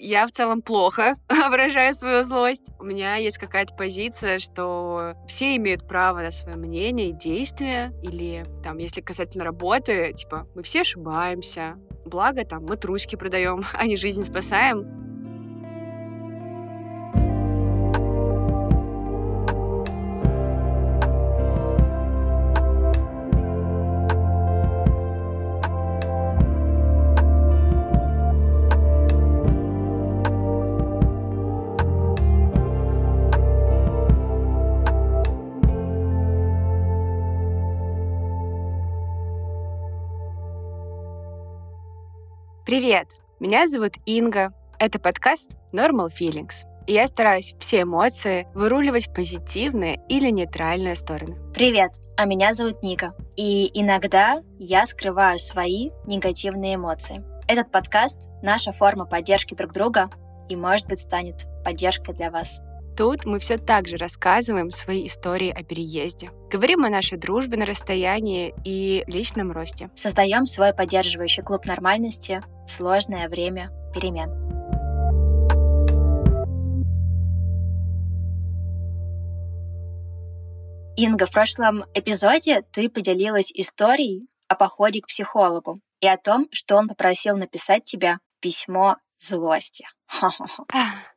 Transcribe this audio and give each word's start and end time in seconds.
Я 0.00 0.28
в 0.28 0.30
целом 0.30 0.62
плохо 0.62 1.16
выражаю 1.50 1.92
свою 1.92 2.22
злость. 2.22 2.70
У 2.78 2.84
меня 2.84 3.16
есть 3.16 3.36
какая-то 3.36 3.74
позиция, 3.74 4.38
что 4.38 5.14
все 5.26 5.56
имеют 5.56 5.88
право 5.88 6.20
на 6.20 6.30
свое 6.30 6.56
мнение 6.56 7.08
и 7.08 7.12
действия. 7.12 7.92
Или 8.04 8.46
там, 8.62 8.78
если 8.78 9.00
касательно 9.00 9.44
работы, 9.44 10.12
типа, 10.12 10.46
мы 10.54 10.62
все 10.62 10.82
ошибаемся. 10.82 11.74
Благо, 12.06 12.44
там, 12.44 12.64
мы 12.64 12.76
трусики 12.76 13.16
продаем, 13.16 13.64
а 13.72 13.86
не 13.88 13.96
жизнь 13.96 14.22
спасаем. 14.22 15.07
Привет! 42.78 43.08
Меня 43.40 43.66
зовут 43.66 43.94
Инга. 44.06 44.52
Это 44.78 45.00
подкаст 45.00 45.50
Normal 45.72 46.10
Feelings. 46.16 46.62
И 46.86 46.92
я 46.92 47.08
стараюсь 47.08 47.56
все 47.58 47.82
эмоции 47.82 48.46
выруливать 48.54 49.08
в 49.08 49.12
позитивные 49.12 50.00
или 50.08 50.30
нейтральные 50.30 50.94
стороны. 50.94 51.36
Привет! 51.52 51.90
А 52.16 52.24
меня 52.24 52.52
зовут 52.52 52.84
Ника. 52.84 53.16
И 53.36 53.68
иногда 53.74 54.42
я 54.60 54.86
скрываю 54.86 55.40
свои 55.40 55.90
негативные 56.06 56.76
эмоции. 56.76 57.24
Этот 57.48 57.72
подкаст— 57.72 58.28
наша 58.44 58.70
форма 58.70 59.06
поддержки 59.06 59.54
друг 59.54 59.72
друга 59.72 60.08
и, 60.48 60.54
может 60.54 60.86
быть, 60.86 61.00
станет 61.00 61.46
поддержкой 61.64 62.14
для 62.14 62.30
вас. 62.30 62.60
Тут 62.98 63.26
мы 63.26 63.38
все 63.38 63.58
так 63.58 63.86
же 63.86 63.96
рассказываем 63.96 64.72
свои 64.72 65.06
истории 65.06 65.50
о 65.50 65.62
переезде. 65.62 66.30
Говорим 66.50 66.84
о 66.84 66.88
нашей 66.88 67.16
дружбе 67.16 67.56
на 67.56 67.64
расстоянии 67.64 68.52
и 68.64 69.04
личном 69.06 69.52
росте. 69.52 69.88
Создаем 69.94 70.46
свой 70.46 70.74
поддерживающий 70.74 71.44
клуб 71.44 71.64
нормальности 71.64 72.42
в 72.66 72.70
сложное 72.70 73.28
время 73.28 73.70
перемен. 73.94 74.30
Инга, 80.96 81.26
в 81.26 81.30
прошлом 81.30 81.84
эпизоде 81.94 82.62
ты 82.72 82.90
поделилась 82.90 83.52
историей 83.52 84.28
о 84.48 84.56
походе 84.56 85.02
к 85.02 85.06
психологу 85.06 85.80
и 86.00 86.08
о 86.08 86.16
том, 86.16 86.48
что 86.50 86.74
он 86.74 86.88
попросил 86.88 87.36
написать 87.36 87.84
тебе 87.84 88.18
письмо 88.40 88.96
злости. 89.18 89.86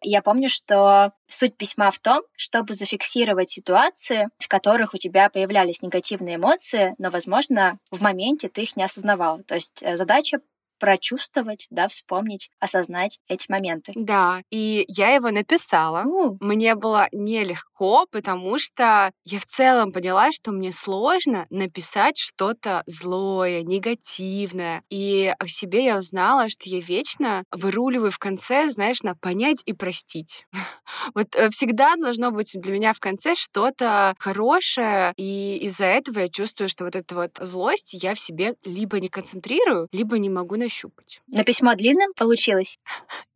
Я 0.01 0.21
помню, 0.21 0.49
что 0.49 1.13
суть 1.27 1.55
письма 1.55 1.91
в 1.91 1.99
том, 1.99 2.21
чтобы 2.35 2.73
зафиксировать 2.73 3.49
ситуации, 3.49 4.27
в 4.37 4.47
которых 4.47 4.93
у 4.93 4.97
тебя 4.97 5.29
появлялись 5.29 5.81
негативные 5.81 6.35
эмоции, 6.35 6.95
но, 6.97 7.09
возможно, 7.09 7.79
в 7.89 8.01
моменте 8.01 8.49
ты 8.49 8.63
их 8.63 8.75
не 8.75 8.83
осознавал. 8.83 9.41
То 9.43 9.55
есть 9.55 9.81
э, 9.81 9.95
задача 9.95 10.39
прочувствовать, 10.81 11.67
да, 11.69 11.87
вспомнить, 11.87 12.49
осознать 12.59 13.19
эти 13.27 13.45
моменты. 13.49 13.93
Да, 13.95 14.41
и 14.49 14.83
я 14.87 15.13
его 15.13 15.29
написала. 15.29 16.03
У. 16.05 16.37
Мне 16.43 16.73
было 16.73 17.07
нелегко, 17.11 18.07
потому 18.11 18.57
что 18.57 19.11
я 19.23 19.39
в 19.39 19.45
целом 19.45 19.91
поняла, 19.91 20.31
что 20.31 20.51
мне 20.51 20.71
сложно 20.71 21.45
написать 21.51 22.17
что-то 22.17 22.81
злое, 22.87 23.61
негативное. 23.61 24.81
И 24.89 25.31
о 25.37 25.47
себе 25.47 25.85
я 25.85 25.97
узнала, 25.99 26.49
что 26.49 26.67
я 26.67 26.79
вечно 26.79 27.43
выруливаю 27.51 28.11
в 28.11 28.17
конце, 28.17 28.67
знаешь, 28.67 29.03
на 29.03 29.15
понять 29.15 29.61
и 29.65 29.73
простить. 29.73 30.45
Вот 31.15 31.35
э, 31.35 31.49
всегда 31.49 31.95
должно 31.95 32.31
быть 32.31 32.51
для 32.53 32.73
меня 32.73 32.93
в 32.93 32.99
конце 32.99 33.33
что-то 33.33 34.13
хорошее, 34.19 35.13
и 35.17 35.57
из-за 35.63 35.85
этого 35.85 36.19
я 36.19 36.29
чувствую, 36.29 36.67
что 36.67 36.85
вот 36.85 36.95
эта 36.95 37.15
вот 37.15 37.31
злость 37.39 37.93
я 37.93 38.13
в 38.13 38.19
себе 38.19 38.55
либо 38.65 38.99
не 38.99 39.07
концентрирую, 39.07 39.87
либо 39.91 40.17
не 40.19 40.29
могу 40.29 40.55
нащупать. 40.71 41.21
Но 41.27 41.43
письмо 41.43 41.75
длинным 41.75 42.13
получилось? 42.15 42.79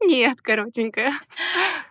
Нет, 0.02 0.42
коротенькое. 0.42 1.12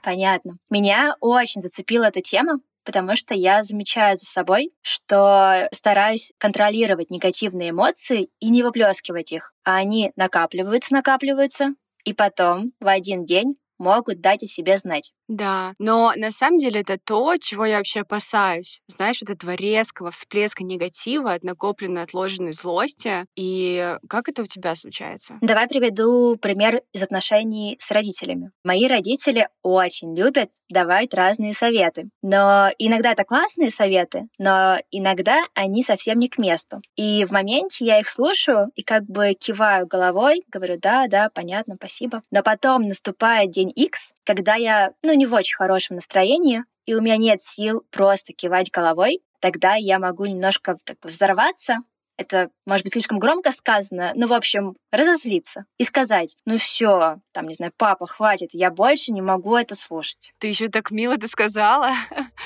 Понятно. 0.02 0.56
Меня 0.70 1.14
очень 1.20 1.60
зацепила 1.60 2.04
эта 2.04 2.20
тема, 2.20 2.60
потому 2.84 3.16
что 3.16 3.34
я 3.34 3.62
замечаю 3.62 4.16
за 4.16 4.24
собой, 4.24 4.70
что 4.82 5.68
стараюсь 5.72 6.32
контролировать 6.38 7.10
негативные 7.10 7.70
эмоции 7.70 8.28
и 8.40 8.48
не 8.50 8.62
выплескивать 8.62 9.32
их, 9.32 9.52
а 9.64 9.76
они 9.76 10.12
накапливаются, 10.16 10.94
накапливаются, 10.94 11.74
и 12.04 12.12
потом 12.12 12.66
в 12.80 12.88
один 12.88 13.24
день 13.24 13.56
могут 13.78 14.20
дать 14.20 14.42
о 14.42 14.46
себе 14.46 14.78
знать. 14.78 15.12
Да, 15.28 15.74
но 15.78 16.12
на 16.16 16.30
самом 16.30 16.58
деле 16.58 16.82
это 16.82 16.98
то, 16.98 17.36
чего 17.38 17.64
я 17.64 17.78
вообще 17.78 18.00
опасаюсь. 18.00 18.80
Знаешь, 18.88 19.20
вот 19.20 19.30
этого 19.30 19.52
резкого 19.52 20.10
всплеска 20.10 20.64
негатива 20.64 21.32
от 21.32 21.44
накопленной 21.44 22.02
отложенной 22.02 22.52
злости. 22.52 23.26
И 23.36 23.96
как 24.08 24.28
это 24.28 24.42
у 24.42 24.46
тебя 24.46 24.74
случается? 24.74 25.38
Давай 25.40 25.66
приведу 25.66 26.36
пример 26.36 26.82
из 26.92 27.02
отношений 27.02 27.76
с 27.80 27.90
родителями. 27.90 28.50
Мои 28.64 28.86
родители 28.86 29.48
очень 29.62 30.14
любят 30.16 30.50
давать 30.68 31.14
разные 31.14 31.54
советы. 31.54 32.10
Но 32.22 32.68
иногда 32.78 33.12
это 33.12 33.24
классные 33.24 33.70
советы, 33.70 34.28
но 34.38 34.78
иногда 34.90 35.42
они 35.54 35.82
совсем 35.82 36.18
не 36.18 36.28
к 36.28 36.38
месту. 36.38 36.82
И 36.96 37.24
в 37.24 37.30
моменте 37.30 37.84
я 37.84 37.98
их 38.00 38.08
слушаю 38.08 38.70
и 38.74 38.82
как 38.82 39.04
бы 39.04 39.32
киваю 39.34 39.86
головой, 39.86 40.42
говорю, 40.48 40.78
да, 40.78 41.06
да, 41.08 41.30
понятно, 41.32 41.76
спасибо. 41.76 42.22
Но 42.30 42.42
потом 42.42 42.82
наступает 42.82 43.50
день 43.50 43.72
X, 43.74 44.12
когда 44.24 44.54
я, 44.54 44.92
ну, 45.02 45.13
не 45.16 45.26
в 45.26 45.34
очень 45.34 45.56
хорошем 45.56 45.96
настроении, 45.96 46.64
и 46.86 46.94
у 46.94 47.00
меня 47.00 47.16
нет 47.16 47.40
сил 47.40 47.84
просто 47.90 48.32
кивать 48.32 48.70
головой, 48.70 49.20
тогда 49.40 49.74
я 49.74 49.98
могу 49.98 50.26
немножко 50.26 50.76
как 50.84 50.98
бы 51.00 51.08
взорваться, 51.08 51.78
это, 52.16 52.50
может 52.66 52.84
быть, 52.84 52.92
слишком 52.92 53.18
громко 53.18 53.50
сказано, 53.50 54.12
но, 54.14 54.26
в 54.26 54.32
общем, 54.32 54.76
разозлиться 54.92 55.64
и 55.78 55.84
сказать, 55.84 56.36
ну 56.44 56.58
все, 56.58 57.16
там, 57.32 57.48
не 57.48 57.54
знаю, 57.54 57.72
папа, 57.76 58.06
хватит, 58.06 58.50
я 58.52 58.70
больше 58.70 59.12
не 59.12 59.20
могу 59.20 59.56
это 59.56 59.74
слушать. 59.74 60.32
Ты 60.38 60.48
еще 60.48 60.68
так 60.68 60.90
мило 60.90 61.16
ты 61.16 61.26
сказала. 61.28 61.90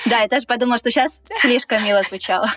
Да, 0.05 0.21
я 0.21 0.27
тоже 0.27 0.45
подумала, 0.47 0.79
что 0.79 0.89
сейчас 0.89 1.21
слишком 1.41 1.83
мило 1.83 2.01
звучало. 2.01 2.47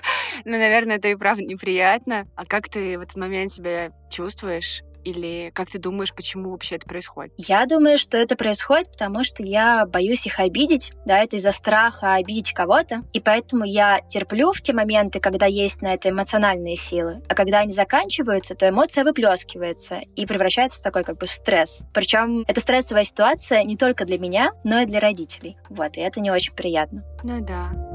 Ну, 0.45 0.53
наверное, 0.53 0.97
это 0.97 1.09
и 1.09 1.15
правда 1.15 1.43
неприятно. 1.43 2.27
А 2.37 2.47
как 2.47 2.69
ты 2.69 2.99
в 2.99 3.03
этот 3.03 3.17
момент 3.17 3.53
себя 3.53 3.93
чувствуешь? 4.11 4.83
Или 5.05 5.51
как 5.55 5.69
ты 5.69 5.79
думаешь, 5.79 6.15
почему 6.15 6.51
вообще 6.51 6.77
это 6.77 6.87
происходит? 6.87 7.33
Я 7.37 7.67
думаю, 7.67 7.99
что 7.99 8.19
это 8.19 8.37
происходит, 8.37 8.91
потому 8.91 9.25
что 9.25 9.43
я 9.43 9.87
боюсь 9.87 10.27
их 10.27 10.41
обидеть, 10.41 10.93
да, 11.07 11.19
это 11.19 11.37
из-за 11.37 11.53
страха 11.53 12.15
обидеть 12.15 12.53
кого-то, 12.53 13.03
и 13.13 13.21
поэтому 13.21 13.65
я 13.65 14.01
терплю 14.09 14.53
в 14.53 14.61
те 14.61 14.73
моменты, 14.73 15.21
когда 15.21 15.47
есть 15.47 15.83
на 15.83 15.95
это 15.95 16.11
эмоциональные 16.11 16.77
силы, 16.77 17.23
а 17.29 17.35
когда 17.35 17.61
они 17.61 17.73
заканчиваются, 17.73 18.55
то 18.55 18.69
эмоция 18.69 19.05
выплескивается 19.05 20.01
и 20.17 20.27
превращается 20.27 20.81
в 20.81 20.83
такой 20.83 21.05
как 21.05 21.19
бы 21.19 21.27
стресс. 21.27 21.83
Причем 21.93 22.45
это 22.47 22.61
стрессовая 22.61 23.05
ситуация 23.05 23.65
не 23.65 23.77
только 23.77 24.05
для 24.05 24.19
меня, 24.19 24.53
но 24.65 24.81
и 24.81 24.87
для 24.87 25.01
родителей. 25.01 25.57
Вот, 25.69 25.97
и 25.97 26.01
это 26.01 26.21
не 26.21 26.31
очень 26.31 26.55
приятно. 26.55 27.05
Ну 27.25 27.41
да. 27.41 27.92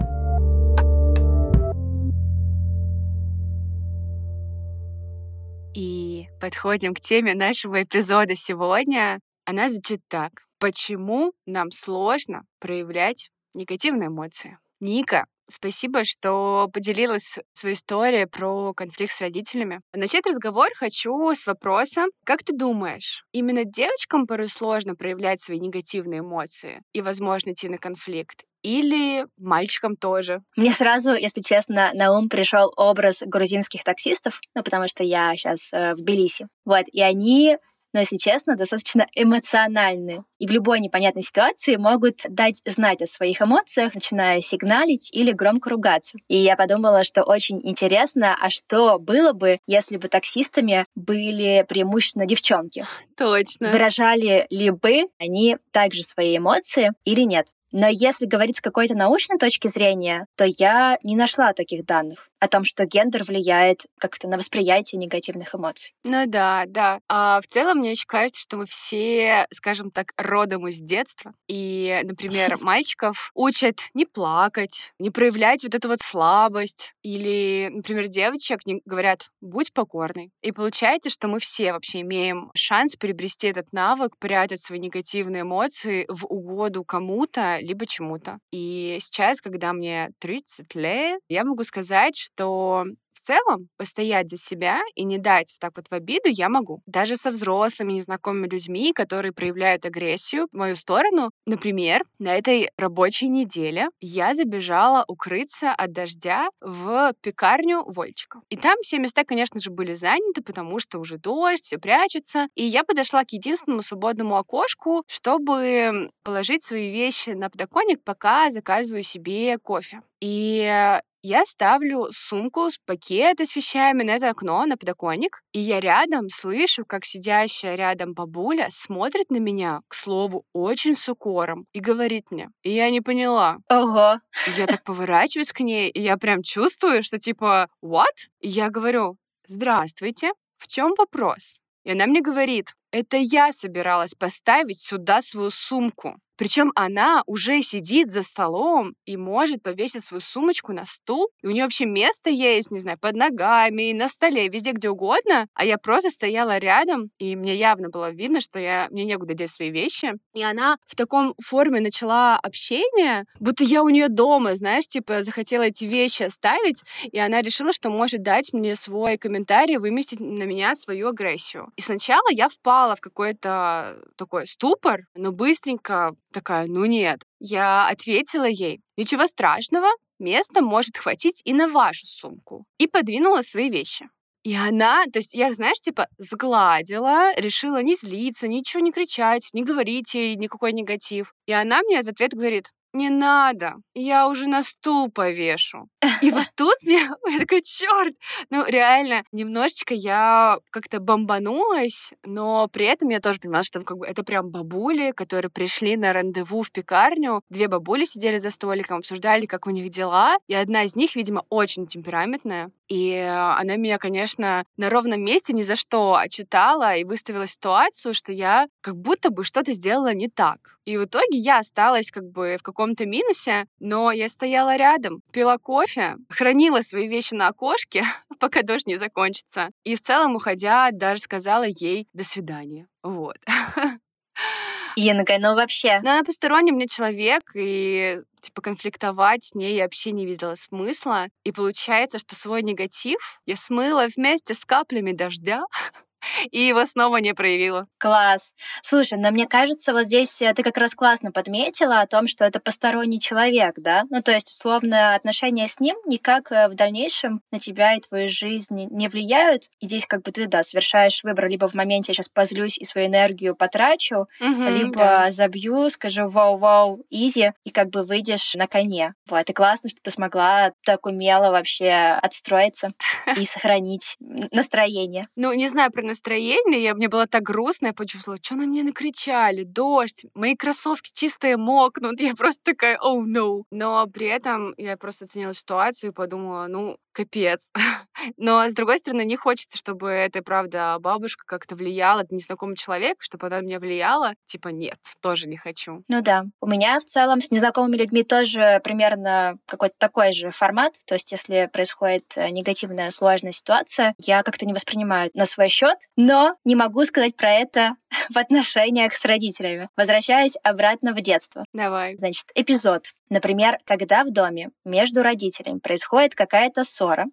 Подходим 6.40 6.94
к 6.94 7.00
теме 7.00 7.34
нашего 7.34 7.84
эпизода 7.84 8.36
сегодня. 8.36 9.20
Она 9.46 9.70
звучит 9.70 10.02
так. 10.08 10.32
Почему 10.60 11.34
нам 11.46 11.72
сложно 11.72 12.44
проявлять 12.60 13.30
негативные 13.54 14.08
эмоции? 14.08 14.58
Ника, 14.80 15.26
спасибо, 15.50 16.04
что 16.04 16.70
поделилась 16.72 17.40
своей 17.54 17.76
историей 17.76 18.26
про 18.26 18.74
конфликт 18.74 19.14
с 19.14 19.22
родителями. 19.22 19.82
Начать 19.94 20.26
разговор 20.28 20.70
хочу 20.76 21.34
с 21.34 21.46
вопроса, 21.48 22.06
как 22.26 22.44
ты 22.44 22.56
думаешь, 22.56 23.24
именно 23.32 23.64
девочкам 23.64 24.28
порой 24.28 24.48
сложно 24.48 24.96
проявлять 24.96 25.42
свои 25.42 25.60
негативные 25.60 26.20
эмоции 26.20 26.82
и, 26.94 27.02
возможно, 27.02 27.52
идти 27.52 27.70
на 27.70 27.78
конфликт? 27.78 28.44
Или 28.64 29.26
мальчикам 29.38 29.96
тоже. 29.96 30.42
Мне 30.56 30.72
сразу, 30.72 31.14
если 31.14 31.42
честно, 31.42 31.92
на 31.94 32.18
ум 32.18 32.30
пришел 32.30 32.72
образ 32.76 33.24
грузинских 33.26 33.84
таксистов, 33.84 34.42
ну, 34.56 34.64
потому 34.64 34.88
что 34.88 35.04
я 35.04 35.34
сейчас 35.36 35.70
э, 35.72 35.94
в 35.94 35.98
Тбилиси. 35.98 36.48
Вот, 36.66 36.86
и 36.92 37.02
они 37.02 37.58
но, 37.94 38.02
если 38.02 38.18
честно, 38.18 38.56
достаточно 38.56 39.08
эмоциональны. 39.16 40.24
И 40.40 40.46
в 40.46 40.52
любой 40.52 40.80
непонятной 40.80 41.24
ситуации 41.24 41.78
могут 41.78 42.20
дать 42.30 42.62
знать 42.66 43.02
о 43.02 43.08
своих 43.08 43.42
эмоциях, 43.42 43.96
начиная 43.96 44.40
сигналить 44.42 45.10
или 45.14 45.32
громко 45.32 45.70
ругаться. 45.70 46.18
И 46.28 46.38
я 46.38 46.56
подумала, 46.56 47.04
что 47.04 47.24
очень 47.24 47.60
интересно, 47.64 48.38
а 48.40 48.50
что 48.50 49.00
было 49.00 49.34
бы, 49.34 49.60
если 49.66 49.98
бы 49.98 50.10
таксистами 50.10 50.86
были 50.96 51.66
преимущественно 51.68 52.26
девчонки? 52.26 52.86
Точно. 53.16 53.72
Выражали 53.72 54.46
ли 54.50 54.70
бы 54.70 55.08
они 55.18 55.58
также 55.72 56.04
свои 56.04 56.38
эмоции 56.38 56.92
или 57.04 57.22
нет? 57.22 57.48
Но 57.72 57.88
если 57.88 58.26
говорить 58.26 58.58
с 58.58 58.62
какой-то 58.62 58.96
научной 58.96 59.38
точки 59.38 59.68
зрения, 59.68 60.26
то 60.36 60.46
я 60.46 60.98
не 61.04 61.16
нашла 61.16 61.54
таких 61.54 61.86
данных. 61.86 62.30
О 62.40 62.48
том, 62.48 62.64
что 62.64 62.86
гендер 62.86 63.24
влияет 63.24 63.86
как-то 64.00 64.28
на 64.28 64.38
восприятие 64.38 65.00
негативных 65.00 65.56
эмоций. 65.56 65.94
Ну 66.04 66.26
да, 66.28 66.66
да. 66.68 67.00
А 67.08 67.42
в 67.42 67.48
целом 67.48 67.80
мне 67.80 67.92
очень 67.92 68.06
кажется, 68.08 68.42
что 68.42 68.58
мы 68.58 68.66
все, 68.66 69.48
скажем 69.52 69.92
так, 69.92 70.14
родом 70.18 70.68
из 70.68 70.80
детства. 70.80 71.34
И, 71.48 72.00
например, 72.04 72.58
мальчиков 72.62 73.32
учат 73.34 73.80
не 73.94 74.06
плакать, 74.06 74.92
не 75.00 75.10
проявлять 75.10 75.64
вот 75.64 75.74
эту 75.74 75.88
вот 75.88 76.00
слабость. 76.02 76.94
Или, 77.04 77.70
например, 77.72 78.08
девочек 78.08 78.60
говорят 78.86 79.30
«будь 79.42 79.74
покорной». 79.74 80.32
И 80.42 80.52
получается, 80.52 81.10
что 81.10 81.28
мы 81.28 81.40
все 81.40 81.74
вообще 81.74 82.02
имеем 82.02 82.52
шанс 82.56 82.96
приобрести 82.96 83.48
этот 83.48 83.72
навык, 83.74 84.18
прятать 84.18 84.62
свои 84.62 84.80
негативные 84.80 85.42
эмоции 85.42 86.06
в 86.10 86.26
угоду 86.26 86.84
кому-то, 86.84 87.60
либо 87.62 87.86
чему-то. 87.86 88.40
И 88.52 88.98
сейчас, 89.00 89.42
когда 89.42 89.74
мне 89.74 90.12
30 90.20 90.76
лет, 90.76 91.20
я 91.30 91.44
могу 91.44 91.64
сказать, 91.64 92.27
что 92.28 92.86
в 93.18 93.22
целом 93.22 93.70
постоять 93.78 94.30
за 94.30 94.38
себя 94.38 94.82
и 94.96 95.04
не 95.04 95.18
дать 95.18 95.54
вот 95.54 95.60
так 95.60 95.74
вот 95.76 95.88
в 95.90 95.94
обиду 95.94 96.30
я 96.30 96.50
могу. 96.50 96.82
Даже 96.86 97.16
со 97.18 97.32
взрослыми, 97.32 97.94
незнакомыми 97.94 98.48
людьми, 98.48 98.94
которые 98.94 99.32
проявляют 99.34 99.86
агрессию 99.86 100.48
в 100.52 100.56
мою 100.56 100.76
сторону. 100.76 101.32
Например, 101.46 102.04
на 102.20 102.36
этой 102.36 102.70
рабочей 102.78 103.28
неделе 103.28 103.88
я 104.02 104.34
забежала 104.34 105.04
укрыться 105.08 105.72
от 105.72 105.92
дождя 105.92 106.50
в 106.62 107.14
пекарню 107.22 107.84
Вольчика. 107.86 108.42
И 108.50 108.58
там 108.58 108.76
все 108.82 109.00
места, 109.00 109.24
конечно 109.24 109.60
же, 109.60 109.72
были 109.72 109.94
заняты, 109.94 110.44
потому 110.44 110.80
что 110.80 111.00
уже 111.00 111.18
дождь, 111.18 111.64
все 111.64 111.78
прячутся. 111.80 112.48
И 112.56 112.64
я 112.64 112.84
подошла 112.84 113.24
к 113.24 113.32
единственному 113.32 113.82
свободному 113.82 114.36
окошку, 114.38 115.04
чтобы 115.08 116.12
положить 116.24 116.64
свои 116.64 116.92
вещи 116.92 117.32
на 117.32 117.50
подоконник, 117.50 118.04
пока 118.04 118.52
заказываю 118.52 119.04
себе 119.04 119.58
кофе. 119.58 120.02
И 120.22 121.00
я 121.28 121.46
ставлю 121.46 122.08
сумку 122.12 122.70
с 122.70 122.78
пакеты 122.86 123.46
с 123.46 123.54
вещами 123.54 124.04
на 124.04 124.12
это 124.12 124.30
окно, 124.30 124.66
на 124.66 124.78
подоконник, 124.78 125.42
и 125.52 125.60
я 125.60 125.82
рядом 125.82 126.30
слышу, 126.30 126.86
как 126.86 127.04
сидящая 127.04 127.76
рядом 127.76 128.14
бабуля 128.14 128.68
смотрит 128.70 129.30
на 129.30 129.36
меня, 129.36 129.82
к 129.90 129.94
слову, 129.94 130.46
очень 130.54 130.96
с 130.96 131.10
укором, 131.10 131.66
и 131.74 131.82
говорит 131.82 132.32
мне, 132.32 132.50
и 132.64 132.70
я 132.72 132.90
не 132.90 133.02
поняла. 133.02 133.58
Ого. 133.70 134.22
Я 134.58 134.68
так 134.68 134.86
поворачиваюсь 134.86 135.52
к 135.52 135.60
ней, 135.60 135.90
и 135.90 136.00
я 136.00 136.16
прям 136.16 136.44
чувствую, 136.44 137.04
что 137.04 137.20
типа, 137.20 137.68
what? 137.84 138.30
И 138.40 138.48
я 138.48 138.70
говорю, 138.70 139.18
здравствуйте, 139.48 140.32
в 140.56 140.68
чем 140.68 140.94
вопрос? 140.98 141.60
И 141.84 141.92
она 141.92 142.06
мне 142.06 142.22
говорит, 142.22 142.74
это 142.92 143.18
я 143.18 143.52
собиралась 143.52 144.14
поставить 144.14 144.80
сюда 144.80 145.22
свою 145.22 145.50
сумку. 145.50 146.16
Причем 146.38 146.72
она 146.76 147.24
уже 147.26 147.62
сидит 147.62 148.12
за 148.12 148.22
столом 148.22 148.94
и 149.06 149.18
может 149.18 149.64
повесить 149.64 150.04
свою 150.04 150.22
сумочку 150.22 150.72
на 150.72 150.86
стул. 150.86 151.30
И 151.42 151.48
у 151.48 151.52
нее 151.52 151.64
вообще 151.64 151.86
место 151.86 152.30
есть, 152.30 152.72
не 152.72 152.80
знаю, 152.80 152.98
под 153.00 153.16
ногами, 153.16 153.92
на 153.94 154.08
столе, 154.08 154.48
везде, 154.48 154.72
где 154.72 154.90
угодно. 154.90 155.48
А 155.54 155.66
я 155.66 155.78
просто 155.78 156.10
стояла 156.10 156.58
рядом, 156.58 157.10
и 157.18 157.36
мне 157.36 157.56
явно 157.56 157.90
было 157.90 158.12
видно, 158.12 158.42
что 158.42 158.60
я, 158.60 158.88
мне 158.92 159.04
некуда 159.04 159.34
деть 159.34 159.52
свои 159.52 159.72
вещи. 159.72 160.14
И 160.34 160.44
она 160.44 160.78
в 160.86 160.96
таком 160.96 161.34
форме 161.44 161.82
начала 161.82 162.38
общение, 162.38 163.26
будто 163.40 163.64
я 163.64 163.84
у 163.84 163.90
нее 163.90 164.08
дома, 164.08 164.56
знаешь, 164.56 164.88
типа 164.88 165.24
захотела 165.24 165.64
эти 165.64 165.86
вещи 165.86 166.24
оставить, 166.24 166.84
и 167.04 167.18
она 167.18 167.42
решила, 167.42 167.74
что 167.74 167.90
может 167.90 168.22
дать 168.22 168.54
мне 168.54 168.76
свой 168.76 169.18
комментарий, 169.18 169.78
выместить 169.78 170.20
на 170.20 170.44
меня 170.44 170.76
свою 170.76 171.10
агрессию. 171.10 171.72
И 171.76 171.82
сначала 171.82 172.28
я 172.32 172.50
впала 172.50 172.96
в 172.96 173.02
какой-то 173.02 173.98
такой 174.18 174.48
ступор, 174.48 175.02
но 175.16 175.32
быстренько 175.32 176.16
такая, 176.38 176.68
ну 176.68 176.86
нет. 176.86 177.24
Я 177.40 177.88
ответила 177.88 178.46
ей, 178.46 178.80
ничего 178.96 179.26
страшного, 179.26 179.88
места 180.20 180.62
может 180.62 180.98
хватить 180.98 181.42
и 181.46 181.54
на 181.54 181.68
вашу 181.68 182.06
сумку. 182.06 182.66
И 182.78 182.88
подвинула 182.88 183.42
свои 183.42 183.70
вещи. 183.70 184.08
И 184.44 184.56
она, 184.56 185.04
то 185.06 185.20
есть 185.20 185.34
я, 185.34 185.52
знаешь, 185.54 185.80
типа 185.80 186.08
сгладила, 186.20 187.34
решила 187.38 187.82
не 187.82 187.96
злиться, 187.96 188.48
ничего 188.48 188.82
не 188.82 188.92
кричать, 188.92 189.50
не 189.54 189.64
говорить 189.64 190.14
ей 190.14 190.36
никакой 190.36 190.74
негатив. 190.74 191.34
И 191.48 191.52
она 191.52 191.82
мне 191.82 192.02
в 192.04 192.08
ответ 192.08 192.34
говорит, 192.34 192.72
не 192.98 193.10
надо, 193.10 193.76
я 193.94 194.28
уже 194.28 194.48
на 194.48 194.64
стул 194.64 195.10
повешу. 195.12 195.88
И 196.22 196.32
вот 196.32 196.48
тут 196.56 196.76
мне, 196.84 197.02
я 197.32 197.40
такая, 197.40 197.62
черт, 197.62 198.14
ну 198.50 198.66
реально, 198.68 199.24
немножечко 199.32 199.94
я 199.94 200.58
как-то 200.72 201.00
бомбанулась, 201.00 202.12
но 202.26 202.68
при 202.68 202.86
этом 202.86 203.10
я 203.10 203.20
тоже 203.20 203.40
понимала, 203.40 203.64
что 203.64 203.80
как 203.82 203.98
бы 203.98 204.06
это 204.06 204.24
прям 204.24 204.50
бабули, 204.50 205.12
которые 205.12 205.52
пришли 205.52 205.96
на 205.96 206.14
рандеву 206.14 206.64
в 206.64 206.72
пекарню. 206.72 207.42
Две 207.50 207.68
бабули 207.68 208.06
сидели 208.06 208.38
за 208.38 208.50
столиком, 208.50 208.98
обсуждали, 208.98 209.46
как 209.46 209.68
у 209.68 209.70
них 209.70 209.90
дела, 209.90 210.38
и 210.48 210.54
одна 210.54 210.84
из 210.84 210.96
них, 210.96 211.16
видимо, 211.16 211.44
очень 211.50 211.86
темпераментная. 211.86 212.72
И 212.88 213.16
она 213.16 213.76
меня, 213.76 213.98
конечно, 213.98 214.64
на 214.78 214.90
ровном 214.90 215.22
месте 215.22 215.54
ни 215.54 215.62
за 215.62 215.76
что 215.76 216.16
отчитала 216.16 216.96
и 216.96 217.04
выставила 217.04 217.46
ситуацию, 217.46 218.14
что 218.14 218.32
я 218.32 218.68
как 218.82 218.96
будто 218.96 219.30
бы 219.30 219.44
что-то 219.44 219.74
сделала 219.74 220.14
не 220.14 220.30
так. 220.30 220.78
И 220.86 220.98
в 220.98 221.04
итоге 221.04 221.38
я 221.38 221.60
осталась 221.60 222.12
как 222.12 222.24
бы 222.24 222.56
в 222.58 222.64
каком-то 222.64 223.06
минусе, 223.06 223.68
но 223.80 224.12
я 224.12 224.30
стояла 224.30 224.78
рядом, 224.78 225.22
пила 225.32 225.58
кофе, 225.58 226.16
хранила 226.30 226.82
свои 226.82 227.08
вещи 227.08 227.34
на 227.34 227.50
окошке, 227.50 228.04
пока 228.40 228.62
дождь 228.62 228.88
не 228.88 228.96
закончится. 228.96 229.70
И 229.84 229.96
в 229.96 230.02
целом, 230.02 230.36
уходя, 230.36 230.90
даже 230.92 231.22
сказала 231.22 231.66
ей 231.68 232.08
«до 232.14 232.24
свидания». 232.24 232.88
Вот. 233.04 233.38
Инга, 234.98 235.38
ну 235.38 235.54
вообще. 235.54 236.00
Но 236.02 236.12
она 236.12 236.24
посторонний 236.24 236.72
мне 236.72 236.88
человек, 236.88 237.52
и 237.54 238.18
типа 238.42 238.62
конфликтовать 238.62 239.44
с 239.44 239.54
ней 239.54 239.76
я 239.76 239.84
вообще 239.84 240.12
не 240.12 240.26
видела 240.26 240.56
смысла. 240.56 241.28
И 241.44 241.52
получается, 241.52 242.18
что 242.18 242.36
свой 242.36 242.64
негатив 242.64 243.40
я 243.46 243.56
смыла 243.56 244.08
вместе 244.08 244.56
с 244.56 244.66
каплями 244.66 245.12
дождя 245.12 245.62
и 246.52 246.60
его 246.60 246.86
снова 246.86 247.18
не 247.18 247.34
проявила. 247.34 247.88
Класс. 247.98 248.54
Слушай, 248.82 249.18
но 249.18 249.32
мне 249.32 249.48
кажется, 249.48 249.94
вот 249.94 250.06
здесь 250.06 250.42
э, 250.42 250.54
ты 250.54 250.64
как 250.64 250.78
раз 250.78 250.96
классно 250.96 251.32
подметила 251.32 252.02
о 252.02 252.08
том, 252.08 252.28
что 252.28 252.46
это 252.46 252.60
посторонний 252.60 253.20
человек, 253.20 253.76
да? 253.78 254.06
Ну, 254.10 254.22
то 254.22 254.32
есть, 254.32 254.50
условно, 254.50 255.16
отношения 255.16 255.68
с 255.68 255.80
ним 255.80 255.96
никак 256.06 256.52
э, 256.52 256.68
в 256.68 256.76
дальнейшем 256.76 257.42
на 257.52 257.60
тебя 257.60 257.94
и 257.94 258.00
твою 258.00 258.30
жизнь 258.30 258.88
не 258.90 259.08
влияют. 259.08 259.64
И 259.80 259.88
здесь 259.88 260.06
как 260.06 260.24
бы 260.24 260.32
ты, 260.32 260.48
да, 260.48 260.64
совершаешь 260.64 261.24
выбор 261.24 261.48
либо 261.48 261.68
в 261.68 261.74
моменте 261.74 262.12
я 262.12 262.16
сейчас 262.16 262.30
позлюсь 262.30 262.78
и 262.78 262.86
свою 262.86 263.08
энергию 263.08 263.56
потрачу, 263.56 264.28
угу, 264.40 264.64
либо 264.70 264.98
да. 264.98 265.32
забью, 265.32 265.90
скажу 265.90 266.28
вау-вау, 266.28 267.04
изи, 267.10 267.52
и 267.64 267.70
как 267.70 267.90
бы 267.90 268.04
выйдешь 268.04 268.56
на 268.56 268.68
коне. 268.68 269.14
Вот, 269.30 269.50
и 269.50 269.54
классно, 269.54 269.90
что 269.90 270.02
ты 270.02 270.12
смогла 270.12 270.72
так 270.86 271.06
умело 271.06 271.52
вообще 271.52 272.18
отстроиться 272.22 272.92
и 273.38 273.46
сохранить 273.46 274.16
настроение. 274.20 275.28
Ну, 275.36 275.54
не 275.54 275.68
знаю 275.68 275.92
про 275.92 276.02
настроение, 276.18 276.82
я, 276.82 276.96
мне 276.96 277.08
было 277.08 277.28
так 277.28 277.44
грустно, 277.44 277.88
я 277.88 277.94
почувствовала, 277.94 278.40
что 278.42 278.56
на 278.56 278.66
меня 278.66 278.84
накричали, 278.84 279.64
дождь, 279.64 280.26
мои 280.34 280.56
кроссовки 280.56 281.12
чистые 281.14 281.58
мокнут, 281.58 282.20
я 282.22 282.34
просто 282.36 282.62
такая, 282.64 282.98
oh 282.98 283.24
no. 283.26 283.64
Но 283.72 284.08
при 284.08 284.28
этом 284.28 284.74
я 284.78 284.98
просто 284.98 285.26
оценила 285.26 285.54
ситуацию 285.54 286.12
и 286.12 286.14
подумала, 286.14 286.68
ну, 286.68 286.98
капец. 287.18 287.72
Но, 288.38 288.68
с 288.68 288.74
другой 288.74 289.00
стороны, 289.00 289.26
не 289.26 289.36
хочется, 289.36 289.78
чтобы 289.78 290.10
эта, 290.10 290.44
правда, 290.44 290.98
бабушка 291.00 291.44
как-то 291.46 291.76
влияла, 291.76 292.22
это 292.22 292.36
незнакомый 292.36 292.76
человек, 292.76 293.18
чтобы 293.22 293.48
она 293.48 293.58
на 293.58 293.66
меня 293.66 293.80
влияла. 293.80 294.34
Типа, 294.46 294.68
нет, 294.70 295.00
тоже 295.22 295.48
не 295.48 295.58
хочу. 295.58 296.04
Ну 296.08 296.22
да. 296.22 296.46
У 296.62 296.68
меня 296.68 297.00
в 297.00 297.06
целом 297.06 297.42
с 297.42 297.50
незнакомыми 297.50 297.98
людьми 297.98 298.24
тоже 298.24 298.82
примерно 298.84 299.58
какой-то 299.66 299.96
такой 299.98 300.32
же 300.32 300.52
формат. 300.52 300.94
То 301.06 301.16
есть, 301.16 301.32
если 301.32 301.70
происходит 301.72 302.26
э, 302.36 302.50
негативная 302.50 303.10
сложная 303.12 303.52
ситуация, 303.52 304.14
я 304.20 304.44
как-то 304.44 304.66
не 304.66 304.74
воспринимаю 304.74 305.32
на 305.34 305.46
свой 305.46 305.70
счет, 305.70 305.98
но 306.16 306.56
не 306.66 306.76
могу 306.76 307.04
сказать 307.06 307.36
про 307.36 307.52
это 307.52 307.96
в 308.30 308.38
отношениях 308.38 309.14
с 309.14 309.26
родителями. 309.26 309.90
Возвращаясь 309.98 310.56
обратно 310.64 311.14
в 311.14 311.22
детство. 311.22 311.66
Давай. 311.74 312.16
Значит, 312.18 312.46
эпизод. 312.54 313.06
Например, 313.30 313.78
когда 313.86 314.24
в 314.24 314.32
доме 314.32 314.70
между 314.86 315.24
родителями 315.24 315.80
происходит 315.80 316.36
какая-то 316.36 316.84
ссора, 316.84 317.26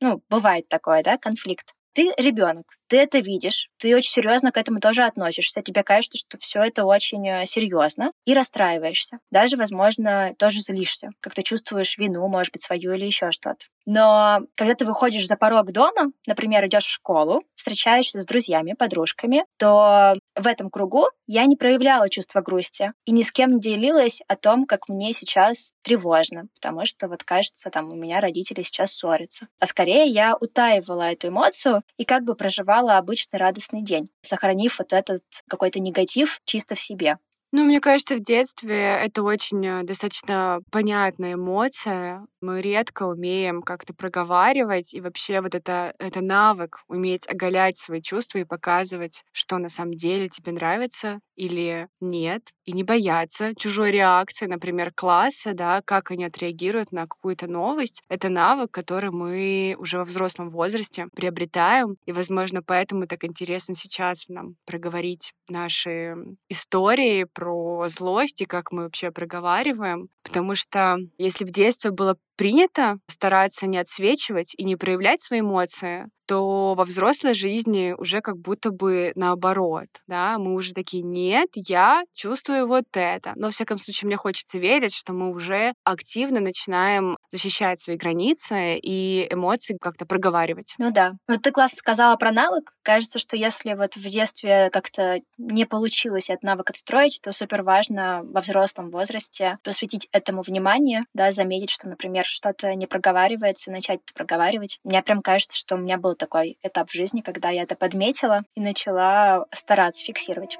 ну, 0.00 0.22
бывает 0.28 0.68
такое, 0.68 1.02
да, 1.02 1.18
конфликт. 1.18 1.74
Ты 1.94 2.12
ребенок, 2.18 2.66
ты 2.88 2.96
это 2.96 3.18
видишь, 3.20 3.70
ты 3.78 3.94
очень 3.96 4.10
серьезно 4.10 4.50
к 4.50 4.56
этому 4.56 4.80
тоже 4.80 5.04
относишься, 5.04 5.62
тебе 5.62 5.84
кажется, 5.84 6.18
что 6.18 6.38
все 6.38 6.60
это 6.60 6.84
очень 6.84 7.26
э, 7.28 7.46
серьезно, 7.46 8.10
и 8.24 8.34
расстраиваешься. 8.34 9.18
Даже, 9.30 9.56
возможно, 9.56 10.34
тоже 10.36 10.60
злишься, 10.60 11.10
как 11.20 11.34
ты 11.34 11.42
чувствуешь 11.42 11.96
вину, 11.96 12.26
может 12.28 12.52
быть, 12.52 12.62
свою 12.62 12.92
или 12.94 13.04
еще 13.04 13.30
что-то. 13.30 13.66
Но 13.86 14.40
когда 14.54 14.74
ты 14.74 14.84
выходишь 14.84 15.26
за 15.26 15.36
порог 15.36 15.72
дома, 15.72 16.12
например, 16.26 16.66
идешь 16.66 16.84
в 16.84 16.90
школу, 16.90 17.42
встречаешься 17.54 18.20
с 18.20 18.26
друзьями, 18.26 18.74
подружками, 18.74 19.44
то 19.58 20.14
в 20.36 20.46
этом 20.46 20.70
кругу 20.70 21.06
я 21.26 21.44
не 21.46 21.56
проявляла 21.56 22.08
чувство 22.08 22.40
грусти 22.40 22.92
и 23.04 23.12
ни 23.12 23.22
с 23.22 23.32
кем 23.32 23.54
не 23.54 23.60
делилась 23.60 24.20
о 24.28 24.36
том, 24.36 24.66
как 24.66 24.88
мне 24.88 25.12
сейчас 25.12 25.72
тревожно, 25.82 26.48
потому 26.54 26.84
что 26.84 27.08
вот 27.08 27.24
кажется, 27.24 27.70
там 27.70 27.92
у 27.92 27.96
меня 27.96 28.20
родители 28.20 28.62
сейчас 28.62 28.92
ссорятся. 28.92 29.48
А 29.60 29.66
скорее 29.66 30.06
я 30.06 30.36
утаивала 30.36 31.12
эту 31.12 31.28
эмоцию 31.28 31.82
и 31.96 32.04
как 32.04 32.24
бы 32.24 32.34
проживала 32.34 32.98
обычный 32.98 33.38
радостный 33.38 33.82
день, 33.82 34.08
сохранив 34.22 34.78
вот 34.78 34.92
этот 34.92 35.22
какой-то 35.48 35.80
негатив 35.80 36.40
чисто 36.44 36.74
в 36.74 36.80
себе. 36.80 37.18
Ну, 37.56 37.64
мне 37.64 37.78
кажется, 37.80 38.16
в 38.16 38.20
детстве 38.20 38.98
это 39.00 39.22
очень 39.22 39.64
э, 39.64 39.84
достаточно 39.84 40.58
понятная 40.72 41.34
эмоция. 41.34 42.26
Мы 42.40 42.60
редко 42.60 43.04
умеем 43.04 43.62
как-то 43.62 43.94
проговаривать, 43.94 44.92
и 44.92 45.00
вообще 45.00 45.40
вот 45.40 45.54
это, 45.54 45.94
это 46.00 46.20
навык 46.20 46.80
уметь 46.88 47.28
оголять 47.28 47.76
свои 47.76 48.02
чувства 48.02 48.38
и 48.38 48.44
показывать, 48.44 49.22
что 49.30 49.58
на 49.58 49.68
самом 49.68 49.94
деле 49.94 50.28
тебе 50.28 50.50
нравится 50.50 51.20
или 51.36 51.86
нет, 52.00 52.42
и 52.64 52.72
не 52.72 52.82
бояться 52.82 53.54
чужой 53.56 53.92
реакции, 53.92 54.46
например, 54.46 54.92
класса, 54.92 55.52
да, 55.54 55.80
как 55.84 56.10
они 56.10 56.24
отреагируют 56.24 56.90
на 56.90 57.02
какую-то 57.02 57.46
новость. 57.46 58.02
Это 58.08 58.30
навык, 58.30 58.72
который 58.72 59.10
мы 59.10 59.76
уже 59.78 59.98
во 59.98 60.04
взрослом 60.04 60.50
возрасте 60.50 61.06
приобретаем, 61.14 61.96
и, 62.04 62.10
возможно, 62.12 62.62
поэтому 62.64 63.06
так 63.06 63.24
интересно 63.24 63.76
сейчас 63.76 64.24
нам 64.28 64.56
проговорить 64.64 65.32
наши 65.48 66.16
истории 66.48 67.24
про 67.32 67.43
злость 67.88 68.40
и 68.42 68.46
как 68.46 68.72
мы 68.72 68.84
вообще 68.84 69.10
проговариваем. 69.10 70.08
Потому 70.24 70.54
что 70.54 70.98
если 71.18 71.44
в 71.44 71.50
детстве 71.50 71.90
было 71.90 72.16
принято 72.36 72.96
стараться 73.08 73.66
не 73.66 73.78
отсвечивать 73.78 74.54
и 74.56 74.64
не 74.64 74.76
проявлять 74.76 75.20
свои 75.20 75.40
эмоции, 75.40 76.06
то 76.26 76.74
во 76.74 76.84
взрослой 76.84 77.34
жизни 77.34 77.94
уже 77.98 78.20
как 78.22 78.38
будто 78.38 78.70
бы 78.70 79.12
наоборот, 79.14 79.88
да, 80.06 80.38
мы 80.38 80.54
уже 80.54 80.72
такие, 80.72 81.02
нет, 81.02 81.48
я 81.54 82.02
чувствую 82.14 82.66
вот 82.66 82.84
это. 82.94 83.32
Но, 83.36 83.48
во 83.48 83.52
всяком 83.52 83.76
случае, 83.76 84.06
мне 84.06 84.16
хочется 84.16 84.58
верить, 84.58 84.94
что 84.94 85.12
мы 85.12 85.30
уже 85.30 85.74
активно 85.84 86.40
начинаем 86.40 87.18
защищать 87.30 87.78
свои 87.80 87.96
границы 87.96 88.78
и 88.78 89.28
эмоции 89.30 89.76
как-то 89.78 90.06
проговаривать. 90.06 90.74
Ну 90.78 90.90
да. 90.90 91.12
Вот 91.28 91.42
ты 91.42 91.50
классно 91.50 91.76
сказала 91.76 92.16
про 92.16 92.32
навык. 92.32 92.72
Кажется, 92.82 93.18
что 93.18 93.36
если 93.36 93.74
вот 93.74 93.96
в 93.96 94.08
детстве 94.08 94.70
как-то 94.72 95.20
не 95.36 95.66
получилось 95.66 96.30
этот 96.30 96.42
навык 96.42 96.70
отстроить, 96.70 97.20
то 97.22 97.32
супер 97.32 97.62
важно 97.62 98.22
во 98.24 98.40
взрослом 98.40 98.90
возрасте 98.90 99.58
посвятить 99.62 100.08
этому 100.14 100.42
внимание, 100.42 101.02
да, 101.12 101.32
заметить, 101.32 101.70
что, 101.70 101.88
например, 101.88 102.24
что-то 102.24 102.74
не 102.74 102.86
проговаривается, 102.86 103.70
начать 103.70 104.00
это 104.04 104.14
проговаривать. 104.14 104.78
Мне 104.84 105.02
прям 105.02 105.22
кажется, 105.22 105.58
что 105.58 105.74
у 105.74 105.78
меня 105.78 105.98
был 105.98 106.14
такой 106.14 106.56
этап 106.62 106.88
в 106.88 106.94
жизни, 106.94 107.20
когда 107.20 107.50
я 107.50 107.62
это 107.62 107.76
подметила 107.76 108.42
и 108.54 108.60
начала 108.60 109.46
стараться 109.52 110.04
фиксировать. 110.04 110.58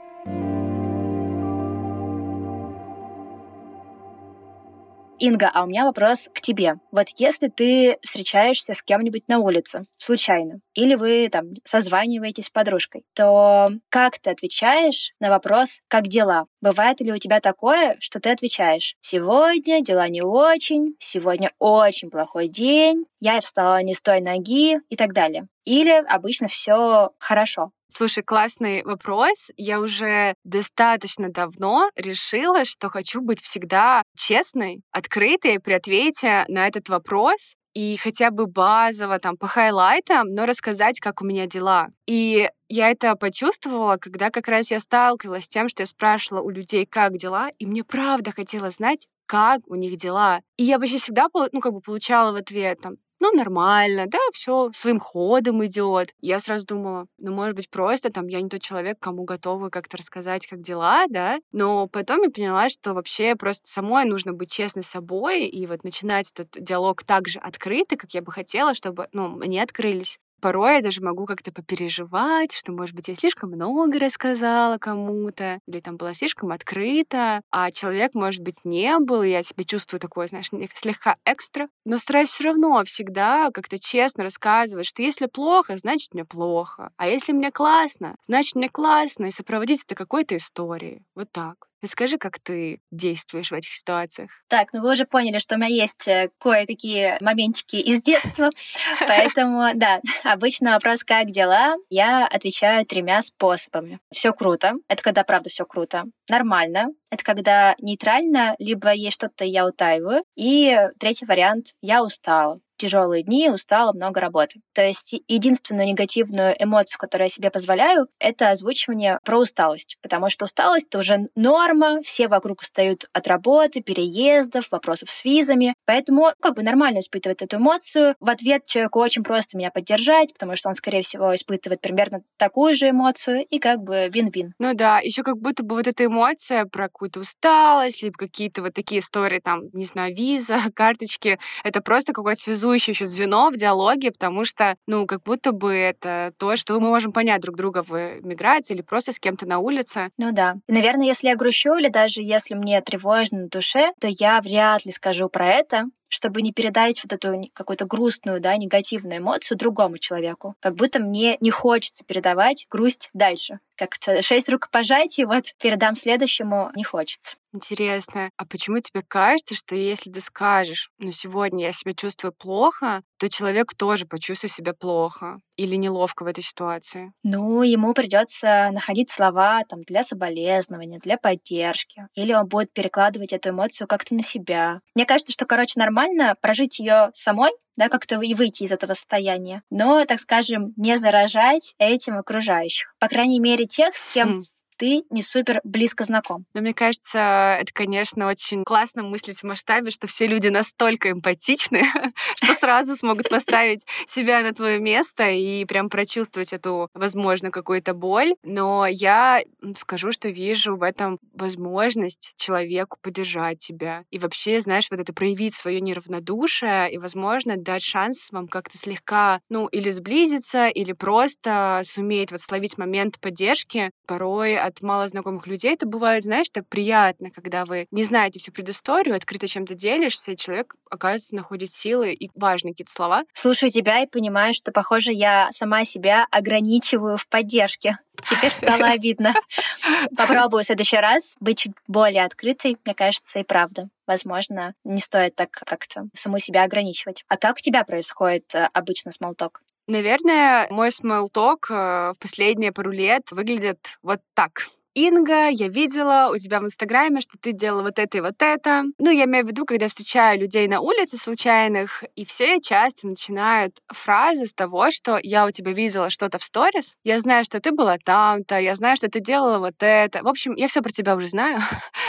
Инга, 5.18 5.50
а 5.52 5.64
у 5.64 5.66
меня 5.66 5.84
вопрос 5.84 6.28
к 6.34 6.40
тебе. 6.40 6.74
Вот 6.90 7.06
если 7.16 7.48
ты 7.48 7.98
встречаешься 8.02 8.74
с 8.74 8.82
кем-нибудь 8.82 9.28
на 9.28 9.38
улице, 9.38 9.84
случайно, 9.96 10.60
или 10.74 10.94
вы 10.94 11.28
там 11.30 11.54
созваниваетесь 11.64 12.46
с 12.46 12.50
подружкой, 12.50 13.04
то 13.14 13.70
как 13.88 14.18
ты 14.18 14.30
отвечаешь 14.30 15.12
на 15.20 15.30
вопрос 15.30 15.80
«как 15.88 16.08
дела?» 16.08 16.46
Бывает 16.60 17.00
ли 17.00 17.12
у 17.12 17.18
тебя 17.18 17.40
такое, 17.40 17.96
что 18.00 18.20
ты 18.20 18.30
отвечаешь 18.30 18.96
«сегодня 19.00 19.82
дела 19.82 20.08
не 20.08 20.22
очень», 20.22 20.96
«сегодня 20.98 21.52
очень 21.58 22.10
плохой 22.10 22.48
день», 22.48 23.04
«я 23.20 23.40
встала 23.40 23.82
не 23.82 23.94
с 23.94 24.00
той 24.00 24.20
ноги» 24.20 24.80
и 24.88 24.96
так 24.96 25.12
далее? 25.12 25.46
Или 25.64 25.92
обычно 25.92 26.48
все 26.48 27.10
хорошо? 27.18 27.70
Слушай, 27.96 28.24
классный 28.24 28.82
вопрос. 28.82 29.52
Я 29.56 29.80
уже 29.80 30.34
достаточно 30.42 31.28
давно 31.28 31.90
решила, 31.94 32.64
что 32.64 32.88
хочу 32.88 33.20
быть 33.20 33.40
всегда 33.40 34.02
честной, 34.16 34.82
открытой 34.90 35.60
при 35.60 35.74
ответе 35.74 36.44
на 36.48 36.66
этот 36.66 36.88
вопрос 36.88 37.54
и 37.72 37.96
хотя 37.96 38.32
бы 38.32 38.46
базово 38.48 39.20
там 39.20 39.36
по 39.36 39.46
хайлайтам, 39.46 40.26
но 40.34 40.44
рассказать, 40.44 40.98
как 40.98 41.22
у 41.22 41.24
меня 41.24 41.46
дела. 41.46 41.86
И 42.08 42.48
я 42.68 42.90
это 42.90 43.14
почувствовала, 43.14 43.96
когда 43.96 44.30
как 44.30 44.48
раз 44.48 44.72
я 44.72 44.80
сталкивалась 44.80 45.44
с 45.44 45.48
тем, 45.48 45.68
что 45.68 45.82
я 45.82 45.86
спрашивала 45.86 46.42
у 46.42 46.50
людей, 46.50 46.86
как 46.86 47.16
дела, 47.16 47.48
и 47.60 47.66
мне 47.66 47.84
правда 47.84 48.32
хотелось 48.32 48.74
знать, 48.74 49.06
как 49.26 49.60
у 49.68 49.76
них 49.76 49.96
дела. 49.96 50.40
И 50.56 50.64
я 50.64 50.80
почти 50.80 50.98
всегда, 50.98 51.28
ну, 51.32 51.60
как 51.60 51.72
бы 51.72 51.80
получала 51.80 52.32
в 52.32 52.36
ответ 52.36 52.78
там, 52.82 52.94
ну, 53.32 53.38
нормально, 53.38 54.06
да, 54.06 54.18
все 54.32 54.70
своим 54.74 55.00
ходом 55.00 55.64
идет. 55.64 56.14
Я 56.20 56.38
сразу 56.38 56.66
думала, 56.66 57.06
ну, 57.18 57.32
может 57.34 57.54
быть, 57.56 57.70
просто 57.70 58.10
там 58.10 58.26
я 58.26 58.40
не 58.42 58.48
тот 58.48 58.60
человек, 58.60 58.98
кому 59.00 59.24
готова 59.24 59.70
как-то 59.70 59.96
рассказать, 59.96 60.46
как 60.46 60.60
дела, 60.60 61.06
да, 61.08 61.38
но 61.52 61.86
потом 61.88 62.22
я 62.22 62.30
поняла, 62.30 62.68
что 62.68 62.92
вообще 62.94 63.34
просто 63.36 63.68
самой 63.68 64.04
нужно 64.04 64.32
быть 64.34 64.52
честной 64.52 64.82
собой 64.82 65.46
и 65.46 65.66
вот 65.66 65.84
начинать 65.84 66.30
этот 66.34 66.62
диалог 66.62 67.02
так 67.04 67.28
же 67.28 67.38
открыто, 67.38 67.96
как 67.96 68.10
я 68.12 68.22
бы 68.22 68.30
хотела, 68.32 68.74
чтобы, 68.74 69.08
ну, 69.12 69.28
мне 69.28 69.62
открылись 69.62 70.18
порой 70.44 70.74
я 70.76 70.82
даже 70.82 71.00
могу 71.00 71.24
как-то 71.24 71.52
попереживать, 71.52 72.52
что, 72.52 72.70
может 72.70 72.94
быть, 72.94 73.08
я 73.08 73.14
слишком 73.14 73.50
много 73.50 73.98
рассказала 73.98 74.76
кому-то, 74.76 75.58
или 75.66 75.80
там 75.80 75.96
была 75.96 76.12
слишком 76.12 76.52
открыта, 76.52 77.40
а 77.50 77.70
человек, 77.70 78.14
может 78.14 78.42
быть, 78.42 78.62
не 78.64 78.98
был, 78.98 79.22
и 79.22 79.30
я 79.30 79.42
себя 79.42 79.64
чувствую 79.64 80.00
такое, 80.00 80.26
знаешь, 80.26 80.50
слегка 80.74 81.16
экстра. 81.24 81.68
Но 81.86 81.96
стараюсь 81.96 82.28
все 82.28 82.44
равно 82.44 82.84
всегда 82.84 83.48
как-то 83.54 83.78
честно 83.78 84.22
рассказывать, 84.24 84.84
что 84.86 85.00
если 85.00 85.24
плохо, 85.24 85.78
значит, 85.78 86.12
мне 86.12 86.26
плохо. 86.26 86.90
А 86.98 87.08
если 87.08 87.32
мне 87.32 87.50
классно, 87.50 88.16
значит, 88.26 88.54
мне 88.54 88.68
классно, 88.68 89.24
и 89.24 89.30
сопроводить 89.30 89.84
это 89.84 89.94
какой-то 89.94 90.36
историей. 90.36 91.00
Вот 91.14 91.32
так. 91.32 91.56
Расскажи, 91.84 92.16
как 92.16 92.38
ты 92.38 92.80
действуешь 92.90 93.50
в 93.50 93.54
этих 93.54 93.70
ситуациях. 93.70 94.30
Так, 94.48 94.72
ну 94.72 94.80
вы 94.80 94.92
уже 94.92 95.04
поняли, 95.04 95.38
что 95.38 95.54
у 95.54 95.58
меня 95.58 95.68
есть 95.68 96.08
э, 96.08 96.30
кое-какие 96.40 97.22
моментики 97.22 97.76
из 97.76 98.02
детства, 98.02 98.48
поэтому, 99.00 99.68
да, 99.74 100.00
обычно 100.22 100.72
вопрос 100.72 101.04
«как 101.04 101.26
дела?» 101.26 101.74
я 101.90 102.26
отвечаю 102.26 102.86
тремя 102.86 103.20
способами. 103.20 103.98
Все 104.10 104.32
круто. 104.32 104.72
Это 104.88 105.02
когда, 105.02 105.24
правда, 105.24 105.50
все 105.50 105.66
круто. 105.66 106.04
Нормально. 106.30 106.86
Это 107.10 107.22
когда 107.22 107.74
нейтрально, 107.78 108.56
либо 108.58 108.90
есть 108.94 109.16
что-то 109.16 109.44
я 109.44 109.66
утаиваю. 109.66 110.24
И 110.36 110.74
третий 110.98 111.26
вариант 111.26 111.74
«я 111.82 112.02
устала» 112.02 112.60
тяжелые 112.84 113.22
дни, 113.22 113.48
устала, 113.48 113.92
много 113.92 114.20
работы. 114.20 114.60
То 114.74 114.86
есть 114.86 115.14
единственную 115.26 115.86
негативную 115.86 116.54
эмоцию, 116.58 116.98
которую 116.98 117.26
я 117.26 117.30
себе 117.30 117.50
позволяю, 117.50 118.08
это 118.18 118.50
озвучивание 118.50 119.18
про 119.24 119.38
усталость. 119.38 119.96
Потому 120.02 120.28
что 120.28 120.44
усталость— 120.44 120.86
это 120.88 120.98
уже 120.98 121.28
норма, 121.34 122.02
все 122.02 122.28
вокруг 122.28 122.60
устают 122.60 123.06
от 123.12 123.26
работы, 123.26 123.80
переездов, 123.80 124.70
вопросов 124.70 125.08
с 125.10 125.24
визами. 125.24 125.74
Поэтому 125.86 126.32
как 126.40 126.56
бы 126.56 126.62
нормально 126.62 126.98
испытывать 126.98 127.40
эту 127.40 127.56
эмоцию. 127.56 128.16
В 128.20 128.28
ответ 128.28 128.66
человеку 128.66 129.00
очень 129.00 129.22
просто 129.22 129.56
меня 129.56 129.70
поддержать, 129.70 130.34
потому 130.34 130.56
что 130.56 130.68
он, 130.68 130.74
скорее 130.74 131.02
всего, 131.02 131.34
испытывает 131.34 131.80
примерно 131.80 132.22
такую 132.36 132.74
же 132.74 132.90
эмоцию, 132.90 133.46
и 133.48 133.58
как 133.58 133.82
бы 133.82 134.08
вин-вин. 134.10 134.52
Ну 134.58 134.74
да, 134.74 134.98
еще 134.98 135.22
как 135.22 135.38
будто 135.38 135.62
бы 135.62 135.76
вот 135.76 135.86
эта 135.86 136.04
эмоция 136.04 136.66
про 136.66 136.84
какую-то 136.84 137.20
усталость, 137.20 138.02
либо 138.02 138.18
какие-то 138.18 138.60
вот 138.62 138.74
такие 138.74 139.00
истории, 139.00 139.40
там, 139.40 139.70
не 139.72 139.84
знаю, 139.84 140.14
виза, 140.14 140.58
карточки, 140.74 141.38
это 141.62 141.80
просто 141.80 142.12
какой-то 142.12 142.40
связующее 142.74 142.92
еще 142.92 143.06
звено 143.06 143.50
в 143.50 143.56
диалоге, 143.56 144.10
потому 144.10 144.44
что, 144.44 144.76
ну, 144.86 145.06
как 145.06 145.22
будто 145.22 145.52
бы 145.52 145.72
это 145.72 146.32
то, 146.38 146.56
что 146.56 146.78
мы 146.80 146.88
можем 146.88 147.12
понять 147.12 147.40
друг 147.40 147.56
друга 147.56 147.82
в 147.82 148.20
миграции 148.22 148.74
или 148.74 148.82
просто 148.82 149.12
с 149.12 149.18
кем-то 149.18 149.46
на 149.46 149.58
улице. 149.58 150.10
Ну 150.18 150.32
да. 150.32 150.56
И, 150.68 150.72
наверное, 150.72 151.06
если 151.06 151.28
я 151.28 151.36
грущу 151.36 151.76
или 151.76 151.88
даже 151.88 152.22
если 152.22 152.54
мне 152.54 152.80
тревожно 152.80 153.40
на 153.40 153.48
душе, 153.48 153.92
то 154.00 154.08
я 154.08 154.40
вряд 154.40 154.84
ли 154.84 154.92
скажу 154.92 155.28
про 155.28 155.48
это, 155.48 155.84
чтобы 156.08 156.42
не 156.42 156.52
передать 156.52 157.02
вот 157.02 157.12
эту 157.12 157.50
какую-то 157.52 157.84
грустную, 157.86 158.40
да, 158.40 158.56
негативную 158.56 159.18
эмоцию 159.18 159.58
другому 159.58 159.98
человеку. 159.98 160.54
Как 160.60 160.74
будто 160.74 160.98
мне 161.00 161.36
не 161.40 161.50
хочется 161.50 162.04
передавать 162.04 162.66
грусть 162.70 163.10
дальше. 163.14 163.58
Как-то 163.76 164.22
шесть 164.22 164.48
рукопожатий 164.48 165.24
вот 165.24 165.44
передам 165.60 165.94
следующему 165.96 166.70
не 166.76 166.84
хочется. 166.84 167.36
Интересно, 167.52 168.30
а 168.36 168.44
почему 168.46 168.80
тебе 168.80 169.02
кажется, 169.06 169.54
что 169.54 169.76
если 169.76 170.10
ты 170.10 170.20
скажешь, 170.20 170.90
ну 170.98 171.12
сегодня 171.12 171.66
я 171.66 171.72
себя 171.72 171.94
чувствую 171.94 172.32
плохо, 172.32 173.02
то 173.16 173.28
человек 173.28 173.74
тоже 173.76 174.06
почувствует 174.06 174.52
себя 174.52 174.74
плохо 174.74 175.38
или 175.56 175.76
неловко 175.76 176.24
в 176.24 176.26
этой 176.26 176.42
ситуации? 176.42 177.12
Ну, 177.22 177.62
ему 177.62 177.94
придется 177.94 178.68
находить 178.72 179.10
слова 179.10 179.62
там 179.66 179.82
для 179.82 180.02
соболезнования, 180.02 180.98
для 180.98 181.16
поддержки, 181.16 182.06
или 182.14 182.34
он 182.34 182.48
будет 182.48 182.72
перекладывать 182.72 183.32
эту 183.32 183.50
эмоцию 183.50 183.86
как-то 183.86 184.14
на 184.14 184.22
себя. 184.22 184.80
Мне 184.94 185.06
кажется, 185.06 185.32
что, 185.32 185.46
короче, 185.46 185.78
нормально 185.80 186.03
прожить 186.40 186.78
ее 186.78 187.10
самой, 187.14 187.52
да, 187.76 187.88
как-то 187.88 188.20
и 188.20 188.34
выйти 188.34 188.64
из 188.64 188.72
этого 188.72 188.94
состояния, 188.94 189.62
но, 189.70 190.04
так 190.04 190.20
скажем, 190.20 190.72
не 190.76 190.96
заражать 190.98 191.74
этим 191.78 192.18
окружающих. 192.18 192.94
По 192.98 193.08
крайней 193.08 193.40
мере, 193.40 193.66
тех, 193.66 193.94
с 193.94 194.12
кем 194.12 194.40
хм 194.40 194.44
ты 194.76 195.02
не 195.10 195.22
супер 195.22 195.60
близко 195.64 196.04
знаком. 196.04 196.46
Но 196.54 196.60
мне 196.60 196.74
кажется, 196.74 197.58
это, 197.60 197.72
конечно, 197.72 198.26
очень 198.26 198.64
классно 198.64 199.02
мыслить 199.02 199.40
в 199.40 199.44
масштабе, 199.44 199.90
что 199.90 200.06
все 200.06 200.26
люди 200.26 200.48
настолько 200.48 201.10
эмпатичны, 201.10 201.82
что 202.36 202.54
сразу 202.54 202.96
смогут 202.96 203.28
поставить 203.28 203.86
себя 204.06 204.42
на 204.42 204.52
твое 204.52 204.78
место 204.78 205.28
и 205.28 205.64
прям 205.64 205.88
прочувствовать 205.88 206.52
эту, 206.52 206.88
возможно, 206.94 207.50
какую-то 207.50 207.94
боль. 207.94 208.34
Но 208.42 208.86
я 208.86 209.42
скажу, 209.76 210.10
что 210.10 210.28
вижу 210.28 210.76
в 210.76 210.82
этом 210.82 211.18
возможность 211.34 212.34
человеку 212.36 212.98
поддержать 213.00 213.58
тебя. 213.58 214.04
И 214.10 214.18
вообще, 214.18 214.60
знаешь, 214.60 214.88
вот 214.90 215.00
это 215.00 215.12
проявить 215.12 215.54
свое 215.54 215.80
неравнодушие 215.80 216.92
и, 216.92 216.98
возможно, 216.98 217.56
дать 217.56 217.82
шанс 217.82 218.30
вам 218.30 218.48
как-то 218.48 218.76
слегка, 218.76 219.40
ну, 219.48 219.66
или 219.66 219.90
сблизиться, 219.90 220.68
или 220.68 220.92
просто 220.92 221.82
суметь 221.84 222.32
вот 222.32 222.40
словить 222.40 222.78
момент 222.78 223.20
поддержки. 223.20 223.90
Порой 224.06 224.56
от 224.64 224.82
малознакомых 224.82 225.46
людей, 225.46 225.74
это 225.74 225.86
бывает, 225.86 226.24
знаешь, 226.24 226.48
так 226.50 226.66
приятно, 226.68 227.30
когда 227.30 227.64
вы 227.64 227.86
не 227.90 228.04
знаете 228.04 228.38
всю 228.38 228.52
предысторию, 228.52 229.14
открыто 229.14 229.46
чем-то 229.46 229.74
делишься, 229.74 230.32
и 230.32 230.36
человек, 230.36 230.74
оказывается, 230.90 231.34
находит 231.34 231.70
силы 231.70 232.12
и 232.12 232.30
важные 232.34 232.72
какие-то 232.72 232.92
слова. 232.92 233.24
Слушаю 233.34 233.70
тебя 233.70 234.02
и 234.02 234.06
понимаю, 234.06 234.54
что, 234.54 234.72
похоже, 234.72 235.12
я 235.12 235.48
сама 235.52 235.84
себя 235.84 236.26
ограничиваю 236.30 237.16
в 237.16 237.28
поддержке. 237.28 237.98
Теперь 238.28 238.52
стало 238.52 238.86
обидно. 238.86 239.34
Попробую 240.16 240.62
в 240.62 240.66
следующий 240.66 240.96
раз 240.96 241.36
быть 241.40 241.58
чуть 241.58 241.72
более 241.86 242.24
открытой, 242.24 242.78
мне 242.84 242.94
кажется, 242.94 243.40
и 243.40 243.44
правда. 243.44 243.88
Возможно, 244.06 244.74
не 244.84 245.00
стоит 245.00 245.34
так 245.34 245.50
как-то 245.50 246.08
саму 246.14 246.38
себя 246.38 246.62
ограничивать. 246.64 247.24
А 247.28 247.36
как 247.36 247.56
у 247.56 247.60
тебя 247.60 247.84
происходит 247.84 248.54
э, 248.54 248.68
обычно 248.72 249.12
смолток? 249.12 249.62
Наверное, 249.86 250.66
мой 250.70 250.90
смолток 250.90 251.66
э, 251.70 252.12
в 252.14 252.18
последние 252.18 252.72
пару 252.72 252.90
лет 252.90 253.22
выглядит 253.30 253.78
вот 254.02 254.20
так. 254.34 254.66
Инга, 254.94 255.48
я 255.48 255.66
видела 255.66 256.30
у 256.32 256.38
тебя 256.38 256.60
в 256.60 256.64
Инстаграме, 256.64 257.20
что 257.20 257.36
ты 257.36 257.50
делала 257.50 257.82
вот 257.82 257.98
это 257.98 258.16
и 258.16 258.20
вот 258.20 258.40
это. 258.40 258.84
Ну, 258.98 259.10
я 259.10 259.24
имею 259.24 259.44
в 259.44 259.48
виду, 259.48 259.66
когда 259.66 259.88
встречаю 259.88 260.38
людей 260.38 260.68
на 260.68 260.80
улице 260.80 261.16
случайных, 261.16 262.04
и 262.14 262.24
все 262.24 262.60
часто 262.60 263.08
начинают 263.08 263.76
фразы 263.88 264.46
с 264.46 264.52
того, 264.52 264.90
что 264.92 265.18
я 265.20 265.46
у 265.46 265.50
тебя 265.50 265.72
видела 265.72 266.10
что-то 266.10 266.38
в 266.38 266.44
сторис, 266.44 266.94
я 267.02 267.18
знаю, 267.18 267.44
что 267.44 267.60
ты 267.60 267.72
была 267.72 267.98
там-то, 267.98 268.60
я 268.60 268.76
знаю, 268.76 268.96
что 268.96 269.08
ты 269.10 269.18
делала 269.18 269.58
вот 269.58 269.74
это. 269.80 270.22
В 270.22 270.28
общем, 270.28 270.54
я 270.54 270.68
все 270.68 270.80
про 270.80 270.92
тебя 270.92 271.16
уже 271.16 271.26
знаю. 271.26 271.58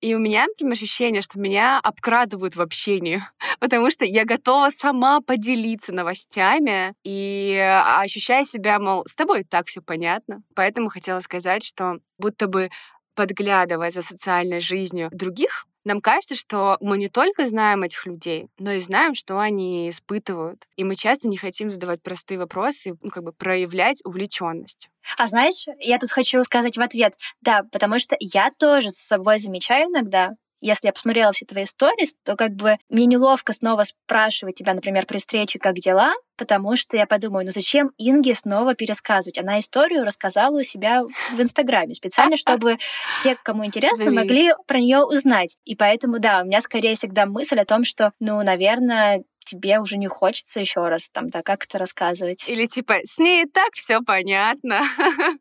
И 0.00 0.14
у 0.14 0.18
меня, 0.18 0.46
например, 0.46 0.72
ощущение, 0.72 1.22
что 1.22 1.38
меня 1.38 1.80
обкрадывают 1.80 2.56
в 2.56 2.60
общении, 2.60 3.22
потому 3.60 3.90
что 3.90 4.04
я 4.04 4.24
готова 4.24 4.70
сама 4.70 5.20
поделиться 5.20 5.92
новостями 5.92 6.94
и 7.04 7.58
ощущаю 7.98 8.44
себя, 8.44 8.78
мол, 8.78 9.04
с 9.06 9.14
тобой 9.14 9.44
так 9.44 9.66
все 9.66 9.80
понятно. 9.80 10.42
Поэтому 10.54 10.88
хотела 10.88 11.20
сказать, 11.20 11.64
что 11.64 11.98
будто 12.18 12.46
бы 12.46 12.70
подглядывая 13.14 13.90
за 13.90 14.02
социальной 14.02 14.60
жизнью 14.60 15.08
других, 15.12 15.66
нам 15.84 16.00
кажется, 16.00 16.34
что 16.34 16.76
мы 16.80 16.98
не 16.98 17.08
только 17.08 17.46
знаем 17.46 17.82
этих 17.82 18.06
людей, 18.06 18.48
но 18.58 18.72
и 18.72 18.78
знаем, 18.80 19.14
что 19.14 19.38
они 19.38 19.90
испытывают. 19.90 20.64
И 20.76 20.84
мы 20.84 20.94
часто 20.94 21.28
не 21.28 21.36
хотим 21.36 21.70
задавать 21.70 22.02
простые 22.02 22.38
вопросы, 22.38 22.96
ну, 23.02 23.10
как 23.10 23.22
бы 23.24 23.32
проявлять 23.32 24.00
увлеченность. 24.04 24.88
А 25.18 25.26
знаешь, 25.28 25.66
я 25.80 25.98
тут 25.98 26.10
хочу 26.10 26.42
сказать 26.44 26.76
в 26.76 26.80
ответ, 26.80 27.14
да, 27.42 27.62
потому 27.70 27.98
что 27.98 28.16
я 28.20 28.50
тоже 28.58 28.90
с 28.90 28.96
собой 28.96 29.38
замечаю 29.38 29.88
иногда, 29.90 30.30
если 30.60 30.86
я 30.86 30.92
посмотрела 30.92 31.32
все 31.32 31.44
твои 31.46 31.64
сторис, 31.64 32.14
то 32.24 32.36
как 32.36 32.52
бы 32.52 32.78
мне 32.88 33.06
неловко 33.06 33.52
снова 33.52 33.84
спрашивать 33.84 34.56
тебя, 34.56 34.74
например, 34.74 35.06
при 35.06 35.18
встрече, 35.18 35.58
как 35.58 35.74
дела, 35.76 36.14
потому 36.36 36.76
что 36.76 36.96
я 36.96 37.06
подумаю, 37.06 37.44
ну 37.44 37.52
зачем 37.52 37.90
Инге 37.98 38.34
снова 38.34 38.74
пересказывать? 38.74 39.38
Она 39.38 39.60
историю 39.60 40.04
рассказала 40.04 40.60
у 40.60 40.62
себя 40.62 41.02
в 41.02 41.40
Инстаграме 41.40 41.94
специально, 41.94 42.36
чтобы 42.36 42.78
все, 43.20 43.36
кому 43.42 43.64
интересно, 43.64 44.10
могли 44.10 44.52
про 44.66 44.78
нее 44.78 45.04
узнать. 45.04 45.56
И 45.64 45.76
поэтому, 45.76 46.18
да, 46.18 46.42
у 46.42 46.46
меня 46.46 46.60
скорее 46.60 46.96
всегда 46.96 47.26
мысль 47.26 47.58
о 47.58 47.64
том, 47.64 47.84
что, 47.84 48.12
ну, 48.20 48.42
наверное, 48.42 49.22
тебе 49.44 49.78
уже 49.78 49.96
не 49.98 50.08
хочется 50.08 50.60
еще 50.60 50.88
раз 50.88 51.10
там 51.10 51.28
да 51.30 51.42
как-то 51.42 51.78
рассказывать. 51.78 52.48
Или 52.48 52.66
типа 52.66 52.96
с 53.04 53.18
ней 53.18 53.46
так 53.46 53.72
все 53.72 54.00
понятно. 54.00 54.82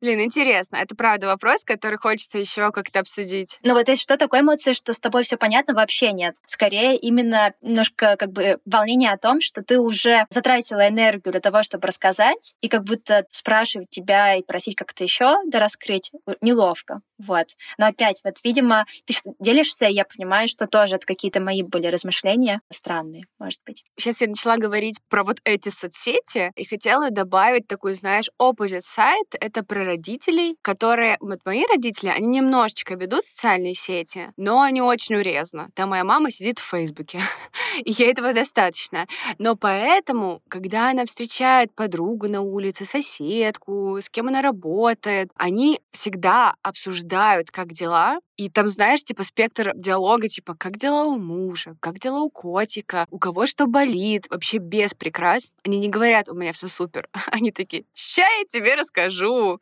Блин, 0.00 0.20
интересно. 0.20 0.76
Это 0.76 0.94
правда 0.94 1.26
вопрос, 1.26 1.64
который 1.64 1.98
хочется 1.98 2.38
еще 2.38 2.70
как-то 2.70 3.00
обсудить. 3.00 3.58
Ну 3.62 3.74
вот 3.74 3.88
есть 3.88 4.02
что 4.02 4.16
такое 4.16 4.40
эмоции, 4.40 4.72
что 4.72 4.92
с 4.92 5.00
тобой 5.00 5.22
все 5.24 5.36
понятно, 5.36 5.74
вообще 5.74 6.12
нет. 6.12 6.36
Скорее 6.44 6.96
именно 6.96 7.54
немножко 7.60 8.16
как 8.16 8.32
бы 8.32 8.58
волнение 8.64 9.12
о 9.12 9.18
том, 9.18 9.40
что 9.40 9.62
ты 9.62 9.78
уже 9.78 10.26
затратила 10.30 10.88
энергию 10.88 11.32
для 11.32 11.40
того, 11.40 11.62
чтобы 11.62 11.88
рассказать, 11.88 12.54
и 12.60 12.68
как 12.68 12.84
будто 12.84 13.26
спрашивать 13.30 13.90
тебя 13.90 14.34
и 14.34 14.42
просить 14.42 14.76
как-то 14.76 15.04
еще 15.04 15.36
да 15.46 15.58
раскрыть 15.58 16.10
неловко. 16.40 17.00
Вот. 17.26 17.46
Но 17.78 17.86
опять, 17.86 18.20
вот, 18.24 18.34
видимо, 18.42 18.84
ты 19.06 19.14
делишься, 19.38 19.86
я 19.86 20.04
понимаю, 20.04 20.48
что 20.48 20.66
тоже 20.66 20.96
это 20.96 21.06
какие-то 21.06 21.40
мои 21.40 21.62
были 21.62 21.86
размышления 21.86 22.60
странные, 22.70 23.26
может 23.38 23.60
быть. 23.64 23.84
Сейчас 23.96 24.20
я 24.20 24.28
начала 24.28 24.56
говорить 24.56 24.98
про 25.08 25.22
вот 25.22 25.38
эти 25.44 25.68
соцсети, 25.68 26.50
и 26.56 26.64
хотела 26.64 27.10
добавить 27.10 27.68
такой, 27.68 27.94
знаешь, 27.94 28.28
opposite 28.40 28.82
side. 28.82 29.36
Это 29.40 29.64
про 29.64 29.84
родителей, 29.84 30.56
которые... 30.62 31.16
Вот 31.20 31.38
мои 31.44 31.64
родители, 31.70 32.08
они 32.08 32.26
немножечко 32.26 32.94
ведут 32.94 33.24
социальные 33.24 33.74
сети, 33.74 34.32
но 34.36 34.60
они 34.60 34.82
очень 34.82 35.14
урезно. 35.14 35.70
Там 35.74 35.90
моя 35.90 36.04
мама 36.04 36.30
сидит 36.30 36.58
в 36.58 36.68
Фейсбуке, 36.68 37.20
и 37.84 37.92
ей 37.92 38.10
этого 38.10 38.32
достаточно. 38.32 39.06
Но 39.38 39.54
поэтому, 39.54 40.42
когда 40.48 40.90
она 40.90 41.04
встречает 41.04 41.72
подругу 41.74 42.28
на 42.28 42.40
улице, 42.40 42.84
соседку, 42.84 43.98
с 44.00 44.08
кем 44.10 44.28
она 44.28 44.42
работает, 44.42 45.30
они 45.36 45.80
всегда 45.92 46.54
обсуждают 46.62 47.11
обсуждают, 47.12 47.50
как 47.50 47.72
дела, 47.72 48.18
и 48.36 48.48
там, 48.48 48.68
знаешь, 48.68 49.02
типа 49.02 49.22
спектр 49.22 49.72
диалога, 49.74 50.28
типа, 50.28 50.54
как 50.58 50.78
дела 50.78 51.04
у 51.04 51.18
мужа, 51.18 51.76
как 51.80 51.98
дела 51.98 52.20
у 52.20 52.30
котика, 52.30 53.06
у 53.10 53.18
кого 53.18 53.46
что 53.46 53.66
болит, 53.66 54.26
вообще 54.30 54.58
без 54.58 54.94
прикрас. 54.94 55.52
Они 55.64 55.78
не 55.78 55.88
говорят, 55.88 56.28
у 56.28 56.34
меня 56.34 56.52
все 56.52 56.68
супер. 56.68 57.08
Они 57.30 57.50
такие, 57.50 57.84
ща 57.94 58.22
я 58.22 58.44
тебе 58.46 58.74
расскажу. 58.74 59.60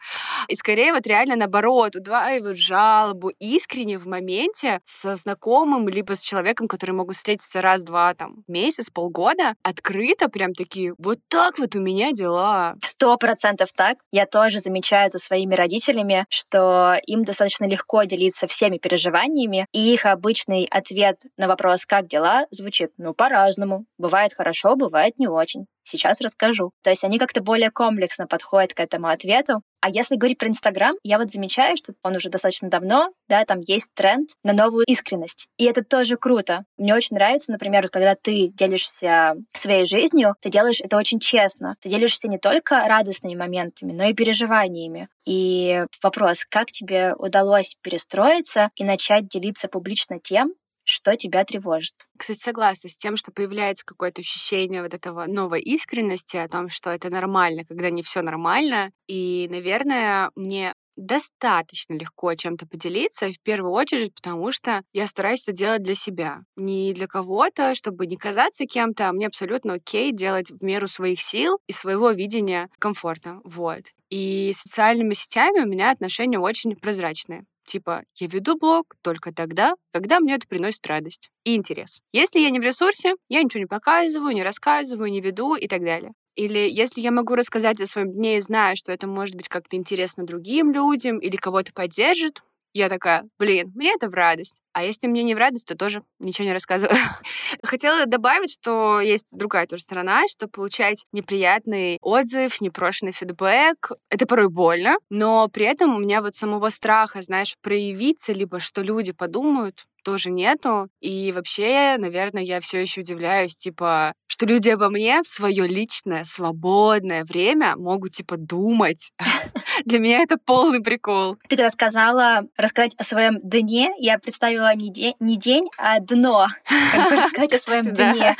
И 0.48 0.56
скорее 0.56 0.92
вот 0.92 1.06
реально 1.06 1.36
наоборот, 1.36 1.96
удваивают 1.96 2.58
жалобу 2.58 3.30
искренне 3.38 3.98
в 3.98 4.06
моменте 4.06 4.80
со 4.84 5.16
знакомым, 5.16 5.88
либо 5.88 6.14
с 6.14 6.20
человеком, 6.20 6.68
который 6.68 6.92
могут 6.92 7.16
встретиться 7.16 7.62
раз-два, 7.62 8.14
там, 8.14 8.44
месяц, 8.48 8.90
полгода, 8.90 9.54
открыто 9.62 10.28
прям 10.28 10.54
такие, 10.54 10.94
вот 10.98 11.18
так 11.28 11.58
вот 11.58 11.74
у 11.74 11.80
меня 11.80 12.12
дела. 12.12 12.76
Сто 12.84 13.16
процентов 13.16 13.72
так. 13.72 13.98
Я 14.10 14.26
тоже 14.26 14.60
замечаю 14.60 15.10
за 15.10 15.18
своими 15.18 15.54
родителями, 15.54 16.26
что 16.28 16.96
им 17.06 17.24
достаточно 17.24 17.64
легко 17.64 18.04
делиться 18.04 18.46
всеми 18.60 18.76
переживаниями, 18.76 19.66
и 19.72 19.94
их 19.94 20.04
обычный 20.04 20.66
ответ 20.70 21.16
на 21.38 21.48
вопрос 21.48 21.86
«как 21.86 22.06
дела?» 22.06 22.44
звучит 22.50 22.90
«ну, 22.98 23.14
по-разному. 23.14 23.86
Бывает 23.96 24.34
хорошо, 24.34 24.76
бывает 24.76 25.18
не 25.18 25.28
очень. 25.28 25.64
Сейчас 25.82 26.20
расскажу». 26.20 26.70
То 26.82 26.90
есть 26.90 27.02
они 27.02 27.18
как-то 27.18 27.42
более 27.42 27.70
комплексно 27.70 28.26
подходят 28.26 28.74
к 28.74 28.80
этому 28.80 29.08
ответу. 29.08 29.62
А 29.80 29.88
если 29.88 30.16
говорить 30.16 30.38
про 30.38 30.48
Инстаграм, 30.48 30.94
я 31.02 31.18
вот 31.18 31.30
замечаю, 31.30 31.76
что 31.76 31.94
он 32.02 32.16
уже 32.16 32.28
достаточно 32.28 32.68
давно, 32.68 33.12
да, 33.28 33.44
там 33.44 33.60
есть 33.60 33.92
тренд 33.94 34.28
на 34.44 34.52
новую 34.52 34.84
искренность. 34.86 35.46
И 35.56 35.64
это 35.64 35.82
тоже 35.82 36.16
круто. 36.16 36.64
Мне 36.76 36.94
очень 36.94 37.16
нравится, 37.16 37.50
например, 37.50 37.82
вот 37.82 37.90
когда 37.90 38.14
ты 38.14 38.48
делишься 38.48 39.34
своей 39.54 39.84
жизнью, 39.84 40.34
ты 40.40 40.50
делаешь 40.50 40.80
это 40.80 40.96
очень 40.96 41.18
честно. 41.18 41.76
Ты 41.80 41.88
делишься 41.88 42.28
не 42.28 42.38
только 42.38 42.84
радостными 42.86 43.34
моментами, 43.34 43.92
но 43.92 44.04
и 44.04 44.14
переживаниями. 44.14 45.08
И 45.24 45.84
вопрос, 46.02 46.44
как 46.48 46.70
тебе 46.70 47.14
удалось 47.14 47.76
перестроиться 47.82 48.70
и 48.74 48.84
начать 48.84 49.28
делиться 49.28 49.68
публично 49.68 50.18
тем, 50.18 50.54
что 50.84 51.16
тебя 51.16 51.44
тревожит. 51.44 51.94
Кстати, 52.18 52.38
согласна 52.38 52.88
с 52.88 52.96
тем, 52.96 53.16
что 53.16 53.32
появляется 53.32 53.84
какое-то 53.84 54.20
ощущение 54.20 54.82
вот 54.82 54.94
этого 54.94 55.26
новой 55.26 55.60
искренности 55.60 56.36
о 56.36 56.48
том, 56.48 56.68
что 56.68 56.90
это 56.90 57.10
нормально, 57.10 57.64
когда 57.64 57.90
не 57.90 58.02
все 58.02 58.22
нормально. 58.22 58.90
И, 59.06 59.48
наверное, 59.50 60.30
мне 60.34 60.74
достаточно 60.96 61.94
легко 61.94 62.34
чем-то 62.34 62.66
поделиться, 62.66 63.32
в 63.32 63.40
первую 63.40 63.72
очередь, 63.72 64.14
потому 64.14 64.52
что 64.52 64.82
я 64.92 65.06
стараюсь 65.06 65.42
это 65.42 65.52
делать 65.52 65.82
для 65.82 65.94
себя. 65.94 66.40
Не 66.56 66.92
для 66.92 67.06
кого-то, 67.06 67.74
чтобы 67.74 68.06
не 68.06 68.16
казаться 68.16 68.66
кем-то, 68.66 69.08
а 69.08 69.12
мне 69.12 69.26
абсолютно 69.26 69.74
окей 69.74 70.12
делать 70.12 70.50
в 70.50 70.62
меру 70.62 70.86
своих 70.86 71.20
сил 71.20 71.58
и 71.66 71.72
своего 71.72 72.10
видения 72.10 72.68
комфорта. 72.78 73.40
Вот. 73.44 73.84
И 74.10 74.52
с 74.54 74.62
социальными 74.62 75.14
сетями 75.14 75.60
у 75.60 75.66
меня 75.68 75.90
отношения 75.90 76.38
очень 76.38 76.76
прозрачные. 76.76 77.44
Типа, 77.70 78.02
я 78.16 78.26
веду 78.26 78.58
блог 78.58 78.96
только 79.00 79.32
тогда, 79.32 79.74
когда 79.92 80.18
мне 80.18 80.34
это 80.34 80.48
приносит 80.48 80.84
радость 80.88 81.30
и 81.44 81.54
интерес. 81.54 82.02
Если 82.12 82.40
я 82.40 82.50
не 82.50 82.58
в 82.58 82.64
ресурсе, 82.64 83.14
я 83.28 83.44
ничего 83.44 83.60
не 83.60 83.66
показываю, 83.66 84.34
не 84.34 84.42
рассказываю, 84.42 85.08
не 85.08 85.20
веду 85.20 85.54
и 85.54 85.68
так 85.68 85.84
далее. 85.84 86.10
Или 86.34 86.68
если 86.68 87.00
я 87.00 87.12
могу 87.12 87.36
рассказать 87.36 87.80
о 87.80 87.86
своем 87.86 88.10
дне 88.10 88.38
и 88.38 88.40
знаю, 88.40 88.74
что 88.74 88.90
это 88.90 89.06
может 89.06 89.36
быть 89.36 89.46
как-то 89.46 89.76
интересно 89.76 90.26
другим 90.26 90.72
людям 90.72 91.20
или 91.20 91.36
кого-то 91.36 91.72
поддержит, 91.72 92.42
я 92.72 92.88
такая, 92.88 93.24
блин, 93.38 93.72
мне 93.74 93.92
это 93.94 94.08
в 94.08 94.14
радость. 94.14 94.60
А 94.72 94.84
если 94.84 95.08
мне 95.08 95.22
не 95.24 95.34
в 95.34 95.38
радость, 95.38 95.66
то 95.66 95.76
тоже 95.76 96.02
ничего 96.20 96.46
не 96.46 96.52
рассказываю. 96.52 96.96
Хотела 97.62 98.06
добавить, 98.06 98.52
что 98.52 99.00
есть 99.00 99.26
другая 99.32 99.66
тоже 99.66 99.82
сторона, 99.82 100.28
что 100.28 100.46
получать 100.48 101.06
неприятный 101.12 101.98
отзыв, 102.00 102.60
непрошенный 102.60 103.12
фидбэк, 103.12 103.92
это 104.10 104.26
порой 104.26 104.48
больно, 104.48 104.96
но 105.10 105.48
при 105.48 105.66
этом 105.66 105.96
у 105.96 105.98
меня 105.98 106.22
вот 106.22 106.34
самого 106.34 106.70
страха, 106.70 107.22
знаешь, 107.22 107.56
проявиться, 107.62 108.32
либо 108.32 108.60
что 108.60 108.82
люди 108.82 109.12
подумают, 109.12 109.84
тоже 110.02 110.30
нету. 110.30 110.88
И 111.00 111.32
вообще, 111.32 111.96
наверное, 111.98 112.42
я 112.42 112.60
все 112.60 112.80
еще 112.80 113.00
удивляюсь, 113.00 113.54
типа, 113.54 114.12
что 114.26 114.46
люди 114.46 114.68
обо 114.68 114.88
мне 114.88 115.22
в 115.22 115.26
свое 115.26 115.66
личное, 115.66 116.24
свободное 116.24 117.24
время 117.24 117.76
могут, 117.76 118.12
типа, 118.12 118.36
думать. 118.36 119.12
Для 119.84 119.98
меня 119.98 120.20
это 120.20 120.36
полный 120.38 120.80
прикол. 120.80 121.36
Ты 121.48 121.56
когда 121.56 121.70
сказала 121.70 122.44
рассказать 122.56 122.94
о 122.96 123.04
своем 123.04 123.40
дне, 123.42 123.92
я 123.98 124.18
представила 124.18 124.74
не 124.74 124.90
день, 124.90 125.14
не 125.20 125.36
день 125.36 125.68
а 125.78 126.00
дно. 126.00 126.46
Как 126.92 127.10
бы 127.10 127.16
рассказать 127.22 127.52
о 127.54 127.58
своем 127.58 127.94
дне. 127.94 128.36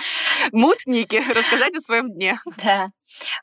Мутники, 0.53 1.17
рассказать 1.17 1.75
о 1.75 1.81
своем 1.81 2.13
дне. 2.13 2.39
Да. 2.63 2.91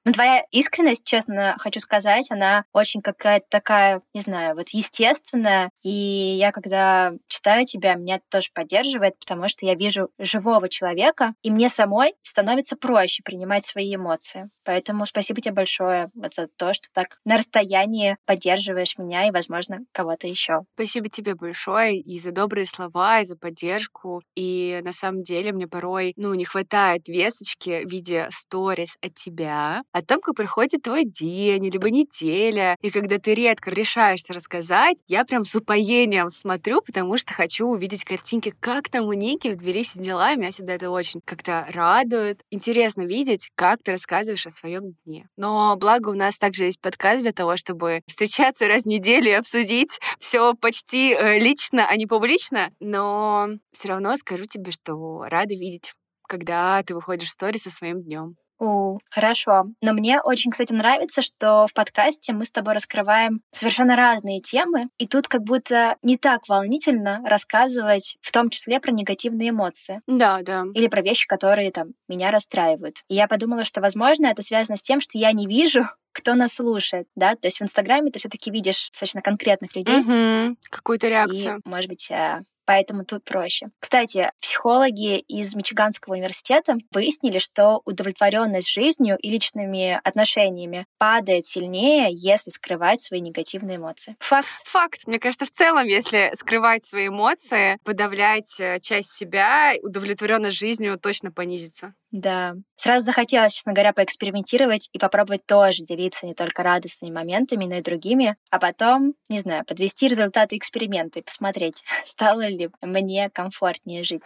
Но 0.05 0.11
твоя 0.11 0.43
искренность, 0.51 1.05
честно 1.05 1.55
хочу 1.59 1.79
сказать, 1.79 2.31
она 2.31 2.63
очень 2.73 3.01
какая-то 3.01 3.45
такая, 3.49 4.01
не 4.13 4.21
знаю, 4.21 4.55
вот 4.55 4.69
естественная. 4.69 5.69
И 5.83 5.89
я, 5.89 6.51
когда 6.51 7.13
читаю 7.27 7.65
тебя, 7.65 7.95
меня 7.95 8.15
это 8.15 8.25
тоже 8.29 8.47
поддерживает, 8.53 9.19
потому 9.19 9.47
что 9.47 9.65
я 9.65 9.75
вижу 9.75 10.09
живого 10.19 10.69
человека, 10.69 11.33
и 11.41 11.51
мне 11.51 11.69
самой 11.69 12.13
становится 12.21 12.75
проще 12.75 13.23
принимать 13.23 13.65
свои 13.65 13.95
эмоции. 13.95 14.49
Поэтому 14.63 15.05
спасибо 15.05 15.41
тебе 15.41 15.53
большое 15.53 16.09
вот 16.13 16.33
за 16.33 16.47
то, 16.47 16.73
что 16.73 16.89
так 16.93 17.19
на 17.25 17.37
расстоянии 17.37 18.17
поддерживаешь 18.25 18.97
меня 18.97 19.27
и, 19.27 19.31
возможно, 19.31 19.79
кого-то 19.91 20.27
еще. 20.27 20.61
Спасибо 20.75 21.09
тебе 21.09 21.35
большое 21.35 21.99
и 21.99 22.19
за 22.19 22.31
добрые 22.31 22.65
слова, 22.65 23.21
и 23.21 23.25
за 23.25 23.37
поддержку. 23.37 24.21
И 24.35 24.79
на 24.83 24.91
самом 24.91 25.23
деле 25.23 25.51
мне 25.51 25.67
порой, 25.67 26.13
ну, 26.15 26.33
не 26.33 26.45
хватает 26.45 27.07
весочки 27.07 27.83
в 27.85 27.89
виде 27.89 28.27
сторис 28.29 28.97
от 29.01 29.13
тебя, 29.15 29.56
о 29.91 30.01
том, 30.01 30.19
как 30.21 30.35
проходит 30.35 30.83
твой 30.83 31.05
день, 31.05 31.69
либо 31.69 31.89
неделя. 31.89 32.75
И 32.81 32.91
когда 32.91 33.17
ты 33.17 33.33
редко 33.33 33.71
решаешься 33.71 34.33
рассказать, 34.33 34.97
я 35.07 35.25
прям 35.25 35.45
с 35.45 35.55
упоением 35.55 36.29
смотрю, 36.29 36.81
потому 36.81 37.17
что 37.17 37.33
хочу 37.33 37.67
увидеть 37.67 38.03
картинки, 38.03 38.53
как 38.59 38.89
там 38.89 39.05
у 39.05 39.13
Ники 39.13 39.49
в 39.49 39.57
двери 39.57 39.77
дела. 39.95 40.35
Меня 40.35 40.51
всегда 40.51 40.73
это 40.73 40.89
очень 40.89 41.21
как-то 41.23 41.67
радует. 41.71 42.41
Интересно 42.51 43.03
видеть, 43.03 43.49
как 43.55 43.83
ты 43.83 43.91
рассказываешь 43.91 44.45
о 44.45 44.49
своем 44.49 44.93
дне. 45.05 45.27
Но 45.37 45.75
благо 45.77 46.09
у 46.09 46.13
нас 46.13 46.37
также 46.37 46.65
есть 46.65 46.81
подкаст 46.81 47.21
для 47.21 47.31
того, 47.31 47.57
чтобы 47.57 48.01
встречаться 48.07 48.67
раз 48.67 48.83
в 48.83 48.87
неделю 48.87 49.29
и 49.29 49.33
обсудить 49.33 49.99
все 50.19 50.53
почти 50.55 51.13
э, 51.13 51.39
лично, 51.39 51.87
а 51.87 51.95
не 51.95 52.07
публично. 52.07 52.71
Но 52.79 53.49
все 53.71 53.89
равно 53.89 54.17
скажу 54.17 54.45
тебе, 54.45 54.71
что 54.71 55.23
рада 55.27 55.53
видеть 55.53 55.91
когда 56.27 56.83
ты 56.83 56.93
выходишь 56.93 57.29
в 57.29 57.31
сторис 57.31 57.63
со 57.63 57.69
своим 57.69 58.03
днем. 58.03 58.35
О, 58.59 58.97
хорошо. 59.09 59.65
Но 59.81 59.93
мне 59.93 60.19
очень, 60.21 60.51
кстати, 60.51 60.73
нравится, 60.73 61.21
что 61.21 61.67
в 61.67 61.73
подкасте 61.73 62.33
мы 62.33 62.45
с 62.45 62.51
тобой 62.51 62.73
раскрываем 62.73 63.41
совершенно 63.51 63.95
разные 63.95 64.41
темы, 64.41 64.89
и 64.97 65.07
тут 65.07 65.27
как 65.27 65.43
будто 65.43 65.95
не 66.01 66.17
так 66.17 66.47
волнительно 66.47 67.21
рассказывать 67.25 68.17
в 68.21 68.31
том 68.31 68.49
числе 68.49 68.79
про 68.79 68.91
негативные 68.91 69.49
эмоции. 69.49 70.01
Да, 70.07 70.39
да. 70.41 70.65
Или 70.73 70.87
про 70.87 71.01
вещи, 71.01 71.27
которые 71.27 71.71
там 71.71 71.89
меня 72.07 72.31
расстраивают. 72.31 73.03
И 73.09 73.15
я 73.15 73.27
подумала, 73.27 73.63
что, 73.63 73.81
возможно, 73.81 74.27
это 74.27 74.41
связано 74.41 74.75
с 74.75 74.81
тем, 74.81 75.01
что 75.01 75.17
я 75.17 75.31
не 75.31 75.45
вижу, 75.45 75.83
кто 76.11 76.33
нас 76.33 76.53
слушает, 76.53 77.07
да, 77.15 77.35
то 77.35 77.47
есть 77.47 77.59
в 77.59 77.63
Инстаграме 77.63 78.11
ты 78.11 78.17
все-таки 78.17 78.49
видишь 78.49 78.89
достаточно 78.89 79.21
конкретных 79.21 79.75
людей. 79.75 79.99
Угу. 79.99 80.57
Какую-то 80.71 81.07
реакцию. 81.09 81.61
И, 81.63 81.69
может 81.69 81.89
быть, 81.89 82.09
э, 82.09 82.41
поэтому 82.67 83.05
тут 83.05 83.23
проще. 83.23 83.69
Кстати, 83.79 84.29
психологи 84.41 85.17
из 85.17 85.55
Мичиганского 85.55 86.13
университета 86.13 86.75
выяснили, 86.91 87.39
что 87.39 87.81
удовлетворенность 87.85 88.69
жизнью 88.69 89.17
и 89.19 89.29
личными 89.31 89.99
отношениями 90.03 90.85
падает 90.99 91.47
сильнее, 91.47 92.09
если 92.11 92.51
скрывать 92.51 93.01
свои 93.01 93.21
негативные 93.21 93.77
эмоции. 93.77 94.15
Факт. 94.19 94.47
Факт. 94.65 95.07
Мне 95.07 95.17
кажется, 95.17 95.45
в 95.45 95.51
целом, 95.51 95.85
если 95.85 96.31
скрывать 96.35 96.83
свои 96.83 97.07
эмоции, 97.07 97.79
подавлять 97.83 98.59
э, 98.59 98.79
часть 98.81 99.13
себя, 99.13 99.73
удовлетворенность 99.81 100.57
жизнью 100.57 100.99
точно 100.99 101.31
понизится. 101.31 101.93
Да. 102.17 102.55
Сразу 102.75 103.05
захотелось, 103.05 103.53
честно 103.53 103.73
говоря, 103.73 103.93
поэкспериментировать 103.93 104.89
и 104.91 104.97
попробовать 104.97 105.45
тоже 105.45 105.83
делиться 105.83 106.25
не 106.25 106.33
только 106.33 106.63
радостными 106.63 107.13
моментами, 107.13 107.65
но 107.65 107.75
и 107.75 107.81
другими, 107.81 108.37
а 108.49 108.57
потом, 108.57 109.13
не 109.29 109.39
знаю, 109.39 109.63
подвести 109.65 110.07
результаты 110.07 110.57
эксперимента 110.57 111.19
и 111.19 111.23
посмотреть, 111.23 111.83
стало 112.03 112.47
ли 112.47 112.71
мне 112.81 113.29
комфортнее 113.29 114.03
жить. 114.03 114.25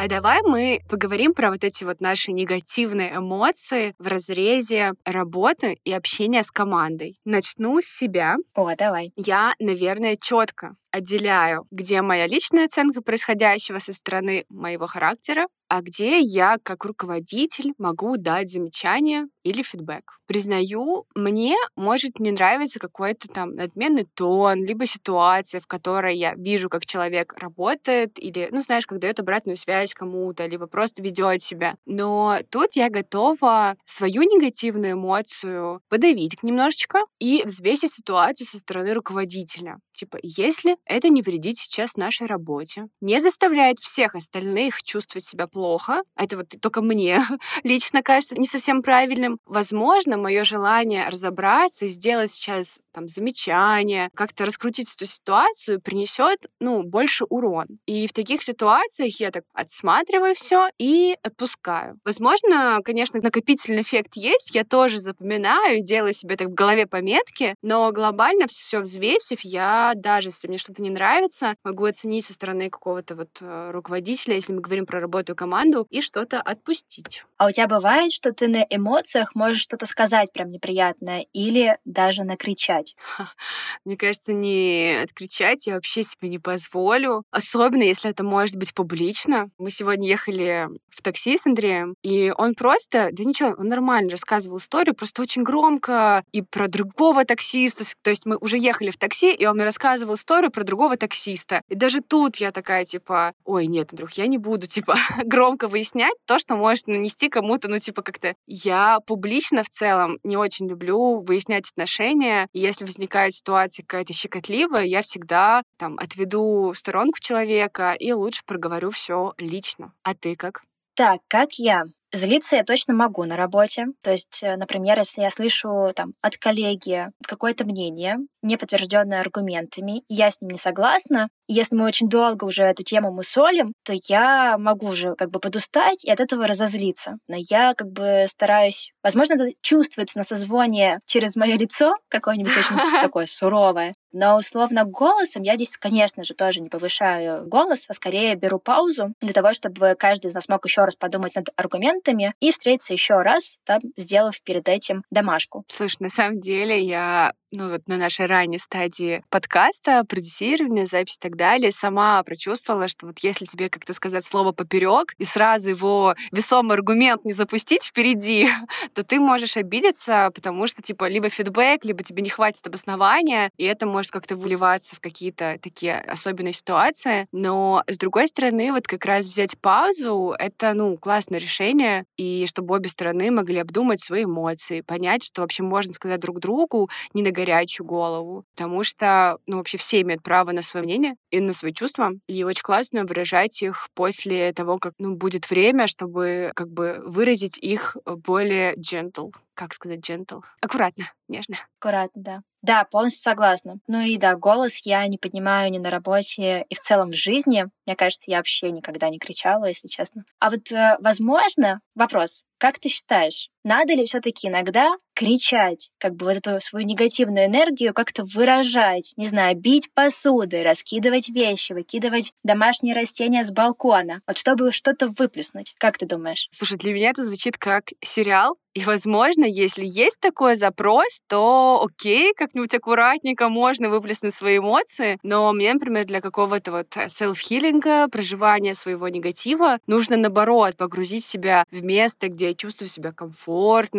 А 0.00 0.06
давай 0.06 0.42
мы 0.42 0.80
поговорим 0.88 1.34
про 1.34 1.50
вот 1.50 1.64
эти 1.64 1.82
вот 1.82 2.00
наши 2.00 2.30
негативные 2.30 3.16
эмоции 3.16 3.96
в 3.98 4.06
разрезе 4.06 4.92
работы 5.04 5.76
и 5.82 5.92
общения 5.92 6.44
с 6.44 6.52
командой. 6.52 7.16
Начну 7.24 7.80
с 7.80 7.86
себя. 7.86 8.36
О, 8.54 8.72
давай. 8.76 9.12
Я, 9.16 9.54
наверное, 9.58 10.16
четко 10.16 10.76
отделяю, 10.92 11.66
где 11.72 12.00
моя 12.00 12.28
личная 12.28 12.66
оценка 12.66 13.02
происходящего 13.02 13.80
со 13.80 13.92
стороны 13.92 14.44
моего 14.48 14.86
характера, 14.86 15.48
а 15.68 15.82
где 15.82 16.20
я 16.20 16.58
как 16.62 16.84
руководитель 16.84 17.72
могу 17.78 18.16
дать 18.16 18.50
замечание 18.50 19.26
или 19.42 19.62
фидбэк. 19.62 20.18
Признаю, 20.26 21.06
мне 21.14 21.56
может 21.76 22.20
не 22.20 22.32
нравиться 22.32 22.78
какой-то 22.78 23.28
там 23.28 23.54
надменный 23.54 24.04
тон, 24.04 24.64
либо 24.64 24.86
ситуация, 24.86 25.60
в 25.60 25.66
которой 25.66 26.16
я 26.16 26.34
вижу, 26.34 26.68
как 26.68 26.84
человек 26.86 27.34
работает, 27.38 28.18
или, 28.18 28.48
ну, 28.50 28.60
знаешь, 28.60 28.86
как 28.86 28.98
дает 28.98 29.20
обратную 29.20 29.56
связь 29.56 29.94
кому-то, 29.94 30.46
либо 30.46 30.66
просто 30.66 31.02
ведет 31.02 31.42
себя. 31.42 31.76
Но 31.86 32.38
тут 32.50 32.76
я 32.76 32.90
готова 32.90 33.76
свою 33.84 34.22
негативную 34.22 34.92
эмоцию 34.92 35.80
подавить 35.88 36.42
немножечко 36.42 37.00
и 37.18 37.42
взвесить 37.44 37.92
ситуацию 37.92 38.46
со 38.46 38.58
стороны 38.58 38.92
руководителя. 38.92 39.78
Типа, 39.98 40.16
если 40.22 40.76
это 40.84 41.08
не 41.08 41.22
вредит 41.22 41.56
сейчас 41.56 41.96
нашей 41.96 42.28
работе, 42.28 42.86
не 43.00 43.20
заставляет 43.20 43.80
всех 43.80 44.14
остальных 44.14 44.80
чувствовать 44.84 45.24
себя 45.24 45.48
плохо, 45.48 46.02
это 46.16 46.36
вот 46.36 46.46
только 46.60 46.82
мне 46.82 47.20
лично 47.64 48.04
кажется 48.04 48.36
не 48.36 48.46
совсем 48.46 48.82
правильным, 48.82 49.40
возможно, 49.44 50.16
мое 50.16 50.44
желание 50.44 51.08
разобраться 51.08 51.88
сделать 51.88 52.30
сейчас 52.30 52.78
там 52.92 53.08
замечание, 53.08 54.10
как-то 54.14 54.44
раскрутить 54.44 54.92
эту 54.94 55.06
ситуацию 55.06 55.80
принесет, 55.80 56.46
ну, 56.60 56.82
больше 56.82 57.24
урон. 57.28 57.66
И 57.86 58.06
в 58.06 58.12
таких 58.12 58.42
ситуациях 58.42 59.20
я 59.20 59.30
так 59.30 59.44
отсматриваю 59.52 60.34
все 60.34 60.68
и 60.78 61.16
отпускаю. 61.22 61.98
Возможно, 62.04 62.80
конечно, 62.84 63.20
накопительный 63.20 63.82
эффект 63.82 64.12
есть, 64.14 64.54
я 64.54 64.64
тоже 64.64 64.98
запоминаю, 64.98 65.82
делаю 65.82 66.12
себе 66.12 66.36
так 66.36 66.48
в 66.48 66.54
голове 66.54 66.86
пометки, 66.86 67.54
но 67.62 67.90
глобально 67.92 68.46
все 68.46 68.80
взвесив, 68.80 69.40
я 69.42 69.87
даже 69.94 70.28
если 70.28 70.48
мне 70.48 70.58
что-то 70.58 70.82
не 70.82 70.90
нравится, 70.90 71.54
могу 71.64 71.84
оценить 71.84 72.26
со 72.26 72.32
стороны 72.32 72.70
какого-то 72.70 73.14
вот 73.14 73.38
э, 73.40 73.70
руководителя, 73.72 74.34
если 74.34 74.52
мы 74.52 74.60
говорим 74.60 74.86
про 74.86 75.00
работу 75.00 75.32
и 75.32 75.36
команду, 75.36 75.86
и 75.90 76.00
что-то 76.00 76.40
отпустить. 76.40 77.24
А 77.36 77.46
у 77.46 77.50
тебя 77.50 77.68
бывает, 77.68 78.12
что 78.12 78.32
ты 78.32 78.48
на 78.48 78.66
эмоциях 78.68 79.34
можешь 79.34 79.62
что-то 79.62 79.86
сказать 79.86 80.32
прям 80.32 80.50
неприятное 80.50 81.26
или 81.32 81.78
даже 81.84 82.24
накричать? 82.24 82.96
Мне 83.84 83.96
кажется, 83.96 84.32
не 84.32 85.00
откричать 85.02 85.66
я 85.66 85.74
вообще 85.74 86.02
себе 86.02 86.28
не 86.28 86.38
позволю. 86.38 87.24
Особенно, 87.30 87.82
если 87.82 88.10
это 88.10 88.24
может 88.24 88.56
быть 88.56 88.74
публично. 88.74 89.50
Мы 89.58 89.70
сегодня 89.70 90.08
ехали 90.08 90.68
в 90.90 91.02
такси 91.02 91.38
с 91.38 91.46
Андреем, 91.46 91.94
и 92.02 92.32
он 92.36 92.54
просто, 92.54 93.10
да 93.12 93.24
ничего, 93.24 93.54
он 93.56 93.68
нормально 93.68 94.10
рассказывал 94.10 94.58
историю, 94.58 94.94
просто 94.94 95.22
очень 95.22 95.42
громко 95.42 96.24
и 96.32 96.42
про 96.42 96.68
другого 96.68 97.24
таксиста. 97.24 97.84
То 98.02 98.10
есть 98.10 98.26
мы 98.26 98.36
уже 98.36 98.58
ехали 98.58 98.90
в 98.90 98.96
такси, 98.96 99.32
и 99.32 99.46
он 99.46 99.54
мне 99.54 99.64
рассказывал 99.64 99.77
историю 100.14 100.50
про 100.50 100.64
другого 100.64 100.96
таксиста. 100.96 101.62
И 101.68 101.74
даже 101.74 102.00
тут 102.00 102.36
я 102.36 102.52
такая, 102.52 102.84
типа, 102.84 103.32
ой, 103.44 103.66
нет, 103.66 103.88
друг, 103.92 104.12
я 104.12 104.26
не 104.26 104.38
буду, 104.38 104.66
типа, 104.68 104.96
громко 105.24 105.68
выяснять 105.68 106.14
то, 106.26 106.38
что 106.38 106.56
может 106.56 106.86
нанести 106.86 107.28
кому-то, 107.28 107.68
ну, 107.68 107.78
типа, 107.78 108.02
как-то... 108.02 108.34
Я 108.46 108.98
публично 109.06 109.62
в 109.62 109.68
целом 109.68 110.18
не 110.24 110.36
очень 110.36 110.68
люблю 110.68 111.20
выяснять 111.20 111.70
отношения. 111.70 112.48
И 112.52 112.60
если 112.60 112.84
возникает 112.84 113.34
ситуация 113.34 113.84
какая-то 113.84 114.12
щекотливая, 114.12 114.84
я 114.84 115.02
всегда 115.02 115.62
там 115.78 115.98
отведу 115.98 116.72
сторонку 116.74 117.18
человека 117.20 117.94
и 117.98 118.12
лучше 118.12 118.42
проговорю 118.46 118.90
все 118.90 119.34
лично. 119.38 119.92
А 120.02 120.14
ты 120.14 120.34
как? 120.36 120.62
Так, 120.94 121.20
как 121.28 121.52
я? 121.54 121.84
Злиться 122.12 122.56
я 122.56 122.64
точно 122.64 122.94
могу 122.94 123.24
на 123.24 123.36
работе. 123.36 123.86
То 124.02 124.10
есть, 124.10 124.38
э, 124.42 124.56
например, 124.56 124.98
если 124.98 125.20
я 125.22 125.30
слышу 125.30 125.92
там, 125.94 126.14
от 126.22 126.36
коллеги 126.38 127.08
какое-то 127.26 127.64
мнение, 127.66 128.16
не 128.42 128.56
подтвержденное 128.56 129.20
аргументами, 129.20 129.98
и 130.08 130.14
я 130.14 130.30
с 130.30 130.40
ним 130.40 130.50
не 130.52 130.58
согласна, 130.58 131.28
если 131.48 131.74
мы 131.74 131.86
очень 131.86 132.08
долго 132.08 132.44
уже 132.44 132.62
эту 132.62 132.82
тему 132.82 133.10
мусолим, 133.10 133.72
то 133.84 133.94
я 134.08 134.56
могу 134.58 134.88
уже 134.88 135.14
как 135.14 135.30
бы 135.30 135.40
подустать 135.40 136.04
и 136.04 136.10
от 136.10 136.20
этого 136.20 136.46
разозлиться. 136.46 137.18
Но 137.26 137.36
я 137.38 137.74
как 137.74 137.90
бы 137.90 138.26
стараюсь... 138.28 138.92
Возможно, 139.02 139.34
это 139.34 139.52
чувствуется 139.62 140.18
на 140.18 140.24
созвоне 140.24 141.00
через 141.06 141.36
мое 141.36 141.56
лицо, 141.56 141.94
какое-нибудь 142.08 142.56
очень 142.56 142.76
такое 143.02 143.26
суровое. 143.26 143.94
Но 144.12 144.36
условно 144.36 144.84
голосом 144.84 145.42
я 145.42 145.54
здесь, 145.56 145.76
конечно 145.76 146.24
же, 146.24 146.34
тоже 146.34 146.60
не 146.60 146.68
повышаю 146.68 147.46
голос, 147.46 147.84
а 147.88 147.92
скорее 147.92 148.34
беру 148.36 148.58
паузу 148.58 149.12
для 149.20 149.32
того, 149.32 149.52
чтобы 149.52 149.94
каждый 149.98 150.28
из 150.28 150.34
нас 150.34 150.48
мог 150.48 150.64
еще 150.64 150.82
раз 150.84 150.94
подумать 150.96 151.34
над 151.34 151.48
аргументами 151.56 152.34
и 152.40 152.50
встретиться 152.50 152.94
еще 152.94 153.20
раз, 153.20 153.58
там, 153.64 153.80
сделав 153.96 154.42
перед 154.42 154.68
этим 154.68 155.04
домашку. 155.10 155.64
Слушай, 155.68 155.96
на 156.00 156.08
самом 156.08 156.40
деле 156.40 156.80
я 156.80 157.32
ну 157.50 157.70
вот 157.70 157.88
на 157.88 157.96
нашей 157.96 158.26
ранней 158.26 158.58
стадии 158.58 159.22
подкаста, 159.30 160.04
продюсирования, 160.04 160.84
записи 160.84 161.16
и 161.16 161.20
так 161.20 161.36
далее, 161.36 161.72
сама 161.72 162.22
прочувствовала, 162.22 162.88
что 162.88 163.06
вот 163.06 163.20
если 163.20 163.46
тебе 163.46 163.70
как-то 163.70 163.94
сказать 163.94 164.24
слово 164.24 164.52
поперек 164.52 165.14
и 165.18 165.24
сразу 165.24 165.70
его 165.70 166.14
весомый 166.30 166.76
аргумент 166.76 167.24
не 167.24 167.32
запустить 167.32 167.84
впереди, 167.84 168.48
то 168.94 169.02
ты 169.02 169.18
можешь 169.18 169.56
обидеться, 169.56 170.30
потому 170.34 170.66
что 170.66 170.82
типа 170.82 171.08
либо 171.08 171.28
фидбэк, 171.28 171.84
либо 171.84 172.02
тебе 172.02 172.22
не 172.22 172.30
хватит 172.30 172.66
обоснования, 172.66 173.50
и 173.56 173.64
это 173.64 173.86
может 173.86 174.10
как-то 174.10 174.36
выливаться 174.36 174.96
в 174.96 175.00
какие-то 175.00 175.58
такие 175.62 175.98
особенные 175.98 176.52
ситуации. 176.52 177.26
Но 177.32 177.82
с 177.86 177.96
другой 177.96 178.28
стороны, 178.28 178.72
вот 178.72 178.86
как 178.86 179.04
раз 179.06 179.26
взять 179.26 179.58
паузу— 179.58 180.34
это, 180.38 180.74
ну, 180.74 180.96
классное 180.96 181.38
решение, 181.38 182.04
и 182.16 182.46
чтобы 182.46 182.74
обе 182.74 182.88
стороны 182.88 183.30
могли 183.30 183.58
обдумать 183.58 184.00
свои 184.00 184.24
эмоции, 184.24 184.82
понять, 184.82 185.24
что 185.24 185.40
вообще 185.42 185.62
можно 185.62 185.92
сказать 185.92 186.20
друг 186.20 186.40
другу, 186.40 186.90
не 187.14 187.22
на 187.22 187.30
горячую 187.38 187.86
голову, 187.86 188.44
потому 188.56 188.82
что, 188.82 189.38
ну, 189.46 189.58
вообще 189.58 189.78
все 189.78 190.00
имеют 190.00 190.22
право 190.22 190.50
на 190.50 190.62
свое 190.62 190.84
мнение 190.84 191.14
и 191.30 191.40
на 191.40 191.52
свои 191.52 191.72
чувства, 191.72 192.10
и 192.26 192.42
очень 192.42 192.62
классно 192.62 193.04
выражать 193.04 193.62
их 193.62 193.88
после 193.94 194.52
того, 194.52 194.78
как, 194.78 194.94
ну, 194.98 195.14
будет 195.14 195.48
время, 195.48 195.86
чтобы 195.86 196.50
как 196.56 196.68
бы 196.68 197.00
выразить 197.06 197.56
их 197.58 197.96
более 198.04 198.74
gentle. 198.74 199.32
Как 199.54 199.72
сказать 199.72 200.00
gentle? 200.00 200.42
Аккуратно, 200.60 201.04
нежно. 201.28 201.56
Аккуратно, 201.80 202.22
да. 202.22 202.42
Да, 202.62 202.84
полностью 202.84 203.22
согласна. 203.22 203.78
Ну 203.86 204.00
и 204.00 204.16
да, 204.16 204.34
голос 204.36 204.78
я 204.84 205.06
не 205.06 205.16
поднимаю 205.18 205.70
ни 205.70 205.78
на 205.78 205.90
работе 205.90 206.64
и 206.68 206.74
в 206.74 206.80
целом 206.80 207.10
в 207.10 207.14
жизни. 207.14 207.66
Мне 207.86 207.94
кажется, 207.94 208.30
я 208.30 208.38
вообще 208.38 208.72
никогда 208.72 209.08
не 209.10 209.18
кричала, 209.18 209.66
если 209.66 209.88
честно. 209.88 210.24
А 210.40 210.50
вот, 210.50 210.72
э, 210.72 210.96
возможно, 211.00 211.80
вопрос. 211.94 212.42
Как 212.58 212.80
ты 212.80 212.88
считаешь, 212.88 213.50
надо 213.64 213.94
ли 213.94 214.04
все-таки 214.04 214.48
иногда 214.48 214.96
кричать, 215.14 215.90
как 215.98 216.14
бы 216.14 216.26
вот 216.26 216.36
эту 216.36 216.60
свою 216.60 216.86
негативную 216.86 217.46
энергию 217.46 217.92
как-то 217.92 218.22
выражать, 218.24 219.14
не 219.16 219.26
знаю, 219.26 219.56
бить 219.56 219.92
посудой, 219.92 220.62
раскидывать 220.62 221.28
вещи, 221.28 221.72
выкидывать 221.72 222.34
домашние 222.44 222.94
растения 222.94 223.42
с 223.42 223.50
балкона, 223.50 224.20
вот 224.28 224.38
чтобы 224.38 224.70
что-то 224.70 225.08
выплеснуть. 225.08 225.74
Как 225.78 225.98
ты 225.98 226.06
думаешь? 226.06 226.46
Слушай, 226.52 226.78
для 226.78 226.92
меня 226.92 227.10
это 227.10 227.24
звучит 227.24 227.58
как 227.58 227.86
сериал, 228.00 228.56
и, 228.78 228.84
возможно, 228.84 229.44
если 229.44 229.84
есть 229.84 230.20
такой 230.20 230.54
запрос, 230.54 231.20
то 231.26 231.84
окей, 231.84 232.32
как-нибудь 232.32 232.72
аккуратненько 232.74 233.48
можно 233.48 233.88
выплеснуть 233.88 234.34
свои 234.34 234.58
эмоции. 234.58 235.18
Но 235.24 235.52
мне, 235.52 235.72
например, 235.72 236.04
для 236.04 236.20
какого-то 236.20 236.70
вот 236.70 236.86
селф-хиллинга, 237.08 238.08
проживания 238.08 238.74
своего 238.74 239.08
негатива, 239.08 239.78
нужно, 239.88 240.16
наоборот, 240.16 240.76
погрузить 240.76 241.24
себя 241.24 241.64
в 241.72 241.82
место, 241.82 242.28
где 242.28 242.48
я 242.48 242.54
чувствую 242.54 242.88
себя 242.88 243.10
комфортно, 243.10 243.47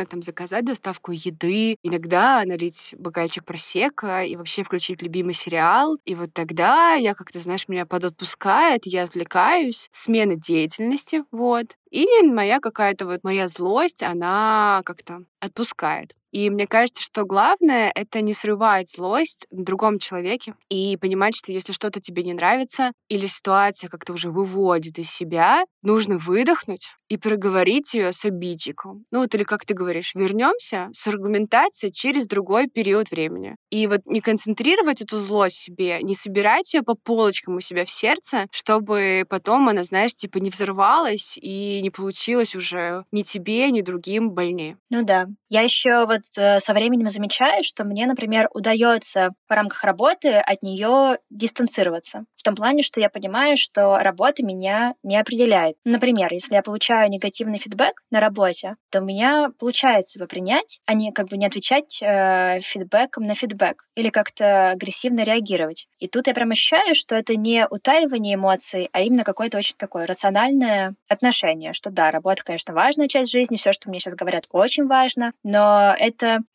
там, 0.05 0.21
заказать 0.21 0.65
доставку 0.65 1.11
еды, 1.11 1.75
иногда 1.83 2.43
налить 2.45 2.93
бокальчик 2.97 3.43
просека 3.45 4.23
и 4.23 4.35
вообще 4.35 4.63
включить 4.63 5.01
любимый 5.01 5.33
сериал. 5.33 5.97
И 6.05 6.15
вот 6.15 6.33
тогда 6.33 6.93
я 6.93 7.15
как-то, 7.15 7.39
знаешь, 7.39 7.67
меня 7.67 7.85
подотпускает, 7.85 8.85
я 8.85 9.03
отвлекаюсь, 9.03 9.89
смена 9.91 10.35
деятельности, 10.35 11.23
вот. 11.31 11.67
И 11.91 12.05
моя 12.23 12.59
какая-то 12.59 13.05
вот 13.05 13.23
моя 13.23 13.47
злость, 13.47 14.03
она 14.03 14.81
как-то 14.85 15.23
отпускает. 15.39 16.18
И 16.31 16.49
мне 16.49 16.67
кажется, 16.67 17.03
что 17.03 17.25
главное— 17.25 17.91
это 17.95 18.21
не 18.21 18.33
срывать 18.33 18.89
злость 18.89 19.47
на 19.51 19.63
другом 19.63 19.99
человеке 19.99 20.53
и 20.69 20.97
понимать, 20.97 21.35
что 21.35 21.51
если 21.51 21.71
что-то 21.73 21.99
тебе 21.99 22.23
не 22.23 22.33
нравится 22.33 22.91
или 23.09 23.25
ситуация 23.27 23.89
как-то 23.89 24.13
уже 24.13 24.29
выводит 24.29 24.99
из 24.99 25.09
себя, 25.11 25.63
нужно 25.81 26.17
выдохнуть 26.17 26.93
и 27.09 27.17
проговорить 27.17 27.93
ее 27.93 28.11
с 28.11 28.23
обидчиком. 28.23 29.05
Ну 29.11 29.19
вот 29.19 29.33
или 29.33 29.43
как 29.43 29.65
ты 29.65 29.73
говоришь, 29.73 30.13
вернемся 30.13 30.89
с 30.93 31.07
аргументацией 31.07 31.91
через 31.91 32.27
другой 32.27 32.67
период 32.67 33.09
времени. 33.09 33.55
И 33.71 33.87
вот 33.87 34.01
не 34.05 34.21
концентрировать 34.21 35.01
эту 35.01 35.17
злость 35.17 35.57
себе, 35.57 35.99
не 36.03 36.13
собирать 36.13 36.73
ее 36.73 36.83
по 36.83 36.93
полочкам 36.95 37.55
у 37.55 37.61
себя 37.61 37.85
в 37.85 37.89
сердце, 37.89 38.45
чтобы 38.51 39.25
потом 39.27 39.67
она, 39.69 39.83
знаешь, 39.83 40.13
типа 40.13 40.37
не 40.37 40.49
взорвалась 40.51 41.37
и 41.41 41.79
не 41.81 41.89
получилось 41.89 42.55
уже 42.55 43.05
ни 43.11 43.23
тебе, 43.23 43.69
ни 43.71 43.81
другим 43.81 44.31
больнее. 44.31 44.77
Ну 44.89 45.03
да. 45.03 45.27
Я 45.49 45.61
еще 45.61 46.05
вот 46.05 46.18
э, 46.37 46.59
со 46.59 46.73
временем 46.73 47.09
замечаю, 47.09 47.63
что 47.63 47.83
мне, 47.83 48.05
например, 48.05 48.49
удается 48.53 49.29
в 49.47 49.51
рамках 49.51 49.83
работы 49.83 50.35
от 50.35 50.61
нее 50.63 51.17
дистанцироваться. 51.29 52.25
В 52.35 52.43
том 52.43 52.55
плане, 52.55 52.83
что 52.83 53.01
я 53.01 53.09
понимаю, 53.09 53.57
что 53.57 53.97
работа 53.99 54.45
меня 54.45 54.95
не 55.03 55.17
определяет. 55.17 55.75
Например, 55.83 56.31
если 56.31 56.55
я 56.55 56.61
получаю 56.61 57.09
негативный 57.09 57.57
фидбэк 57.57 58.01
на 58.11 58.21
работе, 58.21 58.75
то 58.89 59.01
у 59.01 59.05
меня 59.05 59.51
получается 59.59 60.19
его 60.19 60.27
принять, 60.27 60.79
а 60.85 60.93
не 60.93 61.11
как 61.11 61.27
бы 61.27 61.37
не 61.37 61.45
отвечать 61.45 61.99
э, 62.01 62.61
фидбэком 62.61 63.25
на 63.25 63.35
фидбэк 63.35 63.85
или 63.95 64.09
как-то 64.09 64.71
агрессивно 64.71 65.23
реагировать. 65.23 65.87
И 65.97 66.07
тут 66.07 66.27
я 66.27 66.33
прям 66.33 66.51
ощущаю, 66.51 66.95
что 66.95 67.15
это 67.15 67.35
не 67.35 67.67
утаивание 67.69 68.35
эмоций, 68.35 68.89
а 68.93 69.01
именно 69.01 69.25
какое-то 69.25 69.57
очень 69.57 69.75
такое 69.77 70.05
рациональное 70.05 70.95
отношение, 71.09 71.73
что 71.73 71.89
да, 71.89 72.11
работа, 72.11 72.43
конечно, 72.43 72.73
важная 72.73 73.07
часть 73.07 73.31
жизни, 73.31 73.57
все, 73.57 73.73
что 73.73 73.89
мне 73.89 73.99
сейчас 73.99 74.13
говорят, 74.13 74.45
очень 74.51 74.87
важно, 74.87 75.33
но 75.43 75.93
это 75.97 76.08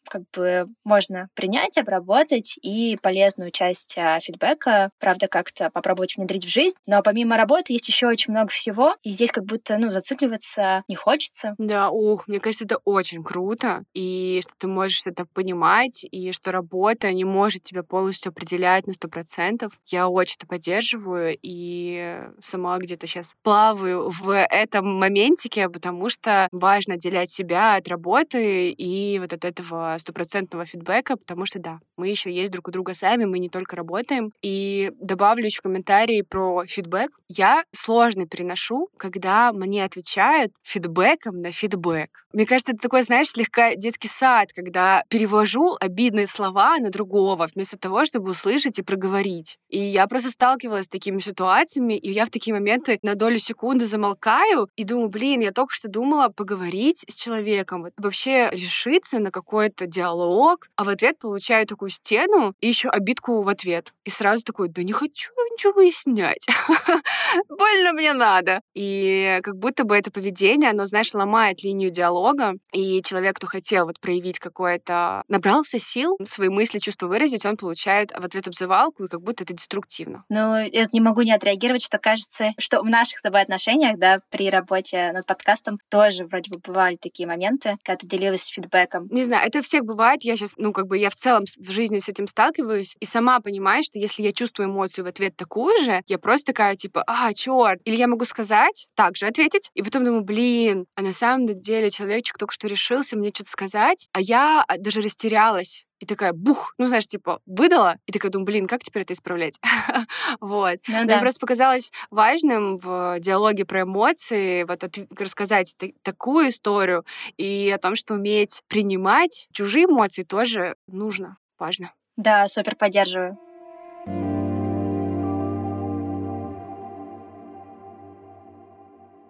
как 0.08 0.22
бы 0.34 0.66
можно 0.84 1.28
принять, 1.34 1.78
обработать 1.78 2.58
и 2.62 2.96
полезную 3.02 3.50
часть 3.50 3.94
а, 3.96 4.20
фидбэка, 4.20 4.90
правда, 4.98 5.28
как-то 5.28 5.70
попробовать 5.70 6.16
внедрить 6.16 6.44
в 6.44 6.48
жизнь. 6.48 6.76
Но 6.86 7.02
помимо 7.02 7.36
работы 7.36 7.72
есть 7.72 7.88
еще 7.88 8.06
очень 8.06 8.32
много 8.32 8.48
всего, 8.48 8.96
и 9.02 9.10
здесь 9.10 9.30
как 9.30 9.44
будто, 9.44 9.78
ну, 9.78 9.90
зацикливаться 9.90 10.84
не 10.88 10.94
хочется. 10.94 11.54
Да, 11.58 11.90
ух, 11.90 12.26
мне 12.28 12.40
кажется, 12.40 12.64
это 12.64 12.78
очень 12.84 13.22
круто, 13.22 13.84
и 13.94 14.40
что 14.42 14.52
ты 14.58 14.66
можешь 14.66 15.06
это 15.06 15.24
понимать, 15.24 16.04
и 16.10 16.32
что 16.32 16.50
работа 16.50 17.12
не 17.12 17.24
может 17.24 17.62
тебя 17.62 17.82
полностью 17.82 18.30
определять 18.30 18.86
на 18.86 18.92
сто 18.92 19.08
процентов. 19.08 19.78
Я 19.86 20.08
очень 20.08 20.34
это 20.36 20.46
поддерживаю, 20.46 21.36
и 21.42 22.20
сама 22.40 22.76
где-то 22.78 23.06
сейчас 23.06 23.34
плаваю 23.42 24.10
в 24.10 24.30
этом 24.50 24.98
моментике, 24.98 25.68
потому 25.68 26.08
что 26.08 26.48
важно 26.52 26.94
отделять 26.94 27.30
себя 27.30 27.76
от 27.76 27.88
работы 27.88 28.70
и 28.70 29.18
вот 29.18 29.32
этого 29.44 29.96
стопроцентного 29.98 30.64
фидбэка, 30.64 31.16
потому 31.16 31.46
что 31.46 31.58
да, 31.58 31.80
мы 31.96 32.08
еще 32.08 32.32
есть 32.32 32.52
друг 32.52 32.68
у 32.68 32.70
друга 32.70 32.94
сами, 32.94 33.24
мы 33.24 33.38
не 33.38 33.48
только 33.48 33.76
работаем. 33.76 34.32
И 34.42 34.90
добавлю 35.00 35.44
еще 35.44 35.60
комментарии 35.62 36.22
про 36.22 36.64
фидбэк. 36.66 37.10
Я 37.28 37.64
сложно 37.72 38.26
переношу, 38.26 38.88
когда 38.96 39.52
мне 39.52 39.84
отвечают 39.84 40.52
фидбэком 40.62 41.40
на 41.40 41.52
фидбэк. 41.52 42.24
Мне 42.34 42.46
кажется, 42.46 42.72
это 42.72 42.82
такой, 42.82 43.02
знаешь, 43.02 43.28
слегка 43.28 43.76
детский 43.76 44.08
сад, 44.08 44.52
когда 44.52 45.04
перевожу 45.08 45.76
обидные 45.80 46.26
слова 46.26 46.78
на 46.78 46.90
другого, 46.90 47.46
вместо 47.54 47.78
того, 47.78 48.04
чтобы 48.04 48.30
услышать 48.30 48.78
и 48.80 48.82
проговорить. 48.82 49.56
И 49.68 49.78
я 49.78 50.08
просто 50.08 50.30
сталкивалась 50.30 50.86
с 50.86 50.88
такими 50.88 51.20
ситуациями, 51.20 51.94
и 51.94 52.10
я 52.10 52.26
в 52.26 52.30
такие 52.30 52.52
моменты 52.52 52.98
на 53.02 53.14
долю 53.14 53.38
секунды 53.38 53.84
замолкаю 53.84 54.68
и 54.74 54.82
думаю, 54.82 55.10
блин, 55.10 55.42
я 55.42 55.52
только 55.52 55.72
что 55.72 55.88
думала 55.88 56.28
поговорить 56.28 57.04
с 57.08 57.14
человеком, 57.14 57.86
вообще 57.96 58.50
решиться 58.50 59.20
на 59.20 59.30
какой-то 59.34 59.86
диалог, 59.86 60.68
а 60.76 60.84
в 60.84 60.88
ответ 60.88 61.18
получаю 61.18 61.66
такую 61.66 61.88
стену 61.90 62.54
и 62.60 62.68
еще 62.68 62.88
обидку 62.88 63.42
в 63.42 63.48
ответ. 63.48 63.92
И 64.04 64.10
сразу 64.10 64.44
такой, 64.44 64.68
да 64.68 64.84
не 64.84 64.92
хочу 64.92 65.32
ничего 65.54 65.72
выяснять. 65.72 66.46
Больно 67.48 67.92
мне 67.92 68.12
надо. 68.12 68.60
И 68.74 69.40
как 69.42 69.56
будто 69.56 69.84
бы 69.84 69.96
это 69.96 70.10
поведение, 70.10 70.70
оно, 70.70 70.86
знаешь, 70.86 71.14
ломает 71.14 71.62
линию 71.62 71.90
диалога, 71.90 72.54
и 72.72 73.02
человек, 73.02 73.36
кто 73.36 73.46
хотел 73.46 73.86
вот 73.86 74.00
проявить 74.00 74.38
какое-то... 74.38 75.22
Набрался 75.28 75.78
сил, 75.78 76.18
свои 76.24 76.48
мысли, 76.48 76.78
чувства 76.78 77.06
выразить, 77.06 77.44
он 77.46 77.56
получает 77.56 78.10
в 78.10 78.24
ответ 78.24 78.46
обзывалку, 78.48 79.04
и 79.04 79.08
как 79.08 79.22
будто 79.22 79.44
это 79.44 79.54
деструктивно. 79.54 80.24
Ну, 80.28 80.56
я 80.56 80.84
не 80.92 81.00
могу 81.00 81.22
не 81.22 81.32
отреагировать, 81.32 81.84
что 81.84 81.98
кажется, 81.98 82.52
что 82.58 82.80
в 82.80 82.86
наших 82.86 83.18
с 83.18 83.22
тобой 83.22 83.42
отношениях, 83.42 83.98
да, 83.98 84.20
при 84.30 84.50
работе 84.50 85.12
над 85.12 85.26
подкастом 85.26 85.78
тоже 85.90 86.24
вроде 86.24 86.50
бы 86.50 86.58
бывали 86.58 86.96
такие 86.96 87.26
моменты, 87.26 87.76
когда 87.82 87.98
ты 87.98 88.06
делилась 88.06 88.46
фидбэком. 88.46 89.08
Не 89.10 89.24
знаю, 89.24 89.46
это 89.46 89.62
всех 89.62 89.84
бывает. 89.84 90.22
Я 90.22 90.36
сейчас, 90.36 90.54
ну, 90.56 90.72
как 90.72 90.86
бы 90.86 90.98
я 90.98 91.10
в 91.10 91.14
целом 91.14 91.44
в 91.44 91.70
жизни 91.70 91.98
с 91.98 92.08
этим 92.08 92.26
сталкиваюсь, 92.26 92.96
и 93.00 93.06
сама 93.06 93.40
понимаю, 93.40 93.82
что 93.82 93.98
если 93.98 94.22
я 94.22 94.32
чувствую 94.32 94.68
эмоцию 94.68 95.04
в 95.04 95.08
ответ 95.08 95.36
такую 95.44 95.76
же, 95.84 96.02
я 96.06 96.18
просто 96.18 96.52
такая, 96.52 96.74
типа, 96.74 97.04
а, 97.06 97.32
черт. 97.34 97.80
Или 97.84 97.96
я 97.96 98.08
могу 98.08 98.24
сказать, 98.24 98.88
так 98.94 99.16
же 99.16 99.26
ответить, 99.26 99.70
и 99.74 99.82
потом 99.82 100.04
думаю, 100.04 100.24
блин, 100.24 100.86
а 100.96 101.02
на 101.02 101.12
самом 101.12 101.46
деле 101.46 101.90
человечек 101.90 102.38
только 102.38 102.54
что 102.54 102.66
решился 102.66 103.16
мне 103.16 103.28
что-то 103.28 103.50
сказать, 103.50 104.08
а 104.12 104.20
я 104.20 104.64
а, 104.66 104.78
даже 104.78 105.02
растерялась 105.02 105.84
и 106.00 106.06
такая 106.06 106.32
бух, 106.32 106.74
ну, 106.78 106.86
знаешь, 106.86 107.06
типа, 107.06 107.40
выдала, 107.46 107.96
и 108.06 108.12
такая 108.12 108.30
думаю, 108.30 108.46
блин, 108.46 108.66
как 108.66 108.82
теперь 108.82 109.02
это 109.02 109.12
исправлять? 109.12 109.58
вот. 110.40 110.78
Ну, 110.88 110.96
Мне 110.96 111.06
да. 111.06 111.20
просто 111.20 111.40
показалось 111.40 111.92
важным 112.10 112.76
в 112.76 113.16
диалоге 113.20 113.64
про 113.64 113.82
эмоции 113.82 114.64
вот 114.64 114.82
от, 114.82 114.96
рассказать 115.18 115.74
такую 116.02 116.48
историю 116.48 117.04
и 117.36 117.70
о 117.74 117.78
том, 117.78 117.96
что 117.96 118.14
уметь 118.14 118.62
принимать 118.68 119.46
чужие 119.52 119.84
эмоции 119.84 120.24
тоже 120.24 120.74
нужно, 120.86 121.38
важно. 121.58 121.92
Да, 122.16 122.48
супер 122.48 122.76
поддерживаю. 122.76 123.38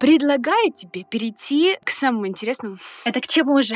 Предлагаю 0.04 0.70
тебе 0.70 1.02
перейти 1.04 1.78
к 1.82 1.88
самому 1.88 2.26
интересному. 2.26 2.76
Это 3.06 3.22
к 3.22 3.26
чему 3.26 3.62
же? 3.62 3.74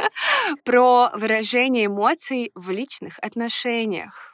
Про 0.64 1.10
выражение 1.14 1.86
эмоций 1.86 2.50
в 2.56 2.70
личных 2.70 3.20
отношениях. 3.20 4.32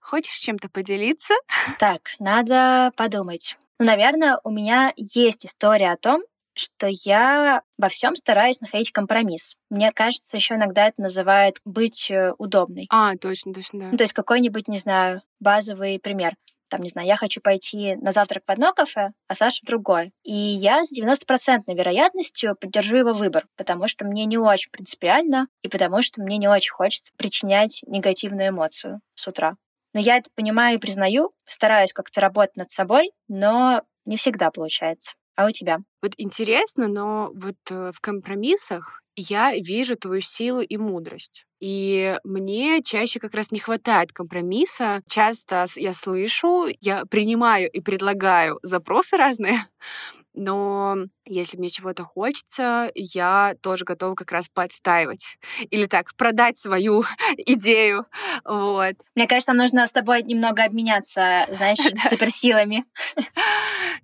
Хочешь 0.00 0.34
чем-то 0.34 0.68
поделиться? 0.68 1.34
Так, 1.78 2.00
надо 2.18 2.90
подумать. 2.96 3.56
Ну, 3.78 3.86
наверное, 3.86 4.40
у 4.42 4.50
меня 4.50 4.92
есть 4.96 5.46
история 5.46 5.92
о 5.92 5.96
том, 5.96 6.22
что 6.54 6.88
я 6.90 7.62
во 7.78 7.88
всем 7.88 8.16
стараюсь 8.16 8.60
находить 8.60 8.90
компромисс. 8.90 9.54
Мне 9.70 9.92
кажется, 9.92 10.36
еще 10.36 10.56
иногда 10.56 10.88
это 10.88 11.00
называют 11.00 11.58
быть 11.64 12.10
э, 12.10 12.32
удобной. 12.38 12.88
А, 12.90 13.16
точно, 13.16 13.54
точно, 13.54 13.78
да. 13.78 13.88
Ну, 13.92 13.96
то 13.96 14.02
есть 14.02 14.12
какой-нибудь, 14.12 14.66
не 14.66 14.78
знаю, 14.78 15.22
базовый 15.38 16.00
пример 16.00 16.34
там, 16.74 16.82
не 16.82 16.88
знаю, 16.88 17.06
я 17.06 17.14
хочу 17.14 17.40
пойти 17.40 17.94
на 17.96 18.10
завтрак 18.10 18.42
в 18.48 18.50
одно 18.50 18.72
кафе, 18.72 19.12
а 19.28 19.36
Саша 19.36 19.60
в 19.62 19.66
другое. 19.66 20.10
И 20.24 20.32
я 20.32 20.84
с 20.84 20.92
90% 20.92 21.62
вероятностью 21.68 22.56
поддержу 22.56 22.96
его 22.96 23.12
выбор, 23.12 23.46
потому 23.56 23.86
что 23.86 24.04
мне 24.04 24.24
не 24.24 24.38
очень 24.38 24.72
принципиально 24.72 25.46
и 25.62 25.68
потому 25.68 26.02
что 26.02 26.20
мне 26.20 26.36
не 26.36 26.48
очень 26.48 26.72
хочется 26.72 27.12
причинять 27.16 27.82
негативную 27.86 28.48
эмоцию 28.48 29.00
с 29.14 29.24
утра. 29.28 29.54
Но 29.92 30.00
я 30.00 30.16
это 30.16 30.30
понимаю 30.34 30.78
и 30.78 30.80
признаю, 30.80 31.30
стараюсь 31.46 31.92
как-то 31.92 32.20
работать 32.20 32.56
над 32.56 32.72
собой, 32.72 33.12
но 33.28 33.82
не 34.04 34.16
всегда 34.16 34.50
получается. 34.50 35.12
А 35.36 35.46
у 35.46 35.50
тебя? 35.52 35.78
Вот 36.02 36.14
интересно, 36.16 36.88
но 36.88 37.30
вот 37.36 37.54
э, 37.70 37.92
в 37.94 38.00
компромиссах 38.00 39.03
я 39.16 39.54
вижу 39.54 39.96
твою 39.96 40.20
силу 40.20 40.60
и 40.60 40.76
мудрость. 40.76 41.46
И 41.60 42.18
мне 42.24 42.82
чаще 42.82 43.20
как 43.20 43.34
раз 43.34 43.50
не 43.50 43.58
хватает 43.58 44.12
компромисса. 44.12 45.00
Часто 45.08 45.64
я 45.76 45.94
слышу, 45.94 46.66
я 46.80 47.04
принимаю 47.06 47.70
и 47.70 47.80
предлагаю 47.80 48.58
запросы 48.62 49.16
разные, 49.16 49.60
но 50.34 50.96
если 51.26 51.56
мне 51.56 51.70
чего-то 51.70 52.04
хочется, 52.04 52.90
я 52.94 53.54
тоже 53.62 53.84
готова 53.84 54.14
как 54.14 54.30
раз 54.30 54.50
подстаивать. 54.52 55.38
Или 55.70 55.86
так, 55.86 56.14
продать 56.16 56.58
свою 56.58 57.04
идею. 57.38 58.04
Вот. 58.44 58.96
Мне 59.14 59.26
кажется, 59.26 59.54
нужно 59.54 59.86
с 59.86 59.92
тобой 59.92 60.22
немного 60.22 60.64
обменяться, 60.64 61.46
знаешь, 61.50 61.78
суперсилами. 62.10 62.84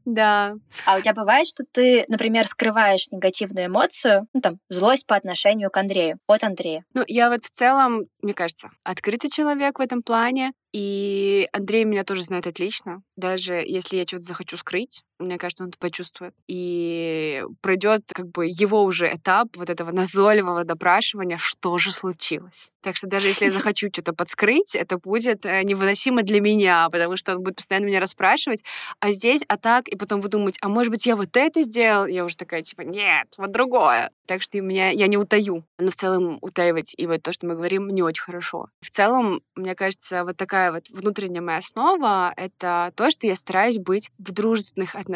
Да. 0.04 0.54
А 0.86 0.96
у 0.96 1.00
тебя 1.00 1.14
бывает, 1.14 1.46
что 1.46 1.64
ты, 1.70 2.04
например, 2.08 2.46
скрываешь 2.46 3.10
негативную 3.10 3.66
эмоцию, 3.66 4.26
ну 4.32 4.40
там, 4.40 4.58
злость 4.68 5.06
по 5.06 5.16
отношению 5.16 5.70
к 5.70 5.76
Андрею, 5.76 6.18
от 6.26 6.42
Андрея? 6.44 6.84
Ну, 6.94 7.02
я 7.06 7.30
вот 7.30 7.44
в 7.44 7.50
целом, 7.50 8.06
мне 8.22 8.34
кажется, 8.34 8.70
открытый 8.82 9.30
человек 9.30 9.78
в 9.78 9.82
этом 9.82 10.02
плане. 10.02 10.52
И 10.72 11.48
Андрей 11.52 11.84
меня 11.84 12.04
тоже 12.04 12.22
знает 12.22 12.46
отлично. 12.46 13.02
Даже 13.16 13.54
если 13.54 13.96
я 13.96 14.04
что-то 14.06 14.22
захочу 14.22 14.56
скрыть, 14.56 15.02
мне 15.20 15.38
кажется, 15.38 15.64
он 15.64 15.68
это 15.68 15.78
почувствует. 15.78 16.34
И 16.48 17.44
пройдет 17.60 18.02
как 18.12 18.28
бы 18.30 18.46
его 18.46 18.82
уже 18.82 19.14
этап 19.14 19.56
вот 19.56 19.70
этого 19.70 19.92
назойливого 19.92 20.64
допрашивания, 20.64 21.38
что 21.38 21.78
же 21.78 21.92
случилось. 21.92 22.70
Так 22.82 22.96
что 22.96 23.06
даже 23.06 23.28
если 23.28 23.44
я 23.44 23.50
захочу 23.50 23.88
что-то 23.92 24.12
подскрыть, 24.12 24.74
это 24.74 24.98
будет 24.98 25.44
э, 25.44 25.62
невыносимо 25.62 26.22
для 26.22 26.40
меня, 26.40 26.88
потому 26.90 27.16
что 27.16 27.36
он 27.36 27.42
будет 27.42 27.56
постоянно 27.56 27.84
меня 27.86 28.00
расспрашивать. 28.00 28.64
А 29.00 29.10
здесь, 29.12 29.42
а 29.48 29.56
так, 29.56 29.88
и 29.88 29.96
потом 29.96 30.20
выдумать, 30.20 30.56
а 30.62 30.68
может 30.68 30.90
быть, 30.90 31.06
я 31.06 31.16
вот 31.16 31.36
это 31.36 31.62
сделал? 31.62 32.06
Я 32.06 32.24
уже 32.24 32.36
такая, 32.36 32.62
типа, 32.62 32.82
нет, 32.82 33.28
вот 33.36 33.52
другое. 33.52 34.10
Так 34.26 34.42
что 34.42 34.60
меня, 34.60 34.90
я 34.90 35.06
не 35.08 35.16
утаю. 35.16 35.64
Но 35.78 35.90
в 35.90 35.96
целом 35.96 36.38
утаивать 36.40 36.94
и 36.96 37.06
вот 37.06 37.22
то, 37.22 37.32
что 37.32 37.46
мы 37.46 37.54
говорим, 37.54 37.88
не 37.88 38.02
очень 38.02 38.22
хорошо. 38.22 38.68
В 38.80 38.90
целом, 38.90 39.42
мне 39.54 39.74
кажется, 39.74 40.24
вот 40.24 40.36
такая 40.36 40.72
вот 40.72 40.88
внутренняя 40.88 41.42
моя 41.42 41.58
основа— 41.58 42.32
это 42.36 42.92
то, 42.94 43.10
что 43.10 43.26
я 43.26 43.34
стараюсь 43.34 43.78
быть 43.78 44.10
в 44.18 44.32
дружественных 44.32 44.94
отношениях 44.94 45.09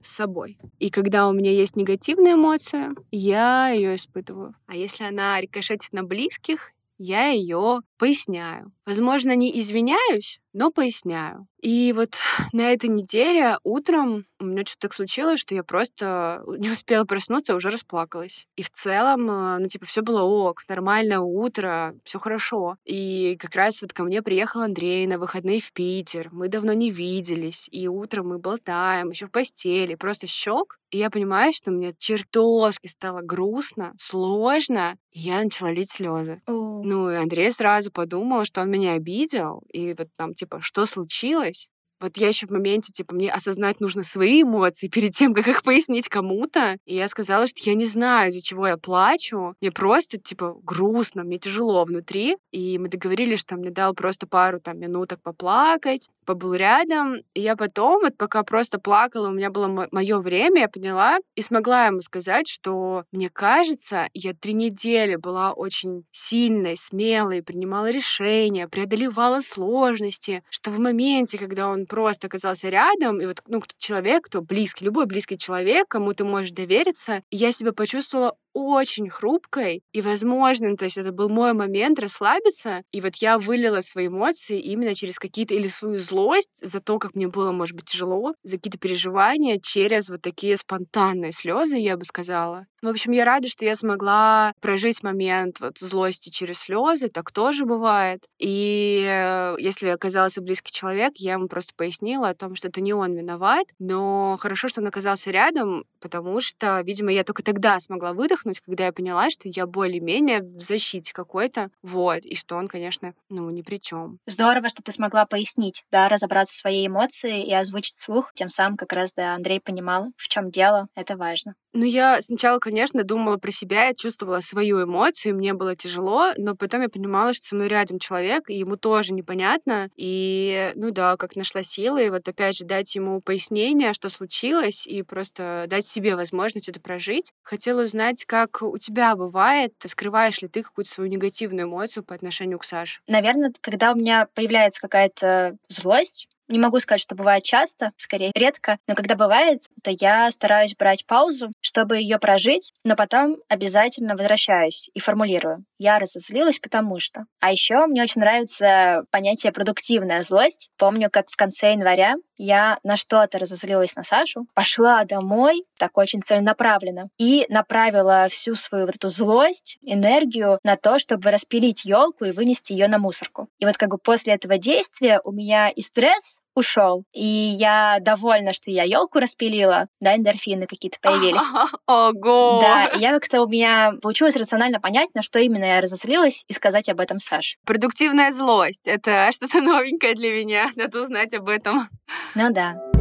с 0.00 0.08
собой. 0.08 0.58
И 0.78 0.90
когда 0.90 1.28
у 1.28 1.32
меня 1.32 1.50
есть 1.50 1.76
негативная 1.76 2.34
эмоция, 2.34 2.94
я 3.10 3.68
ее 3.70 3.96
испытываю. 3.96 4.54
А 4.66 4.76
если 4.76 5.04
она 5.04 5.40
рикошетит 5.40 5.92
на 5.92 6.02
близких, 6.02 6.72
я 6.98 7.28
ее 7.28 7.80
поясняю. 7.96 8.72
Возможно, 8.84 9.34
не 9.34 9.58
извиняюсь, 9.58 10.40
но 10.52 10.70
поясняю. 10.70 11.46
И 11.62 11.92
вот 11.94 12.16
на 12.52 12.72
этой 12.72 12.88
неделе 12.88 13.58
утром 13.64 14.26
у 14.38 14.44
меня 14.44 14.62
что-то 14.64 14.88
так 14.88 14.94
случилось, 14.94 15.40
что 15.40 15.54
я 15.54 15.62
просто 15.62 16.42
не 16.58 16.70
успела 16.70 17.04
проснуться, 17.04 17.52
а 17.52 17.56
уже 17.56 17.70
расплакалась. 17.70 18.46
И 18.56 18.62
в 18.62 18.70
целом, 18.70 19.30
э, 19.30 19.58
ну, 19.58 19.68
типа, 19.68 19.86
все 19.86 20.02
было 20.02 20.22
ок, 20.22 20.62
нормальное 20.68 21.20
утро, 21.20 21.94
все 22.04 22.18
хорошо. 22.18 22.76
И 22.84 23.36
как 23.38 23.54
раз 23.54 23.82
вот 23.82 23.92
ко 23.92 24.04
мне 24.04 24.22
приехал 24.22 24.62
Андрей 24.62 25.06
на 25.06 25.18
выходные 25.18 25.60
в 25.60 25.72
Питер. 25.72 26.28
Мы 26.32 26.48
давно 26.48 26.72
не 26.72 26.90
виделись, 26.90 27.68
и 27.70 27.88
утром 27.88 28.28
мы 28.28 28.38
болтаем, 28.38 29.10
еще 29.10 29.26
в 29.26 29.30
постели, 29.30 29.94
просто 29.94 30.26
щек. 30.26 30.78
И 30.90 30.98
я 30.98 31.10
понимаю, 31.10 31.52
что 31.52 31.70
мне 31.70 31.94
чертовски 31.96 32.88
стало 32.88 33.20
грустно, 33.20 33.94
сложно, 33.96 34.96
и 35.12 35.20
я 35.20 35.42
начала 35.42 35.70
лить 35.70 35.90
слезы. 35.90 36.42
Ну, 36.46 37.10
и 37.10 37.14
Андрей 37.14 37.52
сразу 37.52 37.92
подумал, 37.92 38.44
что 38.44 38.60
он 38.62 38.70
меня 38.70 38.94
обидел, 38.94 39.62
и 39.72 39.94
вот 39.96 40.08
там, 40.16 40.34
типа, 40.40 40.60
что 40.60 40.86
случилось? 40.86 41.68
Вот 42.00 42.16
я 42.16 42.28
еще 42.28 42.46
в 42.46 42.50
моменте, 42.50 42.92
типа, 42.92 43.14
мне 43.14 43.30
осознать 43.30 43.80
нужно 43.80 44.02
свои 44.02 44.42
эмоции 44.42 44.88
перед 44.88 45.12
тем, 45.14 45.34
как 45.34 45.48
их 45.48 45.62
пояснить 45.62 46.08
кому-то. 46.08 46.76
И 46.86 46.96
я 46.96 47.08
сказала, 47.08 47.46
что 47.46 47.60
я 47.62 47.74
не 47.74 47.84
знаю, 47.84 48.30
из-за 48.30 48.42
чего 48.42 48.66
я 48.66 48.76
плачу. 48.76 49.54
Мне 49.60 49.70
просто, 49.70 50.18
типа, 50.18 50.56
грустно, 50.62 51.24
мне 51.24 51.38
тяжело 51.38 51.84
внутри. 51.84 52.36
И 52.52 52.78
мы 52.78 52.88
договорились, 52.88 53.40
что 53.40 53.54
он 53.54 53.60
мне 53.60 53.70
дал 53.70 53.94
просто 53.94 54.26
пару 54.26 54.60
там 54.60 54.78
минуток 54.78 55.20
поплакать, 55.22 56.08
побыл 56.24 56.54
рядом. 56.54 57.16
И 57.34 57.40
я 57.40 57.56
потом, 57.56 58.00
вот 58.02 58.16
пока 58.16 58.42
просто 58.44 58.78
плакала, 58.78 59.28
у 59.28 59.32
меня 59.32 59.50
было 59.50 59.88
мое 59.90 60.18
время, 60.20 60.62
я 60.62 60.68
поняла 60.68 61.18
и 61.34 61.42
смогла 61.42 61.86
ему 61.86 62.00
сказать, 62.00 62.48
что 62.48 63.04
мне 63.12 63.28
кажется, 63.28 64.08
я 64.14 64.32
три 64.32 64.54
недели 64.54 65.16
была 65.16 65.52
очень 65.52 66.04
сильной, 66.12 66.76
смелой, 66.76 67.42
принимала 67.42 67.90
решения, 67.90 68.68
преодолевала 68.68 69.40
сложности, 69.40 70.42
что 70.48 70.70
в 70.70 70.78
моменте, 70.78 71.36
когда 71.38 71.68
он 71.68 71.86
просто 71.90 72.28
оказался 72.28 72.68
рядом, 72.68 73.20
и 73.20 73.26
вот 73.26 73.42
ну, 73.48 73.60
человек, 73.76 74.26
кто 74.26 74.40
близкий, 74.40 74.84
любой 74.84 75.06
близкий 75.06 75.36
человек, 75.36 75.88
кому 75.88 76.14
ты 76.14 76.22
можешь 76.24 76.52
довериться, 76.52 77.22
я 77.32 77.50
себя 77.50 77.72
почувствовала 77.72 78.36
очень 78.52 79.08
хрупкой, 79.08 79.82
и, 79.92 80.00
возможно, 80.00 80.76
то 80.76 80.84
есть 80.84 80.98
это 80.98 81.12
был 81.12 81.28
мой 81.28 81.52
момент 81.52 81.98
расслабиться, 81.98 82.82
и 82.92 83.00
вот 83.00 83.16
я 83.16 83.38
вылила 83.38 83.80
свои 83.80 84.08
эмоции 84.08 84.60
именно 84.60 84.94
через 84.94 85.18
какие-то, 85.18 85.54
или 85.54 85.66
свою 85.66 85.98
злость 85.98 86.64
за 86.64 86.80
то, 86.80 86.98
как 86.98 87.14
мне 87.14 87.28
было, 87.28 87.52
может 87.52 87.76
быть, 87.76 87.86
тяжело, 87.86 88.34
за 88.42 88.56
какие-то 88.56 88.78
переживания 88.78 89.58
через 89.62 90.08
вот 90.08 90.22
такие 90.22 90.56
спонтанные 90.56 91.32
слезы, 91.32 91.76
я 91.76 91.96
бы 91.96 92.04
сказала. 92.04 92.66
В 92.82 92.88
общем, 92.88 93.12
я 93.12 93.26
рада, 93.26 93.46
что 93.48 93.64
я 93.66 93.74
смогла 93.74 94.54
прожить 94.60 95.02
момент 95.02 95.60
вот 95.60 95.78
злости 95.78 96.30
через 96.30 96.60
слезы, 96.60 97.08
так 97.08 97.30
тоже 97.30 97.66
бывает. 97.66 98.24
И 98.38 99.04
э, 99.06 99.56
если 99.58 99.88
оказался 99.88 100.40
близкий 100.40 100.72
человек, 100.72 101.12
я 101.16 101.34
ему 101.34 101.46
просто 101.46 101.74
пояснила 101.76 102.30
о 102.30 102.34
том, 102.34 102.54
что 102.54 102.68
это 102.68 102.80
не 102.80 102.94
он 102.94 103.14
виноват, 103.14 103.66
но 103.78 104.38
хорошо, 104.40 104.68
что 104.68 104.80
он 104.80 104.86
оказался 104.86 105.30
рядом, 105.30 105.84
потому 106.00 106.40
что, 106.40 106.80
видимо, 106.80 107.12
я 107.12 107.22
только 107.22 107.42
тогда 107.42 107.78
смогла 107.80 108.14
выдохнуть, 108.14 108.39
выдохнуть, 108.40 108.60
когда 108.60 108.86
я 108.86 108.92
поняла, 108.92 109.30
что 109.30 109.48
я 109.48 109.66
более-менее 109.66 110.40
в 110.40 110.60
защите 110.60 111.12
какой-то, 111.12 111.70
вот, 111.82 112.24
и 112.24 112.34
что 112.36 112.56
он, 112.56 112.68
конечно, 112.68 113.14
ну, 113.28 113.50
ни 113.50 113.62
при 113.62 113.76
чем. 113.76 114.18
Здорово, 114.26 114.68
что 114.68 114.82
ты 114.82 114.92
смогла 114.92 115.26
пояснить, 115.26 115.84
да, 115.90 116.08
разобраться 116.08 116.54
в 116.54 116.58
своей 116.58 116.86
эмоции 116.86 117.44
и 117.44 117.52
озвучить 117.52 117.96
слух, 117.96 118.32
тем 118.34 118.48
самым 118.48 118.76
как 118.76 118.92
раз, 118.92 119.12
да, 119.12 119.34
Андрей 119.34 119.60
понимал, 119.60 120.08
в 120.16 120.28
чем 120.28 120.50
дело, 120.50 120.88
это 120.94 121.16
важно. 121.16 121.54
Ну, 121.72 121.84
я 121.84 122.20
сначала, 122.20 122.58
конечно, 122.58 123.04
думала 123.04 123.36
про 123.36 123.52
себя, 123.52 123.84
я 123.86 123.94
чувствовала 123.94 124.40
свою 124.40 124.82
эмоцию, 124.82 125.36
мне 125.36 125.54
было 125.54 125.76
тяжело, 125.76 126.32
но 126.36 126.56
потом 126.56 126.80
я 126.82 126.88
понимала, 126.88 127.32
что 127.32 127.46
со 127.46 127.54
мной 127.54 127.68
рядом 127.68 128.00
человек, 128.00 128.50
и 128.50 128.54
ему 128.58 128.76
тоже 128.76 129.14
непонятно. 129.14 129.88
И, 129.96 130.72
ну 130.74 130.90
да, 130.90 131.16
как 131.16 131.36
нашла 131.36 131.62
силы, 131.62 132.10
вот 132.10 132.26
опять 132.28 132.56
же 132.56 132.64
дать 132.64 132.92
ему 132.96 133.20
пояснение, 133.20 133.92
что 133.92 134.08
случилось, 134.08 134.84
и 134.84 135.02
просто 135.02 135.66
дать 135.68 135.86
себе 135.86 136.16
возможность 136.16 136.68
это 136.68 136.80
прожить. 136.80 137.30
Хотела 137.44 137.84
узнать, 137.84 138.24
как 138.24 138.62
у 138.62 138.76
тебя 138.76 139.14
бывает, 139.14 139.72
скрываешь 139.86 140.42
ли 140.42 140.48
ты 140.48 140.64
какую-то 140.64 140.90
свою 140.90 141.08
негативную 141.08 141.68
эмоцию 141.68 142.02
по 142.02 142.16
отношению 142.16 142.58
к 142.58 142.64
Саше? 142.64 143.00
Наверное, 143.06 143.52
когда 143.60 143.92
у 143.92 143.96
меня 143.96 144.26
появляется 144.34 144.80
какая-то 144.80 145.56
злость, 145.68 146.26
Не 146.50 146.58
могу 146.58 146.80
сказать, 146.80 147.00
что 147.00 147.14
бывает 147.14 147.44
часто, 147.44 147.92
скорее 147.96 148.32
редко, 148.34 148.78
но 148.88 148.96
когда 148.96 149.14
бывает, 149.14 149.60
то 149.84 149.92
я 150.00 150.28
стараюсь 150.32 150.74
брать 150.74 151.06
паузу, 151.06 151.52
чтобы 151.60 151.98
ее 151.98 152.18
прожить, 152.18 152.72
но 152.82 152.96
потом 152.96 153.36
обязательно 153.48 154.16
возвращаюсь 154.16 154.90
и 154.92 154.98
формулирую. 154.98 155.64
Я 155.78 155.98
разозлилась, 156.00 156.58
потому 156.58 156.98
что. 156.98 157.24
А 157.40 157.52
еще 157.52 157.86
мне 157.86 158.02
очень 158.02 158.20
нравится 158.20 159.04
понятие 159.10 159.52
продуктивная 159.52 160.22
злость. 160.22 160.70
Помню, 160.76 161.08
как 161.10 161.30
в 161.30 161.36
конце 161.36 161.72
января 161.72 162.16
я 162.36 162.78
на 162.82 162.96
что-то 162.96 163.38
разозлилась 163.38 163.94
на 163.94 164.02
Сашу, 164.02 164.46
пошла 164.54 165.04
домой, 165.04 165.64
так 165.78 165.96
очень 165.96 166.20
целенаправленно, 166.20 167.10
и 167.16 167.46
направила 167.48 168.26
всю 168.28 168.54
свою 168.56 168.86
вот 168.86 168.96
эту 168.96 169.08
злость, 169.08 169.78
энергию 169.82 170.58
на 170.64 170.76
то, 170.76 170.98
чтобы 170.98 171.30
распилить 171.30 171.84
елку 171.84 172.24
и 172.24 172.32
вынести 172.32 172.72
ее 172.72 172.88
на 172.88 172.98
мусорку. 172.98 173.48
И 173.58 173.66
вот 173.66 173.76
как 173.76 173.90
бы 173.90 173.98
после 173.98 174.34
этого 174.34 174.58
действия 174.58 175.20
у 175.24 175.32
меня 175.32 175.68
и 175.68 175.80
стресс 175.80 176.39
ушел. 176.54 177.04
И 177.12 177.24
я 177.24 177.98
довольна, 178.00 178.52
что 178.52 178.70
я 178.70 178.84
елку 178.84 179.18
распилила, 179.18 179.88
да, 180.00 180.16
эндорфины 180.16 180.66
какие-то 180.66 180.98
появились. 181.00 181.40
Ого! 181.86 182.58
Да, 182.60 182.90
я 182.96 183.12
как-то 183.12 183.42
у 183.42 183.48
меня 183.48 183.94
получилось 184.02 184.36
рационально 184.36 184.80
понять, 184.80 185.14
на 185.14 185.22
что 185.22 185.38
именно 185.38 185.64
я 185.64 185.80
разозлилась, 185.80 186.44
и 186.48 186.52
сказать 186.52 186.88
об 186.88 187.00
этом 187.00 187.18
Саше. 187.18 187.56
Продуктивная 187.64 188.32
злость— 188.32 188.82
это 188.86 189.30
что-то 189.32 189.60
новенькое 189.60 190.14
для 190.14 190.30
меня. 190.32 190.68
Надо 190.76 191.02
узнать 191.02 191.34
об 191.34 191.48
этом. 191.48 191.88
Ну 192.34 192.52
да. 192.52 192.99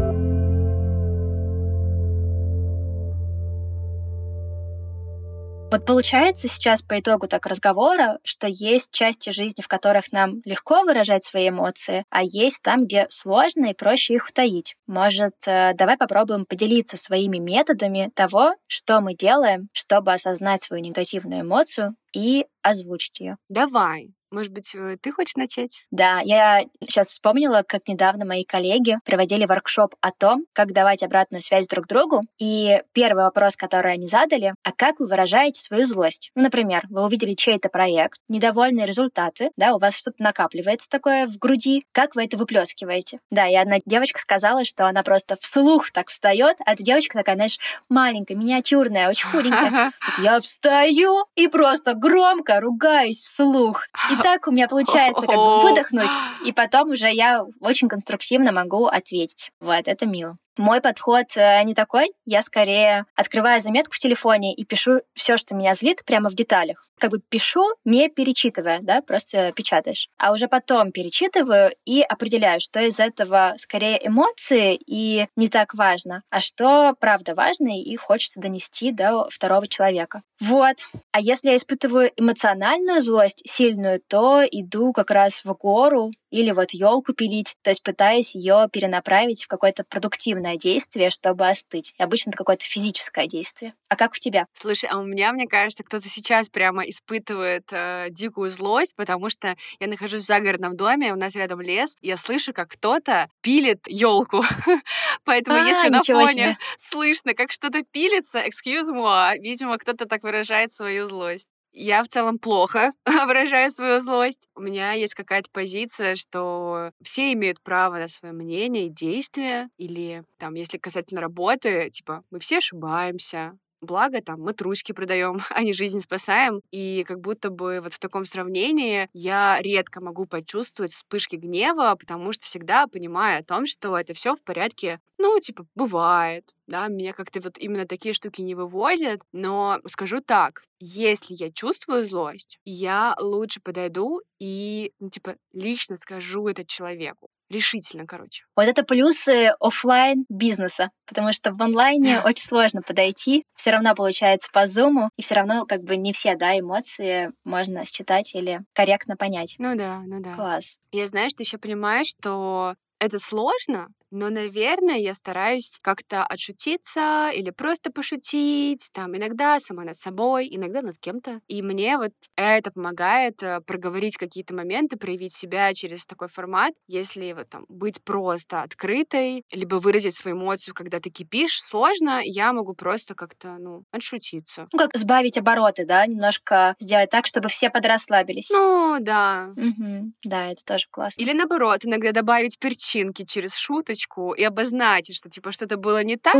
Вот 5.71 5.85
получается 5.85 6.47
сейчас 6.47 6.81
по 6.81 6.99
итогу 6.99 7.27
так 7.27 7.45
разговора, 7.45 8.17
что 8.23 8.47
есть 8.47 8.89
части 8.89 9.29
жизни, 9.29 9.61
в 9.61 9.67
которых 9.67 10.11
нам 10.11 10.41
легко 10.43 10.81
выражать 10.81 11.23
свои 11.23 11.49
эмоции, 11.49 12.05
а 12.09 12.23
есть 12.23 12.63
там, 12.63 12.85
где 12.85 13.05
сложно 13.09 13.67
и 13.67 13.75
проще 13.75 14.15
их 14.15 14.29
утаить. 14.29 14.75
Может, 14.87 15.35
э, 15.45 15.73
давай 15.75 15.95
попробуем 15.95 16.45
поделиться 16.45 16.97
своими 16.97 17.37
методами 17.37 18.09
того, 18.15 18.55
что 18.65 18.99
мы 18.99 19.13
делаем, 19.13 19.69
чтобы 19.71 20.11
осознать 20.11 20.63
свою 20.63 20.81
негативную 20.81 21.41
эмоцию 21.41 21.95
и 22.13 22.47
озвучить 22.63 23.19
ее. 23.19 23.37
Давай. 23.47 24.15
Может 24.31 24.51
быть, 24.51 24.75
э, 24.75 24.97
ты 25.01 25.11
хочешь 25.11 25.35
начать? 25.35 25.83
Да, 25.89 26.19
я 26.23 26.61
сейчас 26.83 27.07
вспомнила, 27.07 27.63
как 27.67 27.87
недавно 27.87 28.25
мои 28.25 28.43
коллеги 28.43 28.97
проводили 29.03 29.45
воркшоп 29.45 29.95
о 30.01 30.11
том, 30.11 30.45
как 30.53 30.71
давать 30.71 31.01
обратную 31.01 31.41
связь 31.41 31.67
друг 31.67 31.87
другу. 31.87 32.21
И 32.37 32.81
первый 32.93 33.23
вопрос, 33.23 33.55
который 33.55 33.93
они 33.93 34.07
задали, 34.07 34.53
а 34.63 34.71
как 34.71 34.99
вы 34.99 35.07
выражаете 35.07 35.61
свою 35.61 35.85
злость? 35.85 36.31
Ну, 36.35 36.43
например, 36.43 36.85
вы 36.89 37.03
увидели 37.03 37.33
чей-то 37.33 37.69
проект, 37.69 38.19
недовольные 38.27 38.85
результаты, 38.85 39.49
да, 39.57 39.73
у 39.73 39.79
вас 39.79 39.95
что-то 39.95 40.21
накапливается 40.21 40.89
такое 40.89 41.25
в 41.25 41.37
груди, 41.39 41.85
как 41.91 42.15
вы 42.15 42.25
это 42.25 42.37
выплескиваете? 42.37 43.19
Да, 43.31 43.47
и 43.47 43.55
одна 43.55 43.77
девочка 43.85 44.19
сказала, 44.19 44.63
что 44.63 44.85
она 44.85 45.01
просто 45.01 45.37
вслух 45.41 45.91
так 45.91 46.09
встает, 46.09 46.57
а 46.65 46.73
эта 46.73 46.83
девочка 46.83 47.17
такая, 47.17 47.35
знаешь, 47.35 47.57
маленькая, 47.89 48.35
миниатюрная, 48.35 49.09
очень 49.09 49.27
худенькая. 49.27 49.91
Я 50.19 50.39
встаю 50.39 51.25
и 51.35 51.47
просто 51.47 51.93
громко 51.95 52.59
ругаюсь 52.59 53.23
вслух. 53.23 53.87
И 54.11 54.18
так 54.23 54.47
у 54.47 54.51
меня 54.51 54.67
получается 54.67 55.21
как 55.21 55.35
бы 55.35 55.61
выдохнуть, 55.61 56.09
и 56.45 56.51
потом 56.51 56.91
уже 56.91 57.11
я 57.11 57.45
очень 57.59 57.87
конструктивно 57.87 58.51
могу 58.51 58.85
ответить. 58.85 59.51
Вот, 59.59 59.87
это 59.87 60.05
мило. 60.05 60.37
Мой 60.59 60.81
подход 60.81 61.27
э, 61.37 61.63
не 61.63 61.73
такой. 61.73 62.11
Я 62.25 62.41
скорее 62.41 63.05
открываю 63.15 63.61
заметку 63.61 63.93
в 63.93 63.99
телефоне 63.99 64.53
и 64.53 64.65
пишу 64.65 64.99
все, 65.13 65.37
что 65.37 65.55
меня 65.55 65.73
злит, 65.73 66.03
прямо 66.03 66.29
в 66.29 66.35
деталях. 66.35 66.85
Как 66.99 67.11
бы 67.11 67.21
пишу, 67.29 67.63
не 67.85 68.09
перечитывая, 68.09 68.79
да, 68.81 69.01
просто 69.01 69.53
печатаешь. 69.53 70.09
А 70.17 70.33
уже 70.33 70.49
потом 70.49 70.91
перечитываю 70.91 71.71
и 71.85 72.01
определяю, 72.01 72.59
что 72.59 72.81
из 72.81 72.99
этого 72.99 73.53
скорее 73.57 74.05
эмоции 74.05 74.77
и 74.85 75.27
не 75.37 75.47
так 75.47 75.73
важно, 75.75 76.23
а 76.29 76.41
что 76.41 76.93
правда 76.99 77.35
важно 77.35 77.79
и 77.81 77.95
хочется 77.95 78.41
донести 78.41 78.91
до 78.91 79.29
второго 79.29 79.65
человека. 79.65 80.23
Вот. 80.41 80.75
А 81.13 81.21
если 81.21 81.49
я 81.49 81.55
испытываю 81.55 82.11
эмоциональную 82.17 83.01
злость 83.01 83.43
сильную, 83.45 84.01
то 84.07 84.43
иду 84.43 84.91
как 84.91 85.11
раз 85.11 85.45
в 85.45 85.53
гору 85.53 86.11
или 86.31 86.51
вот 86.51 86.71
елку 86.71 87.13
пилить, 87.13 87.55
то 87.61 87.71
есть 87.71 87.83
пытаясь 87.83 88.35
ее 88.35 88.67
перенаправить 88.71 89.43
в 89.43 89.47
какое-то 89.47 89.83
продуктивное 89.83 90.48
действие, 90.57 91.09
чтобы 91.09 91.47
остыть. 91.47 91.93
И 91.97 92.03
обычно 92.03 92.29
это 92.31 92.37
какое-то 92.37 92.63
физическое 92.65 93.27
действие. 93.27 93.73
А 93.89 93.95
как 93.95 94.13
у 94.13 94.17
тебя? 94.17 94.45
Слушай, 94.53 94.89
а 94.91 94.97
у 94.99 95.03
меня, 95.03 95.31
мне 95.33 95.47
кажется, 95.47 95.83
кто-то 95.83 96.07
сейчас 96.07 96.49
прямо 96.49 96.83
испытывает 96.83 97.67
э, 97.71 98.07
дикую 98.11 98.49
злость, 98.51 98.95
потому 98.95 99.29
что 99.29 99.55
я 99.79 99.87
нахожусь 99.87 100.23
в 100.23 100.25
загородном 100.25 100.75
доме, 100.77 101.13
у 101.13 101.15
нас 101.17 101.35
рядом 101.35 101.61
лес, 101.61 101.95
я 102.01 102.17
слышу, 102.17 102.53
как 102.53 102.69
кто-то 102.69 103.29
пилит 103.41 103.87
елку. 103.87 104.43
Поэтому 105.25 105.57
А, 105.57 105.67
если 105.67 105.89
на 105.89 106.03
фоне 106.03 106.33
себе. 106.33 106.57
слышно, 106.77 107.33
как 107.33 107.51
что-то 107.51 107.83
пилится, 107.83 108.39
excuse 108.39 108.89
me, 108.91 109.37
видимо, 109.39 109.77
кто-то 109.77 110.05
так 110.05 110.23
выражает 110.23 110.71
свою 110.71 111.05
злость. 111.05 111.47
Я 111.71 112.03
в 112.03 112.07
целом 112.07 112.39
плохо 112.39 112.91
выражаю 113.05 113.69
свою 113.71 113.99
злость. 113.99 114.47
У 114.55 114.61
меня 114.61 114.93
есть 114.93 115.13
какая-то 115.13 115.49
позиция, 115.51 116.15
что 116.15 116.91
все 117.03 117.33
имеют 117.33 117.61
право 117.61 117.97
на 117.97 118.07
свое 118.07 118.33
мнение 118.33 118.87
и 118.87 118.89
действия. 118.89 119.69
Или 119.77 120.23
там, 120.37 120.55
если 120.55 120.77
касательно 120.77 121.21
работы, 121.21 121.89
типа, 121.91 122.23
мы 122.31 122.39
все 122.39 122.57
ошибаемся, 122.57 123.57
Благо, 123.81 124.21
там, 124.21 124.41
мы 124.41 124.53
трусики 124.53 124.91
продаем, 124.91 125.39
а 125.51 125.63
не 125.63 125.73
жизнь 125.73 126.01
спасаем. 126.01 126.61
И 126.71 127.03
как 127.07 127.21
будто 127.21 127.49
бы 127.49 127.79
вот 127.81 127.93
в 127.93 127.99
таком 127.99 128.25
сравнении 128.25 129.09
я 129.13 129.57
редко 129.61 130.01
могу 130.01 130.25
почувствовать 130.25 130.91
вспышки 130.91 131.35
гнева, 131.35 131.95
потому 131.97 132.31
что 132.33 132.45
всегда 132.45 132.87
понимаю 132.87 133.39
о 133.39 133.43
том, 133.43 133.65
что 133.65 133.97
это 133.97 134.13
все 134.13 134.35
в 134.35 134.43
порядке, 134.43 134.99
ну, 135.17 135.39
типа, 135.39 135.65
бывает. 135.75 136.43
Да, 136.67 136.87
меня 136.87 137.13
как-то 137.13 137.41
вот 137.41 137.57
именно 137.57 137.85
такие 137.85 138.13
штуки 138.13 138.41
не 138.41 138.53
выводят. 138.55 139.21
Но 139.31 139.79
скажу 139.85 140.19
так, 140.21 140.63
если 140.79 141.35
я 141.35 141.51
чувствую 141.51 142.05
злость, 142.05 142.59
я 142.65 143.15
лучше 143.19 143.59
подойду 143.61 144.21
и, 144.39 144.91
ну, 144.99 145.09
типа, 145.09 145.35
лично 145.53 145.97
скажу 145.97 146.47
это 146.47 146.65
человеку. 146.65 147.29
Решительно, 147.49 148.05
короче. 148.05 148.45
Вот 148.55 148.67
это 148.67 148.83
плюсы 148.83 149.53
оффлайн 149.59 150.25
бизнеса, 150.29 150.91
потому 151.07 151.33
что 151.33 151.51
в 151.51 151.61
онлайне 151.61 152.19
очень 152.25 152.45
сложно 152.45 152.81
подойти, 152.81 153.43
все 153.55 153.71
равно 153.71 153.95
получается 153.95 154.49
по 154.53 154.67
зуму, 154.67 155.09
и 155.17 155.21
все 155.21 155.35
равно 155.35 155.65
как 155.65 155.83
бы 155.83 155.97
не 155.97 156.13
все, 156.13 156.35
да, 156.35 156.57
эмоции 156.57 157.31
можно 157.43 157.85
считать 157.85 158.33
или 158.35 158.61
корректно 158.73 159.17
понять. 159.17 159.55
Ну 159.57 159.75
да, 159.75 160.01
ну 160.05 160.21
да. 160.21 160.33
Класс. 160.33 160.77
Я 160.91 161.07
знаю, 161.07 161.29
что 161.29 161.43
еще 161.43 161.57
понимаю, 161.57 162.05
что 162.05 162.75
это 162.99 163.17
сложно, 163.17 163.87
но, 164.11 164.29
наверное, 164.29 164.97
я 164.97 165.13
стараюсь 165.13 165.77
как-то 165.81 166.23
отшутиться 166.25 167.29
или 167.33 167.49
просто 167.51 167.91
пошутить, 167.91 168.89
там, 168.93 169.15
иногда 169.17 169.59
сама 169.59 169.83
над 169.83 169.97
собой, 169.97 170.47
иногда 170.51 170.81
над 170.81 170.97
кем-то. 170.97 171.41
И 171.47 171.61
мне 171.61 171.97
вот 171.97 172.11
это 172.35 172.71
помогает 172.71 173.41
э, 173.43 173.61
проговорить 173.61 174.17
какие-то 174.17 174.53
моменты, 174.55 174.97
проявить 174.97 175.33
себя 175.33 175.73
через 175.73 176.05
такой 176.05 176.27
формат. 176.27 176.73
Если 176.87 177.33
вот 177.33 177.49
там 177.49 177.65
быть 177.69 178.01
просто 178.03 178.61
открытой, 178.63 179.43
либо 179.51 179.75
выразить 179.75 180.15
свою 180.15 180.35
эмоцию, 180.37 180.73
когда 180.73 180.99
ты 180.99 181.09
кипишь, 181.09 181.61
сложно, 181.61 182.21
я 182.23 182.53
могу 182.53 182.73
просто 182.73 183.15
как-то, 183.15 183.57
ну, 183.59 183.83
отшутиться. 183.91 184.67
Ну, 184.73 184.79
как 184.79 184.95
сбавить 184.95 185.37
обороты, 185.37 185.85
да, 185.85 186.05
немножко 186.05 186.75
сделать 186.79 187.09
так, 187.09 187.25
чтобы 187.25 187.49
все 187.49 187.69
подрасслабились. 187.69 188.49
Ну, 188.49 188.97
да. 188.99 189.51
Мгм. 189.55 190.13
Да, 190.23 190.47
это 190.51 190.63
тоже 190.65 190.85
классно. 190.89 191.21
Или 191.21 191.33
наоборот, 191.33 191.81
иногда 191.83 192.11
добавить 192.11 192.57
перчинки 192.59 193.23
через 193.25 193.55
шуточку 193.55 193.98
и 194.33 194.43
обозначить, 194.43 195.15
что 195.15 195.29
типа 195.29 195.51
что-то 195.51 195.77
было 195.77 196.03
не 196.03 196.17
так, 196.17 196.35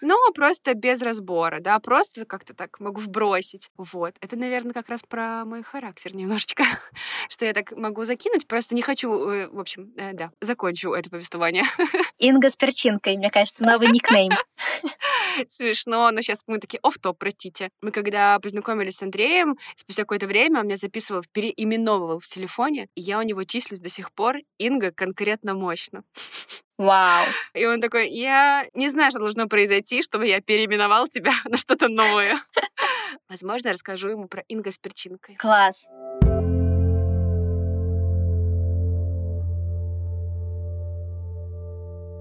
но 0.00 0.16
просто 0.34 0.74
без 0.74 1.02
разбора, 1.02 1.58
да, 1.60 1.78
просто 1.78 2.24
как-то 2.24 2.54
так 2.54 2.80
могу 2.80 3.00
вбросить. 3.00 3.70
Вот. 3.76 4.14
Это, 4.20 4.36
наверное, 4.36 4.72
как 4.72 4.88
раз 4.88 5.02
про 5.02 5.44
мой 5.44 5.62
характер 5.62 6.14
немножечко, 6.14 6.64
что 7.28 7.44
я 7.44 7.52
так 7.52 7.72
могу 7.72 8.04
закинуть, 8.04 8.46
просто 8.46 8.74
не 8.74 8.82
хочу, 8.82 9.12
э, 9.28 9.48
в 9.48 9.60
общем, 9.60 9.92
э, 9.96 10.12
да, 10.12 10.30
закончу 10.40 10.92
это 10.92 11.10
повествование. 11.10 11.64
Инга 12.18 12.50
с 12.50 12.56
перчинкой, 12.56 13.16
мне 13.16 13.30
кажется, 13.30 13.62
новый 13.62 13.88
никнейм. 13.88 14.32
Смешно, 15.48 16.10
но 16.10 16.20
сейчас 16.20 16.42
мы 16.46 16.58
такие, 16.58 16.78
оф 16.82 16.98
топ 16.98 17.18
простите. 17.18 17.70
Мы 17.82 17.90
когда 17.90 18.38
познакомились 18.38 18.96
с 18.96 19.02
Андреем, 19.02 19.56
спустя 19.76 20.02
какое-то 20.02 20.26
время 20.26 20.60
он 20.60 20.66
меня 20.66 20.76
записывал, 20.76 21.22
переименовывал 21.32 22.20
в 22.20 22.26
телефоне, 22.26 22.88
и 22.94 23.00
я 23.00 23.18
у 23.18 23.22
него 23.22 23.44
числюсь 23.44 23.80
до 23.80 23.88
сих 23.88 24.12
пор 24.12 24.36
Инга 24.58 24.92
конкретно 24.92 25.54
мощно. 25.54 26.04
Вау. 26.76 27.24
И 27.54 27.64
он 27.66 27.80
такой, 27.80 28.08
я 28.10 28.66
не 28.74 28.88
знаю, 28.88 29.10
что 29.10 29.20
должно 29.20 29.46
произойти, 29.46 30.02
чтобы 30.02 30.26
я 30.26 30.40
переименовал 30.40 31.06
тебя 31.06 31.32
на 31.44 31.56
что-то 31.56 31.88
новое. 31.88 32.36
Возможно, 33.28 33.68
я 33.68 33.74
расскажу 33.74 34.08
ему 34.08 34.26
про 34.26 34.42
Инга 34.48 34.70
с 34.70 34.78
перчинкой. 34.78 35.36
Класс. 35.36 35.86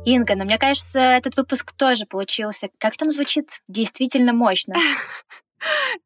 Инга, 0.05 0.35
но 0.35 0.43
мне 0.43 0.57
кажется, 0.57 0.99
этот 0.99 1.37
выпуск 1.37 1.71
тоже 1.71 2.05
получился, 2.05 2.69
как 2.77 2.97
там 2.97 3.09
звучит, 3.09 3.61
действительно 3.67 4.33
мощно. 4.33 4.75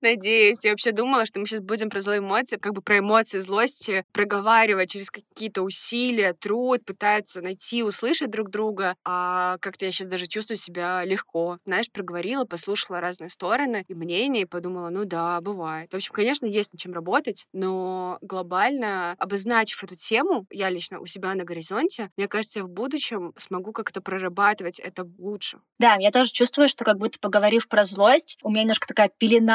Надеюсь. 0.01 0.64
Я 0.64 0.72
вообще 0.72 0.91
думала, 0.91 1.26
что 1.26 1.39
мы 1.39 1.45
сейчас 1.45 1.62
будем 1.62 1.89
про 1.89 2.01
злые 2.01 2.20
эмоции, 2.20 2.58
как 2.58 2.74
бы 2.74 2.82
про 2.82 2.99
эмоции 2.99 3.39
злости 3.39 4.05
проговаривать 4.14 4.91
через 4.91 5.10
какие-то 5.10 5.62
усилия, 5.64 6.34
труд, 6.34 6.86
пытаться 6.86 7.41
найти, 7.41 7.84
услышать 7.84 8.30
друг 8.30 8.49
друга. 8.49 8.95
А 9.03 9.58
как-то 9.60 9.86
я 9.86 9.91
сейчас 9.91 10.08
даже 10.08 10.28
чувствую 10.28 10.58
себя 10.58 11.03
легко. 11.03 11.58
Знаешь, 11.66 11.91
проговорила, 11.91 12.45
послушала 12.45 12.99
разные 12.99 13.30
стороны 13.30 13.84
и 13.88 13.93
мнения, 13.93 14.41
и 14.41 14.45
подумала, 14.45 14.89
ну 14.89 15.05
да, 15.05 15.41
бывает. 15.41 15.91
В 15.91 15.95
общем, 15.95 16.14
конечно, 16.14 16.45
есть 16.45 16.74
над 16.74 16.80
чем 16.80 16.93
работать, 16.93 17.45
но 17.53 18.18
глобально, 18.22 19.16
обозначив 19.18 19.84
эту 19.84 19.95
тему, 19.95 20.45
я 20.51 20.70
лично 20.70 20.99
у 20.99 21.05
себя 21.05 21.34
на 21.34 21.43
горизонте, 21.43 22.10
мне 22.18 22.28
кажется, 22.28 22.60
я 22.60 22.66
в 22.66 22.70
будущем 22.70 23.34
смогу 23.38 23.72
как-то 23.72 24.01
прорабатывать 24.01 24.80
это 24.80 25.08
лучше. 25.18 25.60
Да, 25.80 25.95
я 25.99 26.12
тоже 26.12 26.32
чувствую, 26.32 26.68
что 26.68 26.86
как 26.86 26.97
будто 26.97 27.20
поговорив 27.20 27.68
про 27.68 27.84
злость, 27.84 28.38
у 28.43 28.49
меня 28.49 28.62
немножко 28.62 28.88
такая 28.88 29.10
пелена 29.18 29.46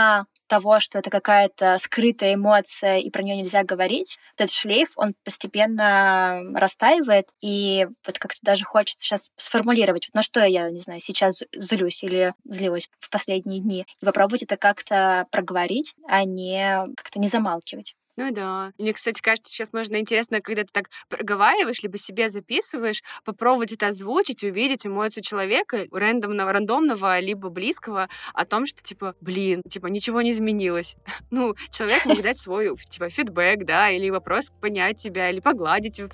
того, 0.53 0.81
что 0.81 0.99
это 0.99 1.09
какая-то 1.09 1.79
скрытая 1.81 2.35
эмоция, 2.35 2.99
и 2.99 3.09
про 3.09 3.23
нее 3.23 3.37
нельзя 3.37 3.65
говорить, 3.65 4.19
этот 4.37 4.53
шлейф, 4.53 4.93
он 4.97 5.15
постепенно 5.25 6.43
растаивает, 6.55 7.31
и 7.41 7.87
вот 8.07 8.19
как-то 8.19 8.39
даже 8.43 8.65
хочется 8.65 9.03
сейчас 9.03 9.31
сформулировать, 9.37 10.07
вот 10.09 10.15
на 10.15 10.23
что 10.23 10.45
я, 10.45 10.71
не 10.71 10.81
знаю, 10.81 11.01
сейчас 11.01 11.43
злюсь 11.57 12.05
или 12.05 12.35
злилась 12.45 12.91
в 13.01 13.09
последние 13.09 13.61
дни, 13.61 13.87
и 14.03 14.05
попробовать 14.05 14.43
это 14.43 14.59
как-то 14.59 15.27
проговорить, 15.31 15.95
а 16.07 16.25
не 16.25 16.87
как-то 16.97 17.19
не 17.19 17.29
замалчивать. 17.29 17.95
Ну 18.17 18.31
да. 18.31 18.73
Мне, 18.79 18.93
кстати, 18.93 19.21
кажется, 19.21 19.51
сейчас 19.51 19.73
можно 19.73 19.97
интересно, 19.97 20.41
когда 20.41 20.63
ты 20.63 20.69
так 20.73 20.91
проговариваешь, 21.09 21.83
либо 21.83 21.97
себе 21.97 22.29
записываешь, 22.29 23.03
попробовать 23.25 23.73
это 23.73 23.89
озвучить, 23.89 24.43
увидеть 24.43 24.87
эмоцию 24.87 25.23
человека, 25.23 25.87
рандомного, 25.91 26.53
рандомного, 26.53 27.19
либо 27.21 27.49
близкого, 27.49 28.09
о 28.35 28.45
том, 28.45 28.67
что, 28.67 28.83
типа, 28.83 29.15
блин, 29.21 29.63
типа, 29.69 29.87
ничего 29.87 30.21
не 30.21 30.31
изменилось. 30.31 30.97
ну, 31.31 31.55
человек 31.71 32.05
мог 32.05 32.21
дать 32.21 32.37
свой, 32.37 32.77
типа, 32.77 33.09
фидбэк, 33.09 33.65
да, 33.65 33.91
или 33.91 34.11
вопрос 34.11 34.51
понять 34.61 34.99
тебя, 34.99 35.31
или 35.31 35.41
погладить 35.41 35.97
тебя. 35.97 36.09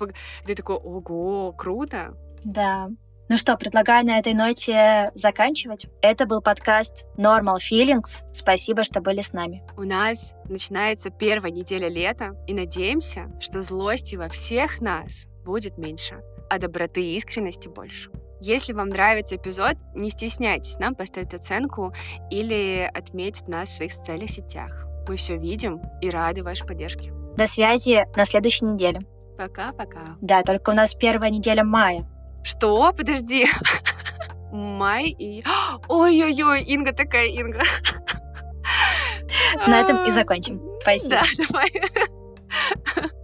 Ты 0.45 0.55
такой, 0.55 0.75
ого, 0.77 1.51
круто. 1.51 2.15
Да, 2.43 2.89
ну 3.29 3.37
что, 3.37 3.55
предлагаю 3.57 4.03
на 4.07 4.17
этой 4.17 4.33
ноте 4.33 5.11
заканчивать. 5.13 5.85
Это 6.01 6.25
был 6.25 6.41
подкаст 6.41 7.05
Normal 7.15 7.57
Feelings. 7.57 8.23
Спасибо, 8.33 8.83
что 8.83 9.01
были 9.01 9.21
с 9.21 9.33
нами. 9.33 9.63
У 9.77 9.83
нас 9.83 10.33
начинается 10.45 11.11
первая 11.11 11.53
неделя 11.53 11.87
лета, 11.87 12.35
и 12.47 12.55
надеемся, 12.55 13.31
что 13.39 13.61
злости 13.61 14.15
во 14.15 14.29
всех 14.29 14.81
нас 14.81 15.27
будет 15.45 15.77
меньше, 15.77 16.23
а 16.49 16.57
доброты 16.57 17.03
и 17.03 17.17
искренности 17.17 17.67
больше. 17.67 18.09
Если 18.41 18.73
вам 18.73 18.89
нравится 18.89 19.35
эпизод, 19.35 19.75
не 19.93 20.09
стесняйтесь 20.09 20.79
нам 20.79 20.95
поставить 20.95 21.35
оценку 21.35 21.93
или 22.31 22.89
отметить 22.91 23.47
нас 23.47 23.69
в 23.69 23.75
своих 23.75 23.91
социальных 23.91 24.31
сетях. 24.31 24.87
Мы 25.07 25.17
все 25.17 25.37
видим 25.37 25.81
и 26.01 26.09
рады 26.09 26.43
вашей 26.43 26.65
поддержке. 26.65 27.11
До 27.37 27.45
связи 27.45 28.07
на 28.15 28.25
следующей 28.25 28.65
неделе. 28.65 29.01
Пока-пока. 29.37 30.17
Да, 30.19 30.41
только 30.41 30.71
у 30.71 30.73
нас 30.73 30.95
первая 30.95 31.29
неделя 31.29 31.63
мая. 31.63 32.07
Что? 32.49 32.91
Подожди. 32.93 33.45
Май 34.51 35.15
и... 35.19 35.43
Ой-ой-ой, 35.87 36.63
Инга 36.63 36.93
такая 36.93 37.27
Инга. 37.27 37.61
На 39.67 39.81
этом 39.81 40.05
и 40.05 40.11
закончим. 40.11 40.59
Спасибо. 40.81 41.09
Да, 41.09 41.23
давай. 41.47 41.71